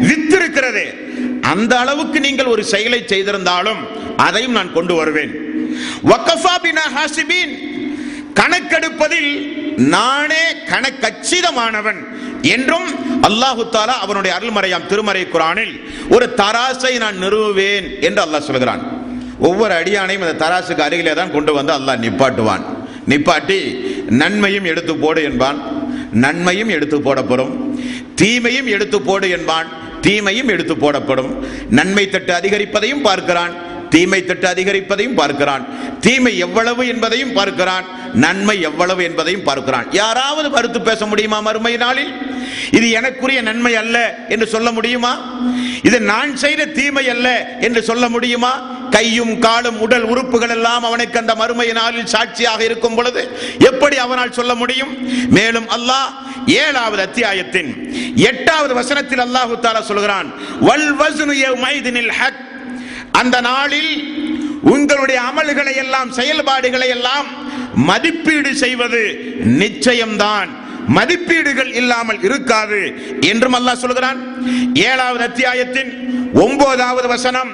வித்து 0.00 0.36
இருக்கிறது. 0.36 1.01
அந்த 1.50 1.72
அளவுக்கு 1.78 2.20
நீங்கள் 2.20 2.52
ஒரு 2.54 2.64
செயலை 2.64 3.00
செய்திருந்தாலும் 3.06 3.80
அதையும் 4.26 4.56
நான் 4.58 4.72
கொண்டு 4.72 4.94
வருவேன். 4.94 5.32
கணக்கெடுப்பதில் 8.40 9.32
நானே 9.94 10.44
கணக்கச்சிதமானவன் 10.70 12.00
என்றும் 12.54 12.88
அல்லாஹு 13.28 13.62
தாலா 13.74 13.94
அவனுடைய 14.04 14.32
அருள்மறையாம் 14.38 14.86
திருமறை 14.90 15.22
குரானில் 15.34 15.74
ஒரு 16.10 16.26
தராசை 16.40 16.92
நான் 16.98 17.18
நிறுவுவேன் 17.24 17.86
என்று 18.00 18.20
அல்லாஹ் 18.24 18.48
சொல்கிறான். 18.48 18.82
ஒவ்வொரு 19.38 19.74
அடியானையும் 19.80 20.24
அந்த 20.26 20.38
தராசுக்கு 20.44 20.84
அருகிலே 20.86 21.12
தான் 21.20 21.34
கொண்டு 21.36 21.52
வந்து 21.58 21.72
அல்லாஹ் 21.78 22.02
நிப்பாட்டுவான். 22.06 22.64
நிப்பாட்டி 23.10 23.60
நன்மையும் 24.22 24.64
எடுத்து 24.64 24.96
போடு 24.96 25.22
என்பான். 25.22 25.60
நன்மையும் 26.24 26.68
எடுத்து 26.68 27.00
போடப்படும். 27.00 27.52
தீமையும் 28.14 28.66
எடுத்து 28.66 29.00
போடு 29.02 29.30
என்பான். 29.30 29.68
தீமையும் 30.02 30.48
எடுத்து 30.48 30.76
போடப்படும். 30.76 31.46
நன்மை 31.70 32.08
தட்டு 32.08 32.32
அதிகரிப்பதையும் 32.32 33.02
பார்க்கிறான். 33.02 33.70
தீமை 33.88 34.24
தட்டு 34.24 34.48
அதிகரிப்பதையும் 34.48 35.14
பார்க்கிறான். 35.14 35.66
தீமை 36.00 36.38
எவ்வளவு 36.38 36.86
என்பதையும் 36.86 37.32
பார்க்கிறான். 37.32 37.84
நன்மை 38.14 38.60
எவ்வளவு 38.60 39.04
என்பதையும் 39.04 39.42
பார்க்கிறான். 39.42 39.86
யாராவது 39.92 40.50
மறுத்து 40.50 40.80
பேச 40.80 41.06
முடியுமா 41.06 41.40
மறுமை 41.40 41.76
நாளில்? 41.76 42.12
இது 42.70 42.86
எனக்குரிய 43.00 43.42
நன்மை 43.42 43.74
அல்ல 43.74 44.24
என்று 44.28 44.46
சொல்ல 44.46 44.72
முடியுமா? 44.72 45.42
இது 45.82 46.00
நான் 46.00 46.36
செய்த 46.36 46.66
தீமை 46.66 47.08
அல்ல 47.08 47.56
என்று 47.60 47.82
சொல்ல 47.82 48.08
முடியுமா? 48.08 48.71
கையும் 48.92 49.38
காலும் 49.38 49.78
உடல் 49.78 50.02
உறுப்புகள் 50.02 50.48
எல்லாம் 50.48 50.84
அவனுக்கு 50.84 51.18
அந்த 51.18 51.34
மறுமை 51.34 51.72
நாளில் 51.72 52.06
சாட்சியாக 52.06 52.64
இருக்கும் 52.64 52.94
பொழுது 52.94 53.22
எப்படி 53.58 53.96
அவனால் 53.96 54.32
சொல்ல 54.32 54.54
முடியும்? 54.54 54.92
மேலும் 55.28 55.68
அல்லாஹ் 55.68 56.10
ஏழாவது 56.56 57.02
அத்தியாயத்தின் 57.02 57.70
எட்டாவது 58.30 58.74
வசனத்தில் 58.74 59.18
அல்லாஹு 59.18 59.58
தாலா 59.62 59.82
சொல்கிறான் 59.82 60.28
வல் 60.60 60.94
வஸ்னு 60.94 61.34
ஹக். 62.12 62.40
அந்த 63.12 63.40
நாளில் 63.40 63.92
உங்களுடைய 64.60 65.20
அமல்களை 65.20 65.76
எல்லாம் 65.76 66.12
செயல்பாடுகளை 66.12 66.88
எல்லாம் 66.88 67.28
மதிப்பீடு 67.74 68.54
செய்வது 68.54 69.02
நிச்சயம்தான். 69.58 70.50
மதிப்பீடுகள் 70.88 71.70
இல்லாமல் 71.80 72.20
இருக்காது 72.28 72.80
என்றும் 73.30 73.56
அல்லாஹ் 73.58 73.82
சொல்கிறான். 73.84 74.18
ஏழாவது 74.90 75.22
அத்தியாயத்தின் 75.30 75.90
ஒன்பதாவது 76.44 77.08
வசனம் 77.16 77.50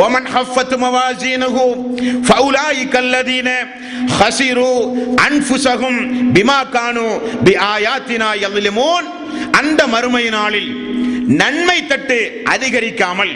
ومن 0.00 0.22
حفت 0.34 0.70
موازينه 0.84 1.56
فأولئك 2.28 2.94
الذين 3.06 3.48
خسروا 4.18 4.78
أنفسهم 5.28 5.94
بما 6.34 6.58
كانوا 6.76 7.12
بآياتنا 7.46 8.28
يظلمون 8.44 9.02
அந்த 9.60 9.80
மறுமை 9.94 10.24
நாளில் 10.36 10.70
நன்மை 11.40 11.78
தட்டு 11.90 12.18
அதிகரிக்காமல் 12.54 13.32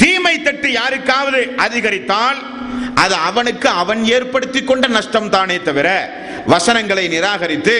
தீமை 0.00 0.34
தட்டு 0.46 0.68
யாருக்காவது 0.78 1.40
அதிகரித்தால் 1.66 2.38
அது 3.02 3.14
அவனுக்கு 3.28 3.68
அவன் 3.82 4.02
ஏற்படுத்தி 4.16 4.60
கொண்ட 4.62 4.84
நஷ்டம் 4.96 5.28
தானே 5.36 5.56
தவிர 5.68 5.88
வசனங்களை 6.52 7.04
நிராகரித்து 7.14 7.76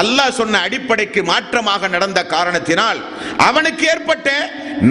அல்லாஹ் 0.00 0.36
சொன்ன 0.38 0.60
அடிப்படைக்கு 0.66 1.20
மாற்றமாக 1.30 1.88
நடந்த 1.94 2.20
காரணத்தினால் 2.34 3.00
அவனுக்கு 3.48 3.84
ஏற்பட்ட 3.92 4.28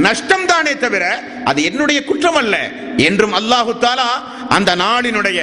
நஷ்டம் 0.06 0.46
தானே 0.52 0.74
தவிர 0.84 1.04
அது 1.50 1.60
என்னுடைய 1.70 2.00
குற்றம் 2.10 2.40
அல்ல 2.42 2.56
என்றும் 3.08 3.36
அல்லாஹு 3.40 3.74
தாலா 3.86 4.10
அந்த 4.58 4.72
நாளினுடைய 4.84 5.40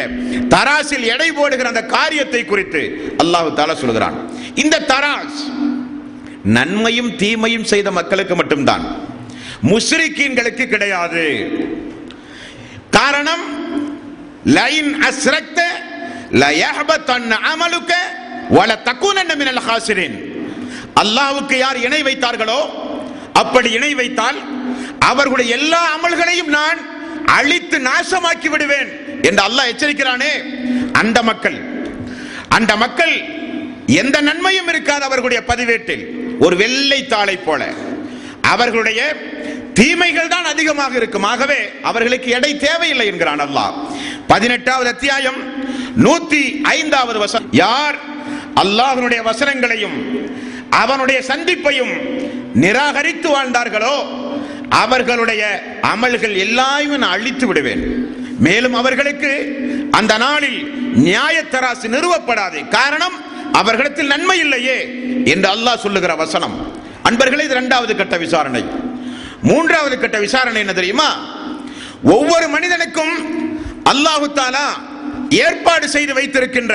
தராசில் 0.54 1.06
எடை 1.14 1.28
போடுகிற 1.32 1.68
அந்த 1.72 1.84
காரியத்தை 1.96 2.42
குறித்து 2.44 2.82
அல்லாஹு 3.22 3.50
தாலா 3.58 3.76
சொல்கிறான். 3.84 4.16
இந்த 4.62 4.84
தராஸ் 4.92 5.40
நன்மையும் 6.56 7.10
தீமையும் 7.22 7.68
செய்த 7.72 7.90
மக்களுக்கு 7.90 8.34
மட்டும்தான். 8.36 8.84
முஸ்ரிக்கீன்களுக்கு 9.70 10.64
கிடையாது. 10.74 11.26
காரணம் 12.96 13.44
லைன் 14.56 14.90
அஸ்ரக்த 15.08 15.60
அமலுக்க 17.50 17.92
வல 18.50 18.76
தக்குனன்ன 18.88 19.36
மினல் 19.36 19.62
ஹாசிரின் 19.66 20.16
அல்லாஹ்வுக்கு 21.02 21.56
யார் 21.58 21.76
இணை 21.76 22.02
வைத்தார்களோ 22.02 22.60
அப்படி 23.32 23.70
இணை 23.70 23.94
வைத்தால் 23.94 24.38
அவர்களுடைய 24.98 25.56
எல்லா 25.56 25.96
அமல்களையும் 25.96 26.52
நான் 26.58 26.78
அழித்து 27.26 27.78
நாசமாக்கி 27.78 28.48
விடுவேன் 28.48 28.90
என்று 29.22 29.42
அல்லாஹ் 29.42 29.70
எச்சரிக்கிறானே. 29.72 30.32
அந்த 30.92 31.22
மக்கள் 31.22 31.58
அந்த 32.48 32.76
மக்கள் 32.76 33.14
எந்த 33.86 34.20
நன்மையும் 34.20 34.68
இருக்காது 34.68 35.04
அவர்களுடைய 35.04 35.44
பதிவேட்டில். 35.44 36.04
ஒரு 36.40 36.56
வெள்ளை 36.56 37.06
தாளை 37.06 37.36
போல. 37.36 37.68
அவர்களுடைய 38.42 39.00
தீமைகள் 39.74 40.28
தான் 40.28 40.44
அதிகமாக 40.44 40.96
இருக்கும். 40.96 41.22
ஆகவே 41.22 41.70
அவர்களுக்கு 41.82 42.30
எடை 42.30 42.56
தேவையில்லை 42.56 43.06
என்கிறான் 43.06 43.40
அல்லாஹ். 43.40 43.72
பதினெட்டாவது 44.26 44.90
அத்தியாயம் 44.90 45.55
நூத்தி 46.04 46.60
ஐந்தாவது 46.62 47.18
வசனம். 47.18 47.48
யார் 47.52 47.96
அல்லாஹனுடைய 48.62 49.20
வசனங்களையும் 49.30 49.96
அவனுடைய 50.70 51.22
சந்திப்பையும் 51.28 51.92
நிராகரித்து 52.54 53.28
வாழ்ந்தார்களோ 53.36 53.96
அவர்களுடைய 54.68 55.42
அமல்கள் 55.82 56.36
எல்லாயும் 56.36 56.98
நான் 56.98 57.10
அழித்து 57.10 57.46
விடுவேன். 57.46 57.84
மேலும் 58.38 58.74
அவர்களுக்கு 58.74 59.30
அந்த 59.90 60.16
நாளில் 60.16 60.58
நியாயத்தராசு 61.06 61.86
நிறுவப்படாது. 61.94 62.68
காரணம் 62.68 63.16
அவர்களிடத்தில் 63.52 64.06
நன்மை 64.06 64.38
இல்லையே 64.38 64.78
என்று 65.24 65.48
அல்லாஹ் 65.54 65.84
சொல்லுகிற 65.84 66.14
வசனம். 66.14 66.56
அன்பர்களே 67.08 67.44
இது 67.44 67.56
இரண்டாவது 67.58 67.96
கட்ட 67.96 68.16
விசாரணை. 68.16 68.64
மூன்றாவது 69.42 69.98
கட்ட 69.98 70.18
விசாரணை 70.18 70.60
என்ன 70.60 70.72
தெரியுமா? 70.72 71.08
ஒவ்வொரு 72.02 72.48
மனிதனுக்கும் 72.48 73.14
அல்லாஹு 73.92 74.26
தாலா 74.40 74.68
ஏற்பாடு 75.30 75.88
செய்து 75.88 76.14
வைத்திருக்கின்ற 76.14 76.74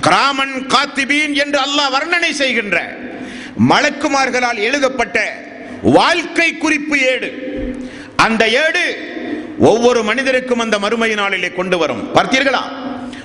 கிராமன் 0.00 0.66
காத்திபீன் 0.66 1.34
என்று 1.34 1.58
அல்லாஹ் 1.58 1.94
வர்ணனை 1.94 2.30
செய்கின்ற 2.30 2.96
மலக்குமார்களால் 3.68 4.56
எழுதப்பட்ட 4.56 5.44
வாழ்க்கை 5.82 6.56
குறிப்பு 6.56 7.00
ஏடு. 7.00 7.30
அந்த 8.16 8.48
ஏடு 8.48 8.98
ஒவ்வொரு 9.58 10.02
மனிதருக்கும் 10.02 10.58
அந்த 10.58 10.78
மறுமை 10.78 11.14
நாளிலே 11.14 11.50
கொண்டு 11.50 11.78
வரும். 11.78 12.14
பார்த்தீர்களா? 12.14 12.62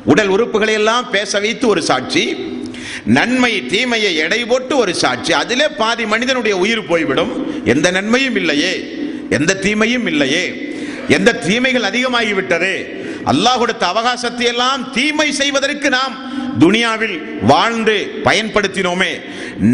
உடல் 0.05 0.27
உறுப்புகளை 0.27 0.73
எல்லாம் 0.73 1.09
பேச 1.09 1.39
வைத்து 1.39 1.67
ஒரு 1.67 1.81
சாட்சி 1.81 2.55
நன்மை 3.03 3.65
தீமையை 3.65 4.15
எடை 4.15 4.45
போட்டு 4.45 4.77
ஒரு 4.77 4.95
சாட்சி 4.95 5.33
அதிலே 5.33 5.67
பாதி 5.67 6.05
மனிதனுடைய 6.05 6.57
உயிர் 6.57 6.85
போய்விடும். 6.85 7.63
எந்த 7.65 7.91
நன்மையும் 7.91 8.35
இல்லையே 8.35 8.89
எந்த 9.29 9.53
தீமையும் 9.53 10.07
இல்லையே 10.07 10.73
எந்த 11.07 11.31
தீமைகள் 11.33 11.81
அதிகமாகிவிட்டது 11.81 13.05
அல்லாஹ் 13.31 13.61
கொடுத்த 13.61 13.83
அவகாசத்தை 13.93 14.45
எல்லாம் 14.53 14.81
தீமை 14.97 15.29
செய்வதற்கு 15.39 15.89
நாம் 15.97 16.13
துனியாவில் 16.63 17.17
வாழ்ந்து 17.51 17.95
பயன்படுத்தினோமே. 18.27 19.11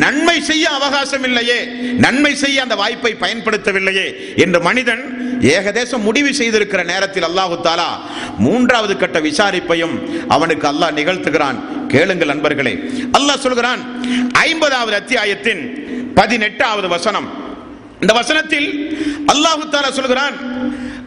நன்மை 0.03 0.37
செய்ய 0.49 0.65
அவகாசம் 0.77 1.25
இல்லையே 1.29 1.59
நன்மை 2.05 2.31
செய்ய 2.43 2.57
அந்த 2.65 2.75
வாய்ப்பை 2.81 3.11
பயன்படுத்தவில்லையே 3.23 4.07
என்று 4.43 4.59
மனிதன் 4.67 5.03
ஏகதேசம் 5.55 6.05
முடிவு 6.07 6.31
செய்திருக்கிற 6.39 6.81
நேரத்தில் 6.91 7.27
அல்லாஹு 7.29 7.55
தாலா 7.67 7.89
மூன்றாவது 8.45 8.93
கட்ட 8.97 9.19
விசாரிப்பையும் 9.27 9.95
அவனுக்கு 10.35 10.65
அல்லாஹ் 10.71 10.97
நிகழ்த்துகிறான். 10.99 11.57
கேளுங்கள் 11.93 12.31
நண்பர்களே 12.33 12.73
அல்லாஹ் 13.17 13.43
சொல்கிறான் 13.45 13.81
ஐம்பதாவது 14.49 14.95
அத்தியாயத்தின் 15.01 15.61
பதினெட்டாவது 16.19 16.87
வசனம். 16.95 17.27
இந்த 18.03 18.13
வசனத்தில் 18.21 18.67
அல்லாஹு 19.33 19.63
தாலா 19.73 19.91
சொல்கிறான் 19.99 20.35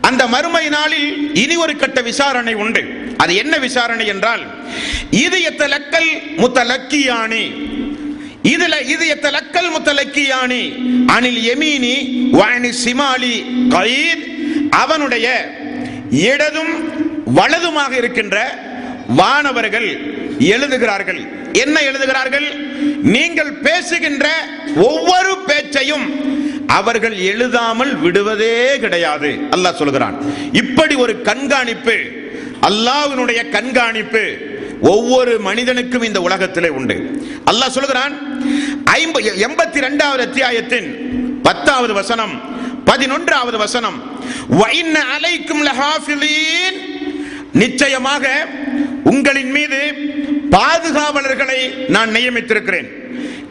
அந்த 0.09 0.23
மறுமை 0.35 0.65
நாளில் 0.69 1.11
இனி 1.43 1.57
ஒரு 1.57 1.75
கட்ட 1.77 2.01
விசாரணை 2.01 2.55
உண்டு. 2.55 2.83
அது 3.17 3.33
என்ன 3.43 3.55
விசாரணை 3.59 4.07
என்றால் 4.07 4.43
இது 5.25 5.39
எத்தலக்கல் 5.51 6.11
முத்தலக்கியானி? 6.43 7.45
இதுல 8.53 8.75
இது 8.95 9.05
எத்தலக்கல் 9.15 9.71
முத்தலக்கியானி? 9.77 10.63
அனில் 11.15 11.41
எமீனி 11.53 11.95
வாணி 12.31 12.71
சிமாலி 12.85 13.35
கயீத் 13.75 14.25
அவனுடைய 14.83 15.27
இடதும் 16.29 16.75
வலதுமாக 17.39 17.93
இருக்கின்ற 18.01 18.37
வானவர்கள் 19.21 19.89
எழுதுகிறார்கள். 20.55 21.21
என்ன 21.53 21.77
எழுதுகிறார்கள்? 21.81 22.49
நீங்கள் 23.15 23.53
பேசுகின்ற 23.67 24.27
ஒவ்வொரு 24.89 25.33
பேச்சையும் 25.47 26.07
அவர்கள் 26.79 27.17
எழுதாமல் 27.31 27.93
விடுவதே 28.05 28.79
கிடையாது. 28.79 29.31
அல்லாஹ் 29.55 29.81
சொல்கிறான். 29.81 30.17
இப்படி 30.53 30.95
ஒரு 31.05 31.15
கண்காணிப்பு 31.29 31.97
அல்லாஹ்வினுடைய 32.69 33.41
கண்காணிப்பு 33.57 34.25
ஒவ்வொரு 34.81 35.33
மனிதனுக்கும் 35.49 36.07
இந்த 36.09 36.21
உலகத்திலே 36.21 36.69
உண்டு. 36.79 36.97
அல்லாஹ் 37.51 37.77
சொல்கிறான் 37.79 38.15
எண்பத்தி 39.47 39.79
ரெண்டாவது 39.87 40.23
அத்தியாயத்தின் 40.29 40.89
பத்தாவது 41.43 41.93
வசனம் 41.93 42.35
பதினொன்றாவது 42.91 43.57
வசனம் 43.57 43.99
அலைக்கும் 45.17 45.63
லஹாஃபிலீன் 45.69 46.79
நிச்சயமாக 47.63 48.25
உங்களின் 49.13 49.53
மீது 49.57 49.81
பாதுகாவலர்களை 50.57 51.61
நான் 51.95 52.11
நியமித்திருக்கிறேன். 52.17 52.89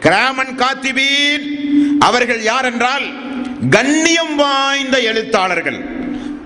கிராமன் 0.04 0.54
காத்திபீன் 0.62 1.44
அவர்கள் 2.08 2.42
யார் 2.50 2.66
என்றால் 2.70 3.06
கண்ணியம் 3.76 4.34
வாய்ந்த 4.42 4.96
எழுத்தாளர்கள். 5.10 5.78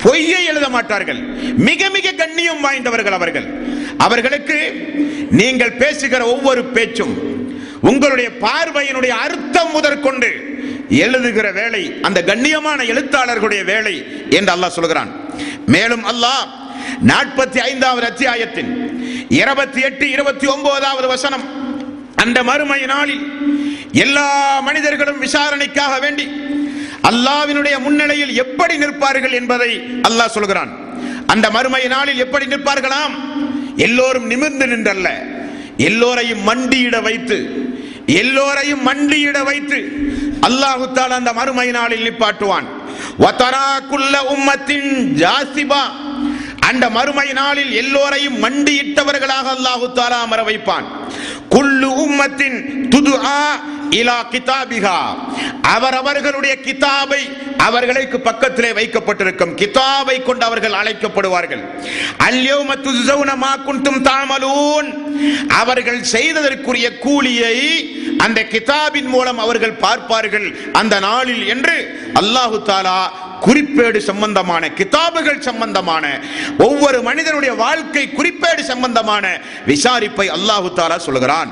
பொய்யை 0.04 0.42
எழுத 0.50 0.66
மாட்டார்கள். 0.76 1.20
மிக 1.68 1.90
மிக 1.96 2.12
கண்ணியம் 2.20 2.62
வாய்ந்தவர்கள் 2.66 3.16
அவர்கள். 3.18 3.48
அவர்களுக்கு 4.06 4.58
நீங்கள் 5.40 5.78
பேசுகிற 5.82 6.22
ஒவ்வொரு 6.34 6.62
பேச்சும் 6.76 7.14
உங்களுடைய 7.90 8.28
பார்வையினுடைய 8.44 9.12
அர்த்தம் 9.24 9.72
முதற்கொண்டு 9.76 10.30
எழுதுகிற 11.04 11.46
வேலை 11.58 11.82
அந்த 12.06 12.18
கண்ணியமான 12.30 12.78
எழுத்தாளர்களுடைய 12.92 13.62
வேலை 13.72 13.94
என்று 14.38 14.52
அல்லாஹ் 14.54 14.76
சொல்கிறான். 14.78 15.10
மேலும் 15.74 16.04
அல்லாஹ் 16.12 16.44
நாற்பத்தி 17.06 17.58
ஐந்தாவது 17.58 18.06
அத்தியாயத்தின் 18.06 18.70
இருபத்தி 19.28 19.80
எட்டு 19.80 20.10
இருபத்தி 20.10 20.46
ஒன்பதாவது 20.46 21.08
வசனம். 21.08 21.44
அந்த 22.16 22.42
மறுமை 22.42 22.80
நாளில் 22.80 23.24
எல்லா 23.92 24.60
மனிதர்களும் 24.60 25.18
விசாரணைக்காக 25.18 25.98
வேண்டி 25.98 26.26
அல்லாவினுடைய 27.02 27.78
முன்னிலையில் 27.78 28.34
எப்படி 28.34 28.76
நிற்பார்கள் 28.76 29.32
என்பதை 29.32 29.70
அல்லாஹ் 30.08 30.34
சொல்கிறான். 30.36 30.72
அந்த 31.26 31.50
மறுமை 31.50 31.86
நாளில் 31.86 32.18
எப்படி 32.18 32.46
நிற்பார்களாம்? 32.46 33.14
எல்லோரும் 33.76 34.26
நிமிர்ந்து 34.26 34.66
நின்றல்ல. 34.66 35.08
எல்லோரையும் 35.76 36.46
மண்டியிட 36.48 37.02
வைத்து 37.02 37.38
எல்லோரையும் 38.06 38.86
மண்டியிட 38.86 39.44
வைத்து 39.44 39.78
அல்லாஹு 40.40 40.94
அந்த 40.94 41.32
மறுமை 41.32 41.70
நாளில் 41.70 42.10
நிப்பாட்டுவான். 42.10 42.66
வதராக்குள்ள 43.18 44.14
உம்மத்தின் 44.34 44.90
ஜாசிபா 45.22 45.82
அந்த 46.70 46.84
மறுமை 46.96 47.28
நாளில் 47.40 47.72
எல்லோரையும் 47.82 48.40
மண்டியிட்டவர்களாக 48.44 49.46
அல்லாஹு 49.56 49.86
தாலா 49.98 50.18
அமர 50.26 50.40
வைப்பான். 50.50 50.86
குல்லு 51.54 51.88
உம்மத்தின் 52.04 52.58
துது 52.92 53.14
இலா 54.00 54.18
கிதாபிகா 54.32 54.98
அவர் 55.74 55.94
அவர்களுடைய 56.00 56.54
கிதாபை 56.66 57.22
அவர்களுக்கு 57.68 58.18
பக்கத்திலே 58.26 58.70
வைக்கப்பட்டிருக்கும். 58.78 59.54
கிதாபை 59.60 60.16
கொண்டு 60.22 60.44
அவர்கள் 60.48 60.76
அழைக்கப்படுவார்கள். 60.80 61.62
அல்யோம 62.28 62.76
துஸௌன 62.84 63.30
மா 63.42 63.52
குன்தும் 63.66 64.00
தாமலூன். 64.08 64.88
அவர்கள் 65.62 66.00
செய்ததற்குரிய 66.14 66.86
கூலியை 67.04 67.56
அந்த 68.24 68.40
கிதாபின் 68.52 69.10
மூலம் 69.14 69.42
அவர்கள் 69.46 69.80
பார்ப்பார்கள். 69.86 70.46
அந்த 70.80 70.94
நாளில் 71.08 71.44
என்று 71.54 71.76
அல்லாஹு 72.20 72.58
தாலா 72.70 73.00
குறிப்பேடு 73.40 73.98
சம்பந்தமான 74.00 74.68
கிதாபுகள் 74.78 75.40
சம்பந்தமான 75.40 76.04
ஒவ்வொரு 76.58 77.02
மனிதனுடைய 77.02 77.52
வாழ்க்கை 77.54 78.04
குறிப்பேடு 78.08 78.62
சம்பந்தமான 78.62 79.24
விசாரிப்பை 79.66 80.26
அல்லாஹு 80.36 80.70
தாலா 80.74 80.96
சொல்கிறான் 81.00 81.50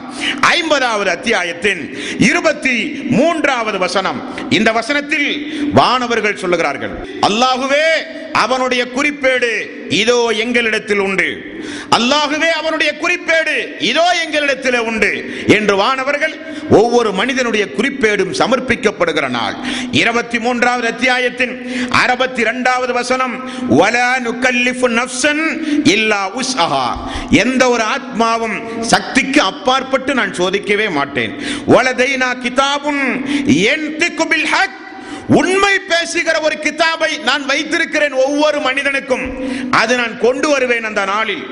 ஐம்பதாவது 0.51 1.11
அத்தியாயத்தின் 1.11 1.83
இருபத்தி 2.21 2.77
மூன்றாவது 3.11 3.79
வசனம். 3.79 4.19
இந்த 4.49 4.73
வசனத்தில் 4.73 5.29
வானவர்கள் 5.73 6.41
சொல்லுகிறார்கள் 6.43 6.95
அல்லாஹுவே 7.29 7.87
அவனுடைய 8.33 8.87
குறிப்பேடு 8.97 9.51
இதோ 9.89 10.33
எங்களிடத்தில் 10.33 10.99
உண்டு. 10.99 11.57
அல்லாஹுவே 11.91 12.51
அவனுடைய 12.51 12.95
குறிப்பேடு 13.03 13.81
இதோ 13.81 14.05
எங்களிடத்தில் 14.25 14.79
உண்டு 14.79 15.31
என்று 15.47 15.77
வானவர்கள் 15.77 16.47
ஒவ்வொரு 16.71 17.13
மனிதனுடைய 17.13 17.67
குறிப்பேடும் 17.77 18.33
சமர்ப்பிக்கப்படுகிற 18.33 19.29
நாள். 19.29 19.57
இருபத்தி 19.91 20.39
மூன்றாவது 20.39 20.87
அத்தியாயத்தின் 20.87 21.71
அறுபத்தி 21.91 22.41
இரண்டாவது 22.41 22.93
வசனம் 22.93 23.51
வல 23.69 24.19
நுகல்லிஃபு 24.25 24.89
நஃப்சன் 24.89 25.63
இல்லா 25.85 26.31
உஸ்அஹா. 26.41 26.87
எந்த 27.31 27.69
ஒரு 27.69 27.85
ஆத்மாவும் 27.85 28.81
சக்திக்கு 28.81 29.41
அப்பாற்பட்டு 29.41 30.15
நான் 30.15 30.33
சோதிக்கவே 30.33 30.91
மாட்டேன். 30.91 31.33
வலதைனா 31.67 32.31
கிதாபுன் 32.45 33.27
என் 33.47 33.97
திக்குபில் 33.99 34.45
ஹக். 34.45 34.87
உண்மை 35.29 35.79
பேசுகிற 35.79 36.41
ஒரு 36.41 36.59
கிதாபை 36.59 37.19
நான் 37.19 37.45
வைத்திருக்கிறேன் 37.45 38.13
ஒவ்வொரு 38.13 38.61
மனிதனுக்கும். 38.61 39.25
அது 39.71 39.97
நான் 39.97 40.19
கொண்டு 40.19 40.49
வருவேன் 40.49 40.85
அந்த 40.85 41.05
நாளில். 41.05 41.43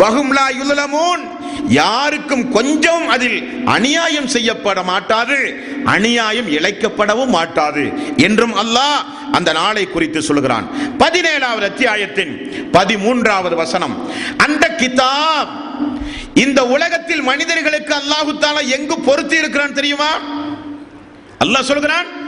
வகும்லா 0.00 0.46
யுலமோன் 0.60 1.22
யாருக்கும் 1.68 2.50
கொஞ்சம் 2.50 3.08
அதில் 3.08 3.64
அநியாயம் 3.64 4.26
செய்யப்பட 4.26 4.82
மாட்டாது 4.82 5.60
அநியாயம் 5.84 6.46
இழைக்கப்படவும் 6.46 7.34
மாட்டாது 7.38 7.92
என்றும் 8.16 8.54
அல்லாஹ் 8.56 9.00
அந்த 9.32 9.52
நாளை 9.52 9.90
குறித்து 9.90 10.22
சொல்கிறான். 10.22 10.68
பதினேழாவது 10.98 11.64
அத்தியாயத்தின் 11.70 12.32
பதிமூன்றாவது 12.72 13.54
வசனம். 13.54 14.10
அந்த 14.36 14.68
கிதாப் 14.68 15.48
இந்த 16.34 16.66
உலகத்தில் 16.66 17.22
மனிதர்களுக்கு 17.22 17.94
அல்லாஹு 17.94 18.32
தாலா 18.40 18.68
எங்கு 18.68 18.98
பொருத்தி 19.00 19.36
இருக்கிறான் 19.36 19.72
தெரியுமா? 19.72 20.12
அல்லாஹ் 21.44 21.70
சொல்கிறான் 21.72 22.24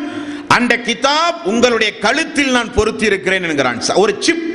அந்த 0.49 0.77
கிதாப் 0.77 1.43
உங்களுடைய 1.45 1.99
கழுத்தில் 1.99 2.51
நான் 2.51 2.75
பொருத்தி 2.75 3.05
இருக்கிறேன் 3.05 3.43
என்கிறான். 3.43 3.83
ஒரு 3.95 4.17
சிப் 4.19 4.47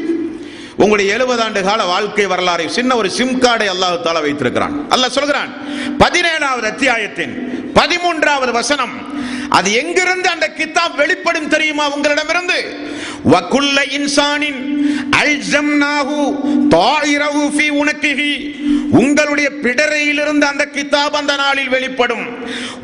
உங்களுடைய 0.75 1.13
எழுபது 1.13 1.41
ஆண்டு 1.43 1.63
கால 1.63 1.83
வாழ்க்கை 1.83 2.25
வரலாறை 2.27 2.67
சின்ன 2.67 2.95
ஒரு 2.95 3.09
சிம் 3.09 3.41
கார்டை 3.41 3.67
அல்லாஹு 3.73 3.97
தாலா 4.03 4.21
வைத்திருக்கிறான். 4.21 4.89
அல்ல 4.89 5.09
சொல்கிறான் 5.09 5.51
பதினேழாவது 5.97 6.65
அத்தியாயத்தின் 6.71 7.33
பதிமூன்றாவது 7.75 8.51
வசனம் 8.51 8.95
அது 9.57 9.73
எங்கிருந்து 9.73 10.29
அந்த 10.29 10.51
கிதாப் 10.57 10.95
வெளிப்படும் 10.95 11.47
தெரியுமா 11.47 11.93
உங்களிடமிருந்து? 11.95 12.59
வகுல்ல 13.31 13.79
இன்சானின் 13.97 14.61
அல்ஜம்னாஹு 15.21 16.19
தாயிரஹு 16.75 17.43
ஃபீ 17.55 17.67
உனக்கிஹி. 17.81 18.33
உங்களுடைய 18.91 19.51
பிடரையிலிருந்து 19.61 20.41
அந்த 20.41 20.67
கிதாப் 20.73 21.19
அந்த 21.21 21.35
நாளில் 21.35 21.69
வெளிப்படும். 21.69 22.25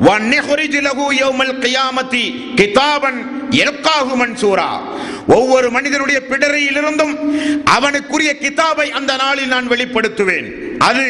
வன்னிஹுரிஜ் 0.05 0.79
லஹு 0.87 1.07
யௌமல் 1.21 1.55
கியாமத்தி 1.65 2.23
கிதாபன் 2.55 3.19
யல்காஹு 3.49 4.13
மன்சூரா. 4.21 4.69
ஒவ்வொரு 5.27 5.71
மனிதனுடைய 5.71 6.21
பிடரையிலிருந்தும் 6.29 7.15
அவனுக்குரிய 7.65 8.31
கிதாபை 8.37 8.91
அந்த 8.91 9.15
நாளில் 9.15 9.53
நான் 9.53 9.67
வெளிப்படுத்துவேன். 9.67 10.68
அது 10.79 11.05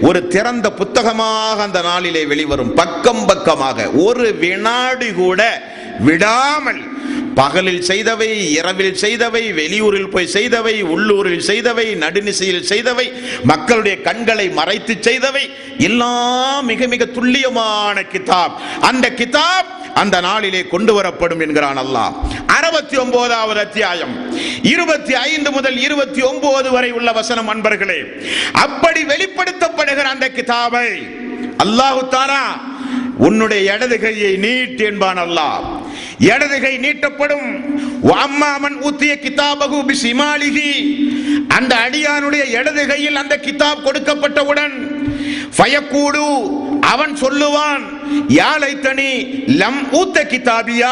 ஒரு 0.00 0.28
திறந்த 0.28 0.72
புத்தகமாக 0.72 1.62
அந்த 1.62 1.82
நாளிலே 1.82 2.26
வெளிவரும். 2.26 2.74
பக்கம் 2.74 3.26
பக்கமாக. 3.26 3.90
ஒரு 3.90 4.34
வினாடி 4.34 5.12
கூட 5.12 5.62
விடாமல். 6.00 6.92
பகலில் 7.34 7.84
செய்தவை 7.86 8.50
இரவில் 8.50 8.96
செய்தவை 9.00 9.54
வெளியூரில் 9.54 10.10
போய் 10.10 10.28
செய்தவை 10.32 10.82
உள்ளூரில் 10.82 11.46
செய்தவை 11.46 11.86
நடுநிசையில் 11.98 12.66
செய்தவை 12.68 13.12
மக்களுடைய 13.42 14.00
கண்களை 14.00 14.50
மறைத்து 14.50 14.96
செய்தவை 15.00 15.50
எல்லாம் 15.78 16.64
மிக 16.64 16.86
மிக 16.86 17.04
துல்லியமான 17.04 18.04
கிதாப். 18.12 18.52
அந்த 18.80 19.10
கிதாப் 19.10 19.82
அந்த 19.94 20.20
நாளிலே 20.20 20.66
கொண்டு 20.66 21.02
வரப்படும் 21.02 21.40
என்கிறான் 21.40 21.78
அல்லாஹ். 21.78 22.12
அறுபத்தி 22.46 22.96
ஒன்பதாவது 22.96 23.60
அத்தியாயம். 23.60 24.14
இருபத்தி 24.62 25.14
ஐந்து 25.14 25.50
முதல் 25.50 25.76
இருபத்தி 25.76 26.22
ஒன்பது 26.22 26.70
வரை 26.70 26.92
உள்ள 26.92 27.12
வசனம் 27.12 27.48
அன்பர்களே 27.48 28.00
அப்படி 28.52 29.02
வெளிப்படுத்தப்படுகிற 29.02 30.02
அந்த 30.02 30.30
கிதாபை 30.30 30.88
அல்லாஹு 31.64 32.08
தாரா 32.08 32.44
உன்னுடைய 33.18 33.74
இடது 33.74 34.00
கையை 34.00 34.32
நீட் 34.36 34.84
என்பான் 34.84 35.18
அல்லாஹ். 35.18 35.60
இடது 36.18 36.60
கை 36.60 36.78
நீட்டப்படும். 36.78 37.48
அம்மாமன் 38.24 38.76
ஊத்திய 38.82 39.12
கிதாபகு 39.26 39.78
பிசிமாலிகி 39.90 40.72
அந்த 41.48 41.76
அடியானுடைய 41.76 42.44
இடது 42.58 42.86
கையில் 42.86 43.16
அந்த 43.16 43.36
கிதாப் 43.36 43.84
கொடுக்கப்பட்டவுடன் 43.84 44.74
ஃபயக்கூடு 45.56 46.24
அவன் 46.80 47.14
சொல்லுவான் 47.14 47.93
யாழைத்தனி 48.28 49.10
லம் 49.46 49.80
ஊத்த 49.92 50.24
கிதாபியா? 50.24 50.90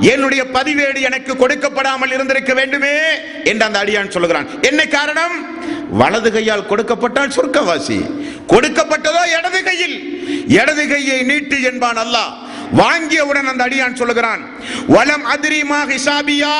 என்னுடைய 0.00 0.44
பதிவேடு 0.52 1.00
எனக்கு 1.00 1.34
கொடுக்கப்படாமல் 1.34 2.12
இருந்திருக்க 2.12 2.54
வேண்டுமே 2.54 2.96
என்று 3.44 3.64
அந்த 3.64 3.82
அடியான் 3.82 4.10
சொல்லுகிறான். 4.10 4.62
என்ன 4.62 4.86
காரணம்? 4.86 5.54
வலது 5.90 6.32
கையால் 6.32 6.68
கொடுக்கப்பட்டால் 6.68 7.32
சொர்க்கவாசி. 7.36 8.10
கொடுக்கப்பட்டதோ 8.48 9.38
இடது 9.38 9.62
கையில். 9.62 10.24
இடது 10.48 10.88
கையை 10.88 11.22
நீட்டு 11.22 11.62
என்பான் 11.62 11.96
அல்லாஹ். 11.96 12.44
வாங்கியவுடன் 12.76 13.48
அந்த 13.48 13.64
அடியான் 13.64 13.94
சொல்லுகிறான் 13.94 14.40
வலம் 14.86 15.24
அதிரிமா 15.24 15.84
ஹிசாபியா? 15.84 16.56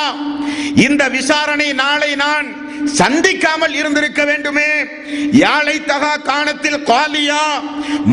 இந்த 0.74 1.08
விசாரணை 1.08 1.72
நாளை 1.72 2.14
நான் 2.14 2.65
சந்திக்காமல் 2.94 3.74
இருந்திருக்க 3.74 4.24
வேண்டுமே. 4.24 4.70
யாழை 5.32 5.84
தகா 5.84 6.16
காணத்தில் 6.16 6.82
காலியா 6.82 7.62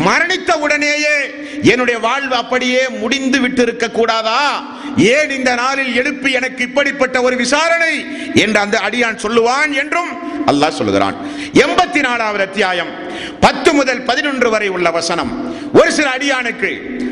மரணித்த 0.05 0.51
உடனேயே 0.57 1.17
என்னுடைய 1.61 1.99
வாழ்வு 1.99 2.36
அப்படியே 2.36 2.89
முடிந்து 2.89 3.41
விட்டு 3.41 3.61
இருக்க 3.61 3.89
கூடாதா? 3.89 4.65
ஏன் 4.97 5.30
இந்த 5.30 5.55
நாளில் 5.55 5.95
எழுப்பி 5.95 6.32
எனக்கு 6.32 6.63
இப்படிப்பட்ட 6.63 7.21
ஒரு 7.21 7.36
விசாரணை 7.36 8.05
என்று 8.34 8.59
அந்த 8.59 8.80
அடியான் 8.80 9.21
சொல்லுவான் 9.24 9.71
என்றும் 9.71 10.11
அல்லாஹ் 10.47 10.78
சொல்லுகிறான். 10.80 11.15
எண்பத்தி 11.53 11.99
நாலாவது 11.99 12.43
அத்தியாயம் 12.43 12.91
பத்து 13.39 13.74
முதல் 13.74 14.01
பதினொன்று 14.01 14.49
வரை 14.49 14.67
உள்ள 14.67 14.91
வசனம். 14.91 15.32
ஒரு 15.74 15.91
சில 15.91 16.09
அடியானுக்கு 16.09 16.71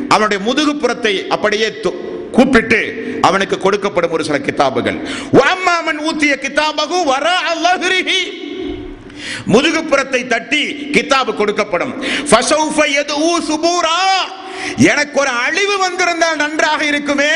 அவனுடைய 0.10 0.54
முதுகுப்புறத்தை 0.54 1.28
அப்படியே 1.28 1.82
கூப்பிட்டு 2.36 2.82
அவனுக்கு 3.28 3.56
கொடுக்கப்படும் 3.64 4.14
ஒரு 4.18 4.24
சில 4.28 4.38
கிதாபுகள். 4.48 4.98
வாமாமன் 5.40 6.00
ஊத்திய 6.10 6.34
கிதாபகு 6.46 7.00
வர 7.12 7.28
அல்லாஹிரிஹி 7.52 8.22
முதுகுப்புறத்தை 9.54 10.22
தட்டி 10.34 10.64
கிதாபு 10.96 11.32
கொடுக்கப்படும். 11.42 11.94
ஃபசௌஃப 12.30 12.80
யதுஉ 12.98 13.30
சுபூரா 13.50 14.00
எனக்கு 14.92 15.18
ஒரு 15.24 15.32
அழிவு 15.46 15.76
வந்திருந்தால் 15.86 16.42
நன்றாக 16.44 16.82
இருக்குமே. 16.92 17.36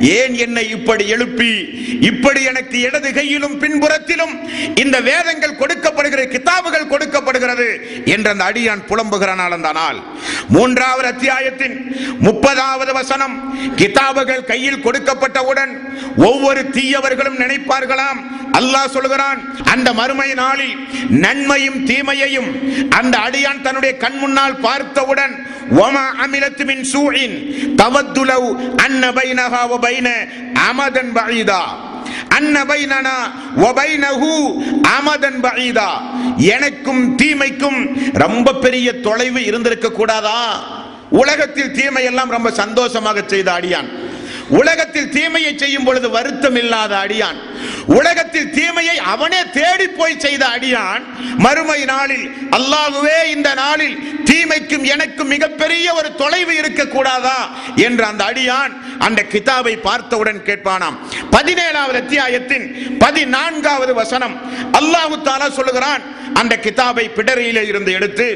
ஏன் 0.00 0.34
என்னை 0.34 0.70
இப்படி 0.70 1.08
எழுப்பி? 1.08 1.68
இப்படி 2.00 2.42
எனக்கு 2.42 2.80
இடது 2.80 3.12
கையிலும் 3.12 3.60
பின்புறத்திலும் 3.60 4.34
இந்த 4.74 5.00
வேதங்கள் 5.00 5.56
கொடுக்கப்படுகிற 5.56 6.22
கிதாபுகள் 6.28 6.88
கொடுக்கப்படுகிறது 6.88 7.80
என்று 8.04 8.30
அந்த 8.30 8.44
அடியான் 8.44 8.86
புலம்புகிறான் 8.88 9.38
அந்த 9.38 9.72
நாள் 9.72 9.98
மூன்றாவது 10.48 11.08
அத்தியாயத்தின் 11.08 11.94
முப்பதாவது 12.22 12.92
வசனம் 12.92 13.54
கிதாபுகள் 13.76 14.44
கையில் 14.44 14.82
கொடுக்கப்பட்டவுடன் 14.82 15.72
ஒவ்வொரு 16.16 16.62
தீயவர்களும் 16.62 17.38
நினைப்பார்களாம். 17.38 18.20
அல்லாஹ் 18.52 18.86
சொல்கிறான் 18.86 19.40
அந்த 19.64 19.92
மறுமை 19.92 20.34
நாளில் 20.34 20.76
நன்மையும் 21.08 21.84
தீமையையும் 21.84 22.48
அந்த 22.88 23.18
அடியான் 23.18 23.60
தன்னுடைய 23.60 23.96
கண் 23.96 24.18
முன்னால் 24.18 24.60
பார்த்தவுடன் 24.60 25.46
ஒமா 25.78 26.04
அமிலத்து 26.24 26.64
மின் 26.64 26.84
சூழின் 26.92 27.36
தவத்துலவ் 27.76 28.48
அன்ன 28.84 29.12
பைனஹா 29.12 29.62
வ 29.70 29.78
பைன 29.78 30.08
அமதன் 30.68 31.12
பஈதா 31.14 31.62
அன்ன 32.28 32.64
பைனனா 32.64 33.16
வ 33.56 33.72
அமதன் 34.98 35.40
பஈதா 35.42 35.88
எனக்கும் 36.36 37.16
தீமைக்கும் 37.16 37.80
ரொம்ப 38.12 38.54
பெரிய 38.54 38.92
தொலைவு 38.92 39.44
இருந்திருக்க 39.44 39.88
கூடாதா 39.90 40.38
உலகத்தில் 41.08 41.72
தீமை 41.72 42.04
எல்லாம் 42.04 42.30
ரொம்ப 42.30 42.50
சந்தோஷமாக 42.50 43.22
செய்த 43.26 43.52
அடியான். 43.52 43.88
உலகத்தில் 44.58 45.10
தீமையை 45.10 45.52
செய்யும் 45.56 45.84
பொழுது 45.84 46.10
வருத்தம் 46.10 46.56
இல்லாத 46.56 46.92
அடியான். 46.96 47.38
உலகத்தில் 47.98 48.50
தீமையை 48.50 48.96
அவனே 48.98 49.40
தேடி 49.58 49.86
போய் 49.88 50.18
செய்த 50.18 50.46
அடியான். 50.46 51.02
மறுமை 51.44 51.84
நாளில் 51.84 52.26
அல்லாஹுவே 52.58 53.18
இந்த 53.34 53.54
நாளில் 53.54 53.96
தீமைக்கும் 54.30 54.84
எனக்கும் 54.84 55.28
மிகப்பெரிய 55.28 55.94
ஒரு 55.94 56.14
தொலைவு 56.14 56.56
இருக்க 56.56 56.86
கூடாதா 56.86 57.50
என்று 57.76 58.04
அந்த 58.04 58.24
அடியான் 58.24 58.72
அந்த 58.98 59.20
கிதாபை 59.22 59.76
பார்த்தவுடன் 59.76 60.40
கேட்பானாம். 60.48 60.96
பதினேழாவது 61.36 61.98
அத்தியாயத்தின் 62.02 62.66
பதினான்காவது 62.98 63.94
வசனம் 63.94 64.34
அல்லாஹு 64.80 65.16
தாலா 65.28 65.50
சொல்லுகிறான். 65.50 66.02
அந்த 66.34 66.56
கிதாபை 66.56 67.10
பிடரியிலே 67.16 67.62
இருந்து 67.66 67.92
எடுத்து 67.92 68.26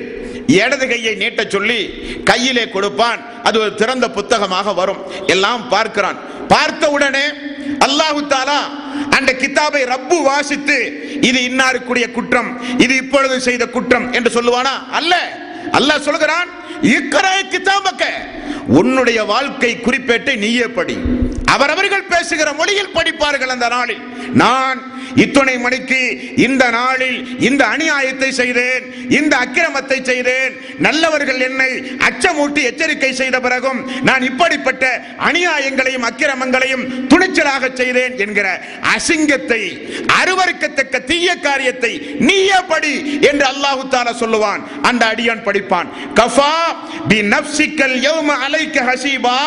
இடது 0.46 0.88
கையை 0.88 1.14
நீட்ட 1.14 1.44
சொல்லி 1.48 1.80
கையிலே 2.24 2.68
கொடுப்பான். 2.68 3.20
அது 3.42 3.60
ஒரு 3.60 3.74
திறந்த 3.74 4.10
புத்தகமாக 4.10 4.72
வரும். 4.72 5.02
எல்லாம் 5.26 5.68
பார்க்கிறான். 5.68 6.18
பார்த்த 6.48 6.90
உடனே 6.90 7.26
அல்லாஹு 7.78 8.20
தாலா 8.28 8.60
அந்த 9.16 9.32
கிதாபை 9.32 9.82
ரப்பு 9.82 10.22
வாசித்து 10.22 10.76
இது 11.20 11.40
இன்னாருக்குரிய 11.40 12.12
குற்றம் 12.12 12.60
இது 12.78 12.96
இப்பொழுது 12.96 13.40
செய்த 13.40 13.66
குற்றம் 13.66 14.12
என்று 14.12 14.42
சொல்லுவானா? 14.42 14.74
அல்ல. 14.90 15.14
அல்லாஹ் 15.72 16.00
சொல்கிறான் 16.00 16.48
இக்கரை 16.82 17.44
கிதாபக்க 17.50 18.04
உன்னுடைய 18.66 19.24
வாழ்க்கை 19.24 19.76
குறிப்பேட்டை 19.76 20.36
நீயே 20.36 20.66
படி. 20.66 20.96
அவரவர்கள் 21.44 22.02
பேசுகிற 22.02 22.52
மொழியில் 22.52 22.94
படிப்பார்கள் 22.94 23.54
அந்த 23.54 23.68
நாளில். 23.68 24.02
நான் 24.32 24.93
இத்துணை 25.22 25.56
மணிக்கு 25.64 26.00
இந்த 26.46 26.64
நாளில் 26.76 27.18
இந்த 27.48 27.62
அநியாயத்தை 27.74 28.30
செய்தேன் 28.40 28.84
இந்த 29.18 29.34
அக்கிரமத்தை 29.44 29.98
செய்தேன். 30.10 30.52
நல்லவர்கள் 30.86 31.40
என்னை 31.48 31.70
அச்சமூட்டி 32.08 32.62
எச்சரிக்கை 32.70 33.12
செய்த 33.20 33.36
பிறகும் 33.46 33.80
நான் 34.08 34.26
இப்படிப்பட்ட 34.30 34.84
அநியாயங்களையும் 35.28 36.06
அக்கிரமங்களையும் 36.10 36.84
துணிச்சலாக 37.12 37.70
செய்தேன் 37.80 38.16
என்கிற 38.24 38.46
அசிங்கத்தை 38.94 39.62
அருவருக்கத்தக்க 40.18 41.04
தீய 41.10 41.28
காரியத்தை 41.46 41.92
நீயே 42.28 42.60
படி 42.72 42.94
என்று 43.30 43.46
அல்லாஹு 43.52 43.82
தாலா 43.94 44.12
சொல்லுவான். 44.22 44.62
அந்த 44.88 45.02
அடியான் 45.12 45.46
படிப்பான். 45.48 45.88
கஃபா 46.20 46.52
பி 47.10 47.18
நப்சிக்கல் 47.34 47.96
யௌம 48.06 48.28
அலைக்க 48.46 48.76
ஹசீபா. 48.90 49.38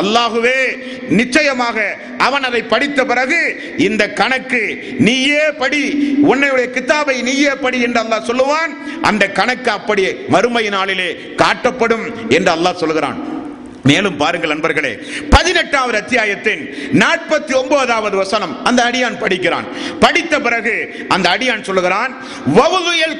அல்லாஹுவே 0.00 0.60
நிச்சயமாக 1.18 1.78
அவன் 2.26 2.44
அதை 2.48 2.60
படித்த 2.72 3.04
பிறகு 3.10 3.38
இந்த 3.86 4.02
கணக்கு 4.20 4.60
நீயே 4.98 5.40
படி 5.58 5.82
உன்னுடைய 6.22 6.70
கித்தாபை 6.70 7.22
நீயே 7.22 7.50
படி 7.50 7.80
என்று 7.80 8.00
அல்லாஹ் 8.00 8.26
சொல்லுவான். 8.26 8.72
அந்த 9.02 9.28
கணக்கு 9.30 9.70
அப்படியே 9.70 10.24
மறுமை 10.28 10.68
நாளிலே 10.68 11.12
காட்டப்படும் 11.36 12.28
என்று 12.28 12.52
அல்லாஹ் 12.54 12.74
சொல்கிறான் 12.74 13.37
மேலும் 13.84 14.16
பாருங்கள் 14.16 14.48
நண்பர்களே 14.48 14.98
பதினெட்டாவது 15.30 15.98
அத்தியாயத்தின் 15.98 16.62
நாற்பத்தி 16.92 17.54
ஒன்பதாவது 17.54 18.16
வசனம் 18.16 18.64
அந்த 18.64 18.90
அடியான் 18.90 19.18
படிக்கிறான். 19.18 19.66
படித்த 20.00 20.40
பிறகு 20.40 21.06
அந்த 21.08 21.30
அடியான் 21.30 21.62
சொல்லுகிறான் 21.62 22.12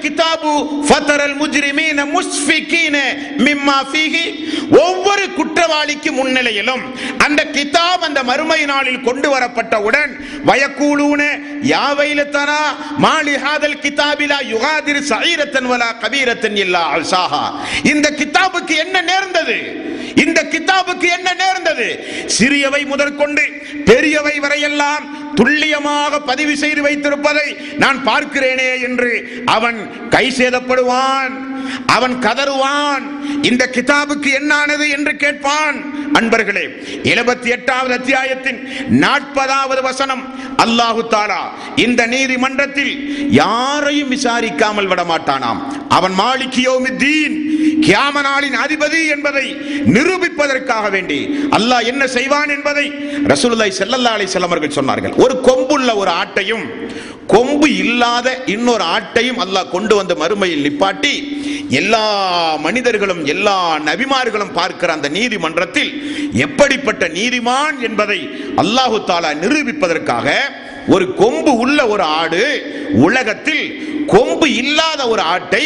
கிதாபு 0.04 0.52
ஃபதரல் 0.88 1.36
முஜ்ரிமீன 1.42 2.04
முஸ்ஃபிகீன 2.14 2.96
மிம்மா 3.38 3.78
ஃபீஹி. 3.92 4.24
ஒவ்வொரு 4.70 5.32
குற்றவாளிக்கு 5.34 6.12
முன்னிலையிலும் 6.12 6.82
அந்த 7.18 7.44
கிதாப் 7.44 8.04
அந்த 8.08 8.22
மறுமை 8.22 8.64
நாளில் 8.64 9.00
கொண்டு 9.00 9.28
வரப்பட்டவுடன் 9.34 10.12
வயக்கூலூன 10.46 11.22
யாவைலத்தனா 11.62 12.60
மாலி 13.04 13.34
ஹாதல் 13.44 13.80
கிதாபிலா 13.84 14.38
யுகாதிர் 14.52 15.02
சஈரத்தன் 15.12 15.66
வலா 15.66 15.90
கபீரத்தன் 16.02 16.56
இல்லா 16.56 16.96
அல்சாஹா. 16.96 17.44
இந்த 17.82 18.10
கிதாபுக்கு 18.10 18.76
என்ன 18.76 19.00
நேர்ந்தது? 19.00 19.86
இந்த 20.14 20.47
கிதாபுக்கு 20.52 21.08
என்ன 21.18 21.34
நேர்ந்தது? 21.34 21.88
சிறியவை 22.26 22.84
முதற்கொண்டு 22.84 23.44
பெரியவை 23.84 24.34
வரையெல்லாம் 24.40 25.04
துல்லியமாக 25.34 26.20
பதிவு 26.20 26.56
செய்து 26.56 26.82
வைத்திருப்பதை 26.82 27.48
நான் 27.76 27.98
பார்க்கிறேனே 28.06 28.80
என்று 28.80 29.42
அவன் 29.44 30.08
கை 30.10 30.24
சேதப்படுவான். 30.36 31.47
அவன் 31.96 32.14
கதறுவான். 32.26 33.04
இந்த 33.50 33.62
கிதாபுக்கு 33.76 34.30
என்னானது 34.40 34.84
என்று 34.96 35.12
கேட்பான். 35.22 35.78
அன்பர்களே 36.18 36.64
எழுபத்தி 37.12 37.48
எட்டாவது 37.56 37.92
அத்தியாயத்தின் 37.98 38.58
நாற்பதாவது 39.04 39.82
வசனம். 39.90 40.22
அல்லாஹு 40.64 41.02
தாலா 41.14 41.42
இந்த 41.86 42.00
நீதிமன்றத்தில் 42.14 42.94
யாரையும் 43.42 44.12
விசாரிக்காமல் 44.16 44.90
விடமாட்டானாம். 44.92 45.60
அவன் 45.98 46.14
மாலிகியோமித்தீன் 46.22 47.36
கியாம 47.86 48.22
நாளின் 48.28 48.56
அதிபதி 48.64 49.00
என்பதை 49.14 49.46
நிரூபிப்பதற்காக 49.96 50.86
வேண்டி. 50.96 51.20
அல்லாஹ் 51.58 51.88
என்ன 51.92 52.02
செய்வான் 52.16 52.50
என்பதை 52.56 52.86
ரசூலுல்லாஹி 53.32 53.72
ஸல்லல்லாஹு 53.80 54.16
அலைஹி 54.16 54.30
வஸல்லம் 54.30 54.52
அவர்கள் 54.52 54.76
சொன்னார்கள். 54.78 55.14
ஒரு 55.24 55.34
கொம்புள்ள 55.48 55.88
ஒரு 56.02 56.10
ஆட்டையும் 56.22 56.66
கொம்பு 57.28 57.68
இல்லாத 57.82 58.28
இன்னொரு 58.52 58.84
ஆட்டையும் 58.94 59.40
அல்லாஹ் 59.44 59.72
கொண்டு 59.72 59.94
வந்த 59.94 60.12
மறுமையில் 60.20 60.64
நிப்பாட்டி 60.66 61.14
எல்லா 61.78 62.04
மனிதர்களும் 62.58 63.22
எல்லா 63.26 63.56
நபிமார்களும் 63.88 64.54
பார்க்கிற 64.54 64.92
அந்த 64.92 65.08
நீதிமன்றத்தில் 65.08 65.90
எப்படிப்பட்ட 66.44 67.06
நீதிமான் 67.18 67.76
என்பதை 67.80 68.20
அல்லாஹு 68.62 68.98
தாலா 69.10 69.32
நிரூபிப்பதற்காக 69.42 70.28
ஒரு 70.88 71.06
கொம்பு 71.14 71.52
உள்ள 71.58 71.78
ஒரு 71.86 72.04
ஆடு 72.18 72.44
உலகத்தில் 73.06 73.64
கொம்பு 74.06 74.46
இல்லாத 74.62 75.00
ஒரு 75.08 75.22
ஆட்டை 75.28 75.64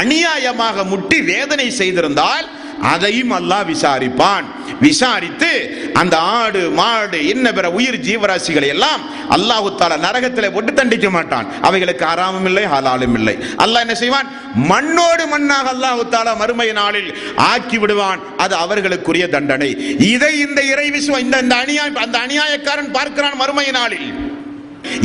அநியாயமாக 0.00 0.84
முட்டி 0.84 1.18
வேதனை 1.24 1.66
செய்திருந்தால் 1.80 2.46
அதையும் 2.82 3.30
அல்லாஹ் 3.30 3.66
விசாரிப்பான். 3.72 4.44
விசாரித்து 4.80 5.50
அந்த 5.94 6.18
ஆடு 6.18 6.70
மாடு 6.70 7.28
என்ன 7.28 7.52
பிற 7.52 7.70
உயிர் 7.70 8.00
ஜீவராசிகளை 8.00 8.66
எல்லாம் 8.66 9.02
அல்லாஹு 9.30 9.68
தாலா 9.80 9.96
நரகத்தில் 9.98 10.52
போட்டு 10.52 10.72
தண்டிக்க 10.72 11.10
மாட்டான். 11.10 11.46
அவைகளுக்கு 11.62 12.04
ஆறாமும் 12.04 12.44
இல்லை 12.44 12.64
ஹலாலும் 12.64 13.14
இல்லை. 13.14 13.36
அல்லாஹ் 13.56 13.80
என்ன 13.80 13.94
செய்வான்? 13.94 14.28
மண்ணோடு 14.70 15.26
மண்ணாக 15.26 15.66
அல்லாஹு 15.74 16.02
தாலா 16.10 16.36
மறுமை 16.36 16.72
நாளில் 16.72 17.10
ஆக்கி 17.36 17.78
விடுவான். 17.78 18.20
அது 18.36 18.54
அவர்களுக்குரிய 18.54 19.28
தண்டனை. 19.28 19.70
இதை 19.98 20.38
இந்த 20.40 20.62
இறை 20.62 20.90
விசுவ 20.90 21.18
இந்த 21.18 21.38
இந்த 21.38 21.56
அநியாய 21.64 21.92
அந்த 21.92 22.18
அநியாயக்காரன் 22.18 22.92
பார்க்கிறான் 22.92 23.36
மறுமை 23.36 23.70
நாளில். 23.70 24.34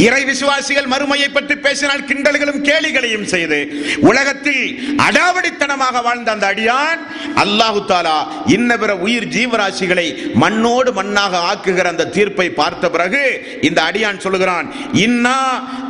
இறை 0.06 0.22
விசுவாசிகள் 0.32 0.92
மறுமையை 0.94 1.30
பற்றி 1.32 1.56
பேசினால் 1.66 2.08
கிண்டல்களும் 2.10 2.62
கேலிகளையும் 2.70 3.28
செய்து 3.34 3.60
உலகத்தில் 4.12 4.64
அடாவடித்தனமாக 5.08 6.02
வாழ்ந்த 6.08 6.32
அந்த 6.36 6.48
அடியான் 6.54 7.02
அல்லாஹு 7.44 7.82
தாலா 7.92 8.18
இன்ன 8.56 8.78
பிற 8.78 8.92
உயிர் 9.06 9.30
ஜீவராசிகளை 9.36 10.08
மண்ணோடு 10.44 10.92
மண்ணாக 11.00 11.44
ஆக்குகிற 11.52 11.88
அந்த 11.94 12.10
தீர்ப்பை 12.16 12.48
பார்த்த 12.62 12.90
பிறகு 12.96 13.24
இந்த 13.70 13.80
அடியான் 13.90 14.24
சொல்லுகிறான் 14.26 14.68
இன்னா 15.06 15.38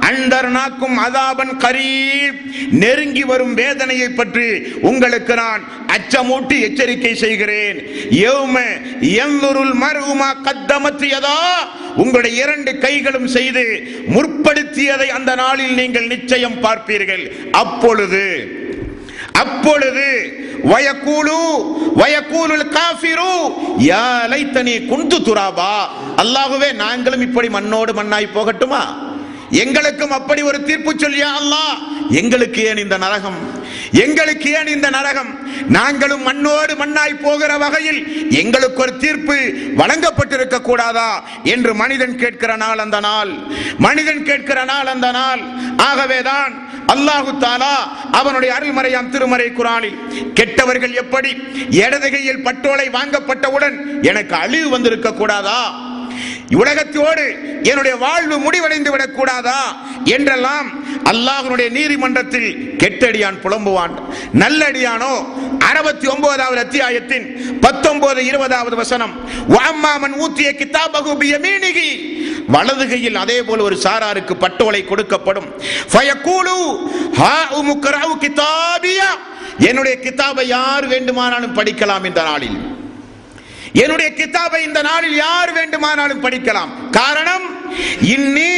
அண்டர்னாக்கும் 0.10 0.98
அதாபன் 1.06 1.54
கரீப். 1.64 2.40
நெருங்கி 2.82 3.24
வரும் 3.24 3.54
வேதனையை 3.54 4.10
பற்றி 4.10 4.48
உங்களுக்கு 4.90 5.34
நான் 5.42 5.62
அச்சமூட்டி 5.96 6.58
எச்சரிக்கை 6.68 7.14
செய்கிறேன். 7.16 7.78
யௌம 8.24 8.56
யன்துருல் 9.18 9.76
மர்உமா 9.84 10.30
கத்தமத்தியதா 10.48 11.38
உங்களுடைய 11.96 12.44
இரண்டு 12.44 12.78
கைகளும் 12.78 13.28
செய்து 13.28 13.64
முற்படுத்தியதை 14.16 15.08
அந்த 15.08 15.36
நாளில் 15.36 15.74
நீங்கள் 15.74 16.08
நிச்சயம் 16.08 16.58
பார்ப்பீர்கள். 16.64 17.32
அப்பொழுது 17.52 18.60
அப்பொழுது 19.34 20.06
வயக்கூலு 20.72 21.38
வயக்கூலுல் 21.96 22.68
காஃபிரு 22.70 23.32
யா 23.78 24.06
லைத்தனி 24.32 24.86
குந்து 24.86 25.18
துராபா. 25.18 25.74
அல்லாஹ்வே 26.18 26.74
நாங்களும் 26.74 27.22
இப்படி 27.22 27.50
மண்ணோடு 27.50 27.94
மண்ணாய் 27.94 28.36
போகட்டுமா? 28.36 29.10
எங்களுக்கும் 29.50 30.12
அப்படி 30.12 30.42
ஒரு 30.42 30.64
தீர்ப்பு 30.64 30.92
சொல்லியா 30.92 31.30
அல்லாஹ்? 31.40 31.78
எங்களுக்கு 32.10 32.66
ஏன் 32.66 32.78
இந்த 32.78 32.98
நரகம்? 32.98 33.60
எங்களுக்கு 33.92 34.52
ஏன் 34.52 34.68
இந்த 34.68 34.90
நரகம்? 34.90 35.40
நாங்களும் 35.68 36.22
மண்ணோடு 36.22 36.76
மண்ணாய் 36.76 37.14
போகிற 37.14 37.58
வகையில் 37.58 38.30
எங்களுக்கு 38.30 38.82
ஒரு 38.82 38.98
தீர்ப்பு 38.98 39.34
வழங்கப்பட்டிருக்க 39.78 40.62
கூடாதா 40.62 41.24
என்று 41.44 41.74
மனிதன் 41.74 42.18
கேட்கிற 42.18 42.56
நாள் 42.56 42.78
அந்த 42.78 43.00
நாள். 43.00 43.30
மனிதன் 43.78 44.24
கேட்கிற 44.24 44.64
நாள் 44.64 44.86
அந்த 44.86 45.12
நாள். 45.12 45.42
ஆகவேதான் 45.78 46.70
அல்லாஹு 46.88 47.38
தாலா 47.40 47.76
அவனுடைய 48.12 48.56
அருள்மறையாம் 48.56 49.10
திருமறை 49.10 49.52
குரானில் 49.52 50.00
கெட்டவர்கள் 50.34 50.94
எப்படி 50.94 51.30
இடதுகையில் 51.70 52.44
பட்டோலை 52.44 52.90
வாங்கப்பட்டவுடன் 52.90 54.02
எனக்கு 54.02 54.36
அழிவு 54.36 54.70
வந்திருக்க 54.70 55.14
கூடாதா? 55.14 55.91
உலகத்தோடு 56.56 57.36
என்னுடைய 57.64 57.98
வாழ்வு 57.98 58.38
முடிவடைந்து 58.38 58.92
விடக் 58.92 59.16
கூடாதா 59.16 59.86
என்றெல்லாம் 60.04 60.86
அல்லாஹனுடைய 61.04 61.70
நீதிமன்றத்தில் 61.70 62.76
கெட்டடியான் 62.78 63.40
புலம்புவான். 63.44 63.92
நல்லடியானோ 64.40 65.14
அறுபத்தி 65.60 66.08
ஒன்பதாவது 66.08 66.60
அத்தியாயத்தின் 66.60 67.58
பத்தொன்பது 67.60 68.26
இருபதாவது 68.26 68.76
வசனம் 68.76 69.30
வாம்மாமன் 69.50 70.16
ஊத்திய 70.20 70.52
கிதாபகு 70.52 71.16
பியமீனிகி 71.20 72.20
வலது 72.48 72.88
கையில் 72.88 73.16
அதே 73.16 73.42
போல் 73.42 73.60
ஒரு 73.60 73.80
சாராருக்கு 73.84 74.34
பட்டோலை 74.40 74.86
கொடுக்கப்படும். 74.86 75.62
ஃபயக்கூலு 75.94 76.88
ஹா 77.14 77.48
உமுக்ரவு 77.62 78.16
கிதாபியா. 78.20 79.10
என்னுடைய 79.58 79.98
கிதாபை 80.00 80.48
யார் 80.48 80.88
வேண்டுமானாலும் 80.88 81.58
படிக்கலாம் 81.58 82.06
இந்த 82.06 82.24
நாளில். 82.24 82.80
என்னுடைய 83.74 84.14
கிதாபை 84.14 84.64
இந்த 84.64 84.82
நாளில் 84.82 85.16
யார் 85.16 85.52
வேண்டுமானாலும் 85.54 86.24
படிக்கலாம். 86.24 86.72
காரணம் 86.92 87.61
இன்னி 88.16 88.54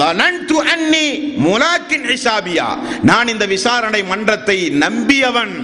லனன்து 0.00 0.58
அன்னி 0.72 1.06
முலாக்கின் 1.46 2.06
ஹிசாபியா 2.12 2.68
நான் 3.02 3.28
இந்த 3.28 3.46
விசாரணை 3.46 4.02
மன்றத்தை 4.02 4.70
நம்பியவன் 4.70 5.54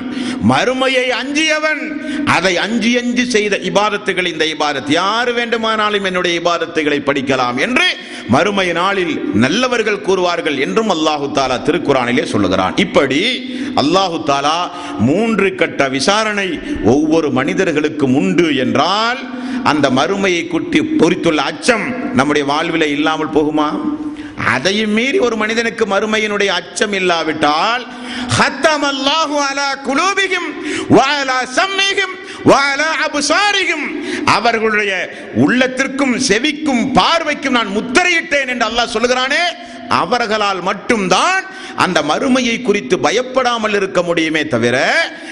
மறுமையை 0.43 1.05
அஞ்சியவன் 1.11 1.83
அதை 2.27 2.57
அஞ்சி 2.57 2.99
அஞ்சி 2.99 3.25
செய்த 3.25 3.57
இபாதத்துகள் 3.57 4.27
இந்த 4.27 4.45
இபாதத். 4.45 4.91
யார் 4.91 5.33
வேண்டுமானாலும் 5.33 6.05
என்னுடைய 6.05 6.41
இபாதத்துகளை 6.41 6.99
படிக்கலாம் 7.01 7.57
என்று 7.57 7.87
மறுமை 8.29 8.73
நாளில் 8.73 9.15
நல்லவர்கள் 9.35 10.05
கூறுவார்கள் 10.07 10.59
என்றும் 10.59 10.91
அல்லாஹு 10.91 11.31
தாலா 11.33 11.57
திருக்குறானிலே 11.63 12.25
சொல்லுகிறான். 12.25 12.77
இப்படி 12.77 13.21
அல்லாஹு 13.77 14.19
தாலா 14.27 14.59
மூன்று 14.99 15.55
கட்ட 15.55 15.89
விசாரணை 15.89 16.49
ஒவ்வொரு 16.85 17.31
மனிதர்களுக்கும் 17.31 18.15
உண்டு 18.15 18.57
என்றால் 18.57 19.21
அந்த 19.65 19.91
மறுமையை 19.91 20.49
குட்டி 20.49 20.81
பொறித்துள்ள 20.81 21.41
அச்சம் 21.51 21.85
நம்முடைய 22.15 22.53
வாழ்வில 22.53 22.87
இல்லாமல் 22.89 23.35
போகுமா? 23.35 23.69
அதையும் 24.49 24.95
மீறி 24.97 25.19
ஒரு 25.21 25.37
மனிதனுக்கு 25.37 25.85
மறுமையினுடைய 25.87 26.51
அச்சம் 26.55 26.95
இல்லாவிட்டால் 26.95 27.83
ஹத்தம் 28.39 28.87
அல்லாஹு 28.89 29.37
அலா 29.45 29.69
குலூபிகும் 29.87 30.49
வாலா 30.91 31.39
சம்மிகும் 31.59 32.15
வாலா 32.45 32.89
அபுசாரிகும் 33.05 33.87
அவர்களுடைய 34.35 34.93
உள்ளத்திற்கும் 35.45 36.17
செவிக்கும் 36.29 36.85
பார்வைக்கும் 36.99 37.59
நான் 37.59 37.77
முத்திரையிட்டேன் 37.77 38.51
என்று 38.53 38.69
அல்லாஹ் 38.69 38.95
சொல்லுகிறானே 38.95 39.45
அவர்களால் 39.99 40.61
மட்டும்தான் 40.63 41.43
அந்த 41.77 41.99
மறுமையை 42.03 42.57
குறித்து 42.61 42.97
பயப்படாமல் 42.99 43.77
இருக்க 43.79 44.01
முடியுமே 44.03 44.43
தவிர 44.47 44.77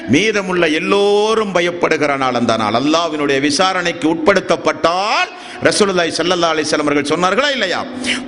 மீதமுள்ள 0.09 0.65
எல்லோரும் 0.79 1.55
பயப்படுகிற 1.57 2.13
நாள் 2.17 2.39
அந்த 2.41 2.55
நாள். 2.57 2.77
அல்லாஹ்வினுடைய 2.81 3.39
விசாரணைக்கு 3.41 4.07
உட்படுத்தப்பட்டால் 4.13 5.31
ரசூலுல்லாய் 5.69 6.13
சல்லல்லா 6.19 6.49
அலைஹி 6.55 6.77
அவர்கள் 6.85 7.11
சொன்னார்களா 7.13 7.51
இல்லையா? 7.57 7.81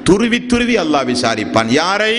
துருவி 0.09 0.39
துருவி 0.53 0.77
அல்லாஹ் 0.83 1.07
விசாரிப்பான். 1.13 1.69
யாரை? 1.81 2.15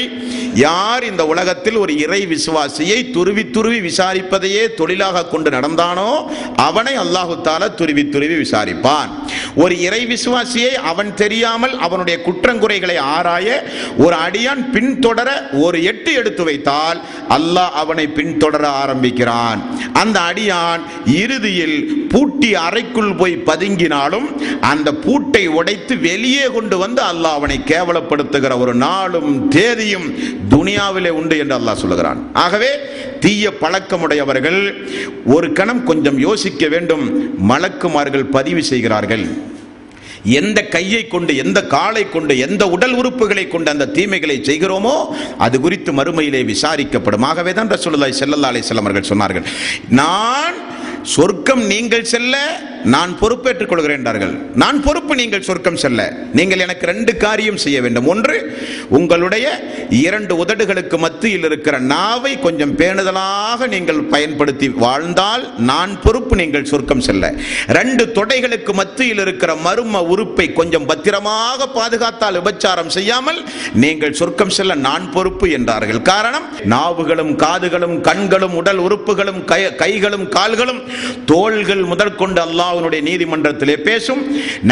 யார் 0.66 1.03
இந்த 1.09 1.24
உலகத்தில் 1.34 1.78
ஒரு 1.84 1.93
இறை 2.05 2.20
விசுவாசியை 2.34 2.99
துருவி 3.16 3.43
துருவி 3.55 3.80
விசாரிப்பதையே 3.88 4.63
தொழிலாக 4.80 5.26
கொண்டு 5.34 5.49
நடந்தானோ 5.55 6.09
அவனை 6.68 6.93
அல்லாஹு 7.03 7.36
தால 7.47 7.70
துருவி 7.80 8.03
துருவி 8.16 8.36
விசாரிப்பான். 8.43 9.09
ஒரு 9.63 9.76
இறை 9.88 10.01
விசுவாசியை 10.13 10.74
அவன் 10.91 11.11
தெரியாமல் 11.22 11.76
அவனுடைய 11.88 12.18
குற்றங்குறைகளை 12.28 12.97
ஆராய 13.16 13.47
ஒரு 14.05 14.16
அடியான் 14.26 14.63
பின்தொடர 14.76 15.30
ஒரு 15.66 15.78
எட்டு 15.91 16.13
எடுத்து 16.22 16.43
வைத்தால் 16.49 16.99
அல்லாஹ் 17.38 17.78
அவனை 17.84 18.07
பின்தொடர 18.20 18.63
ஆரம்பிக்கிறான். 18.84 19.61
அந்த 20.03 20.18
அடியான் 20.32 20.84
இறுதியில் 21.24 21.78
பூட்டி 22.13 22.51
அறைக்குள் 22.68 23.13
போய் 23.22 23.41
பதுங்கினாலும் 23.49 24.28
அந்த 24.74 24.89
பூட்டை 25.05 25.43
உடைத்து 25.59 25.93
வெளியே 26.07 26.45
கொண்டு 26.57 26.75
வந்து 26.83 27.01
அல்லாஹ் 27.11 27.37
அவனை 27.39 27.57
கேவலப்படுத்துகிற 27.71 28.53
ஒரு 28.63 28.73
நாளும் 28.85 29.31
தேதியும் 29.55 30.07
துனியாவிலே 30.53 31.11
உண்டு 31.19 31.35
என்று 31.43 31.57
அல்லாஹ் 31.59 31.81
சொல்லுகிறான். 31.83 32.21
ஆகவே 32.45 32.71
தீய 33.25 33.53
பழக்கமுடையவர்கள் 33.63 34.61
ஒரு 35.35 35.49
கணம் 35.59 35.83
கொஞ்சம் 35.89 36.21
யோசிக்க 36.27 36.67
வேண்டும். 36.75 37.05
மலக்குமார்கள் 37.51 38.25
பதிவு 38.37 38.63
செய்கிறார்கள். 38.71 39.25
எந்த 40.39 40.59
கையை 40.75 41.01
கொண்டு 41.07 41.31
எந்த 41.41 41.59
காலை 41.73 42.03
கொண்டு 42.13 42.33
எந்த 42.45 42.63
உடல் 42.75 42.95
உறுப்புகளை 42.99 43.43
கொண்டு 43.47 43.69
அந்த 43.73 43.89
தீமைகளை 43.97 44.37
செய்கிறோமோ 44.47 44.93
அது 45.45 45.55
குறித்து 45.65 45.91
மறுமையிலே 45.99 46.41
விசாரிக்கப்படும். 46.53 47.25
ஆகவே 47.31 47.51
தான் 47.59 47.73
ரசூலுல்லாஹி 47.75 48.15
ஸல்லல்லாஹு 48.21 48.53
அலைஹி 48.53 49.11
சொன்னார்கள். 49.11 49.45
நான் 50.01 50.57
சொர்க்கம் 51.05 51.65
நீங்கள் 51.65 52.03
செல்ல 52.03 52.59
நான் 52.83 53.19
பொறுப்பேற்றுக் 53.19 53.69
கொள்கிறேன் 53.69 53.97
என்றார்கள். 53.97 54.37
நான் 54.55 54.83
பொறுப்பு 54.83 55.15
நீங்கள் 55.15 55.41
சொர்க்கம் 55.41 55.75
செல்ல. 55.75 56.13
நீங்கள் 56.33 56.59
எனக்கு 56.59 56.85
ரெண்டு 56.85 57.17
காரியம் 57.17 57.57
செய்ய 57.57 57.81
வேண்டும். 57.81 58.07
ஒன்று 58.07 58.57
உங்களுடைய 58.89 59.63
இரண்டு 59.89 60.45
உதடுகளுக்கு 60.45 60.97
மத்தியில் 60.97 61.43
இருக்கிற 61.43 61.79
நாவை 61.79 62.39
கொஞ்சம் 62.39 62.77
பேணுதலாக 62.77 63.67
நீங்கள் 63.67 64.01
பயன்படுத்தி 64.01 64.69
வாழ்ந்தால் 64.69 65.59
நான் 65.59 66.01
பொறுப்பு 66.01 66.35
நீங்கள் 66.35 66.65
சொர்க்கம் 66.65 66.99
செல்ல. 66.99 67.33
ரெண்டு 67.67 68.05
தொடைகளுக்கு 68.05 68.73
மத்தியில் 68.73 69.19
இருக்கிற 69.19 69.57
மர்ம 69.65 70.01
உறுப்பை 70.01 70.53
கொஞ்சம் 70.53 70.85
பத்திரமாக 70.85 71.67
பாதுகாத்தால் 71.75 72.41
விபச்சாரம் 72.41 72.87
செய்யாமல் 72.87 73.43
நீங்கள் 73.73 74.13
சொர்க்கம் 74.13 74.49
செல்ல 74.49 74.75
நான் 74.75 75.11
பொறுப்பு 75.11 75.49
என்றார்கள். 75.49 76.01
காரணம் 76.01 76.45
நாவுகளும் 76.63 77.37
காதுகளும் 77.37 78.01
கண்களும் 78.01 78.55
உடல் 78.55 78.77
உறுப்புகளும் 78.77 79.45
கை- 79.45 79.75
கைகளும் 79.75 80.29
கால்களும் 80.29 80.94
தோள்கள் 81.31 81.83
முதற்கொண்டு 81.91 82.41
அல்லாஹனுடைய 82.47 83.01
நீதிமன்றத்திலே 83.09 83.75
பேசும் 83.87 84.21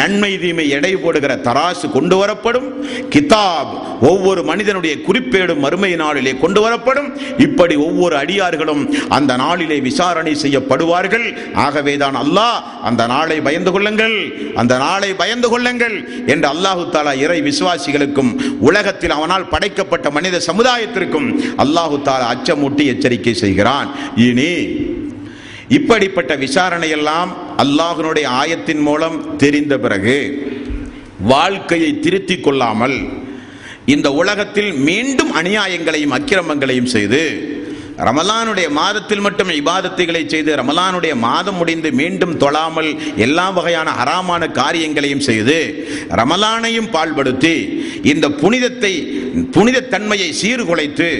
நன்மை 0.00 0.32
தீமை 0.42 0.66
எடை 0.76 0.92
போடுகிற 1.04 1.32
தராசு 1.48 1.86
கொண்டு 1.96 2.18
வரப்படும் 2.20 2.68
கிதாப் 3.14 3.72
ஒவ்வொரு 4.10 4.40
மனிதனுடைய 4.50 4.94
குறிப்பேடும் 5.06 5.62
மறுமை 5.64 5.92
நாளிலே 6.02 6.32
கொண்டு 6.44 6.60
வரப்படும் 6.64 7.08
இப்படி 7.46 7.74
ஒவ்வொரு 7.86 8.14
அடியார்களும் 8.22 8.82
அந்த 9.16 9.32
நாளிலே 9.44 9.78
விசாரணை 9.88 10.34
செய்யப்படுவார்கள். 10.42 11.26
ஆகவேதான் 11.66 12.16
அல்லாஹ் 12.22 12.58
அந்த 12.88 13.02
நாளை 13.14 13.38
பயந்து 13.46 13.70
கொள்ளுங்கள் 13.74 14.16
அந்த 14.62 14.74
நாளை 14.84 15.10
பயந்து 15.22 15.48
கொள்ளுங்கள் 15.52 15.96
என்று 16.32 16.48
அல்லாஹு 16.54 16.84
தாலா 16.94 17.12
இறை 17.24 17.38
விசுவாசிகளுக்கும் 17.48 18.32
உலகத்தில் 18.68 19.16
அவனால் 19.18 19.50
படைக்கப்பட்ட 19.54 20.10
மனித 20.16 20.42
சமுதாயத்திற்கும் 20.48 21.28
அல்லாஹு 21.64 21.96
தாலா 22.08 22.26
அச்சமூட்டி 22.34 22.84
எச்சரிக்கை 22.94 23.34
செய்கிறான். 23.44 23.88
இனி 24.28 24.52
இப்படிப்பட்ட 25.74 26.32
விசாரணையெல்லாம் 26.36 27.30
அல்லாஹனுடைய 27.62 28.26
ஆயத்தின் 28.40 28.82
மூலம் 28.82 29.18
தெரிந்த 29.36 29.74
பிறகு 29.78 30.18
வாழ்க்கையை 31.26 31.90
திருத்திக் 31.98 32.44
கொள்ளாமல் 32.44 32.96
இந்த 33.86 34.08
உலகத்தில் 34.12 34.72
மீண்டும் 34.84 35.32
அநியாயங்களையும் 35.32 36.14
அக்கிரமங்களையும் 36.14 36.92
செய்து 36.94 37.22
ரமலானுடைய 38.00 38.68
மாதத்தில் 38.72 39.20
மட்டும் 39.20 39.50
இபாதத்துகளை 39.52 40.22
செய்து 40.24 40.50
ரமலானுடைய 40.56 41.14
மாதம் 41.18 41.58
முடிந்து 41.58 41.90
மீண்டும் 41.92 42.34
தொழாமல் 42.36 42.88
எல்லா 43.16 43.44
வகையான 43.50 43.88
அறாமான 44.02 44.48
காரியங்களையும் 44.52 45.26
செய்து 45.28 45.58
ரமலானையும் 46.12 46.90
பால்படுத்தி 46.90 47.54
இந்த 48.04 48.28
புனிதத்தை 48.40 48.92
புனிதத்தன்மையை 49.54 50.30
சீர்குலைத்து 50.40 51.10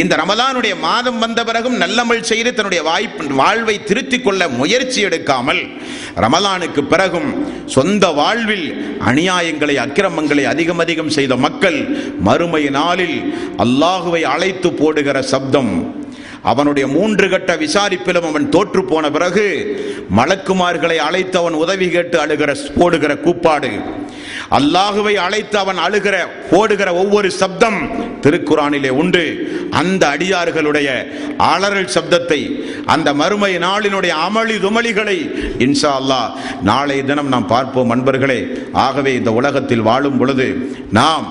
இந்த 0.00 0.14
ரமலானுடைய 0.20 0.74
மாதம் 0.84 1.18
வந்த 1.22 1.40
பிறகும் 1.48 1.76
நல்லமல் 1.82 2.22
செய்து 2.30 2.50
தன்னுடைய 2.54 2.80
வாய்ப்பு 2.88 3.24
வாழ்வை 3.40 3.74
திருத்திக் 3.88 4.24
கொள்ள 4.24 4.48
முயற்சி 4.60 5.00
எடுக்காமல் 5.08 5.60
ரமலானுக்கு 6.24 6.82
பிறகும் 6.92 7.30
சொந்த 7.74 8.04
வாழ்வில் 8.20 8.66
அநியாயங்களை 9.10 9.76
அக்கிரமங்களை 9.84 10.44
அதிகம் 10.52 10.82
அதிகம் 10.84 11.14
செய்த 11.16 11.36
மக்கள் 11.46 11.78
மறுமை 12.28 12.64
நாளில் 12.78 13.18
அல்லாஹுவை 13.64 14.22
அழைத்து 14.34 14.70
போடுகிற 14.72 15.22
சப்தம். 15.32 15.74
அவனுடைய 16.52 16.86
மூன்று 16.94 17.26
கட்ட 17.28 17.52
விசாரிப்பிலும் 17.56 18.26
அவன் 18.30 18.50
தோற்று 18.54 18.82
போன 18.84 19.10
பிறகு 19.10 19.44
மலக்குமார்களை 20.18 20.96
அழைத்து 21.08 21.38
அவன் 21.38 21.60
உதவி 21.64 21.86
கேட்டு 21.88 22.18
அழுகிற 22.24 22.52
போடுகிற 22.78 23.12
கூப்பாடு. 23.26 23.70
அல்லாஹுவை 24.58 25.14
அழைத்து 25.26 25.56
அவன் 25.58 25.78
அழுகிற 25.86 26.16
ஓடுகிற 26.58 26.88
ஒவ்வொரு 26.94 27.28
சப்தம் 27.40 27.78
திருக்குறானிலே 28.24 28.90
உண்டு. 29.02 29.24
அந்த 29.70 30.02
அடியார்களுடைய 30.14 30.88
அலறல் 31.52 31.92
சப்தத்தை 31.96 32.40
அந்த 32.94 33.08
மறுமை 33.20 33.52
நாளினுடைய 33.66 34.12
அமளி 34.26 34.56
துமளிகளை 34.64 35.16
இன்ஷா 35.66 35.92
அல்லாஹ் 36.00 36.28
நாளை 36.62 36.98
தினம் 37.04 37.32
நாம் 37.34 37.50
பார்ப்போம் 37.54 37.92
அன்பர்களே. 37.94 38.40
ஆகவே 38.86 39.14
இந்த 39.20 39.32
உலகத்தில் 39.32 39.86
வாழும் 39.88 40.18
பொழுது 40.18 40.48
நாம் 40.90 41.26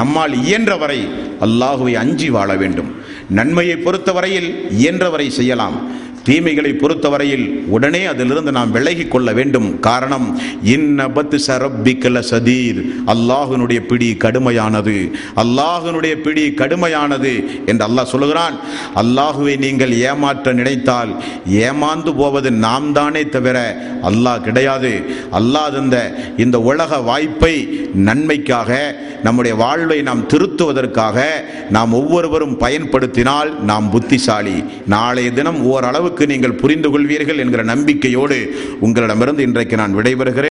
நம்மால் 0.00 0.34
இயன்றவரை 0.44 1.00
அல்லாஹுவை 1.40 1.94
அஞ்சி 2.02 2.30
வாழ 2.30 2.50
வேண்டும். 2.62 2.90
நன்மையை 3.38 3.76
பொறுத்தவரையில் 3.76 4.50
இயன்றவரை 4.78 5.28
செய்யலாம். 5.30 5.76
தீமைகளை 6.24 6.72
பொறுத்தவரையில் 6.72 7.46
உடனே 7.74 8.04
அதிலிருந்து 8.04 8.52
நாம் 8.52 8.70
விலகி 8.70 9.04
கொள்ள 9.04 9.32
வேண்டும். 9.32 9.80
காரணம் 9.80 10.26
இன்னபத்து 10.74 11.38
சரப்பிக்கல 11.46 12.22
சதீர் 12.30 12.80
அல்லாஹ்வினுடைய 13.14 13.80
பிடி 13.90 14.10
கடுமையானது. 14.24 14.96
அல்லாஹ்வினுடைய 15.42 16.14
பிடி 16.26 16.44
கடுமையானது 16.60 17.32
என்று 17.66 17.86
அல்லாஹ் 17.88 18.12
சொல்லுகிறான். 18.14 18.56
அல்லாஹுவை 19.02 19.56
நீங்கள் 19.66 19.92
ஏமாற்ற 19.92 20.52
நினைத்தால் 20.52 21.12
ஏமாந்து 21.66 22.14
போவது 22.14 22.50
நாம் 22.66 22.92
தானே 22.92 23.24
தவிர 23.28 23.58
அல்லாஹ் 24.10 24.44
கிடையாது. 24.48 24.92
அல்லாஹ் 25.32 25.72
தந்த 25.76 25.96
இந்த 26.36 26.60
உலக 26.60 27.00
வாய்ப்பை 27.10 27.54
நன்மைக்காக 28.08 28.70
நம்முடைய 29.22 29.54
வாழ்வை 29.56 30.02
நாம் 30.02 30.26
திருத்துவதற்காக 30.26 31.18
நாம் 31.70 31.92
ஒவ்வொருவரும் 31.92 32.56
பயன்படுத்தினால் 32.56 33.50
நாம் 33.64 33.90
புத்திசாலி. 33.90 34.56
நாளைய 34.86 35.30
தினம் 35.32 35.60
ஓரளவு 35.72 36.08
ஓரளவுக்கு 36.12 36.32
நீங்கள் 36.32 36.60
புரிந்து 36.62 36.88
கொள்வீர்கள் 36.92 37.42
என்கிற 37.42 37.62
நம்பிக்கையோடு 37.72 38.38
உங்களிடமிருந்து 38.86 39.46
இன்றைக்கு 39.48 39.76
நான் 39.80 39.96
விடைபெறுகிறேன். 39.98 40.51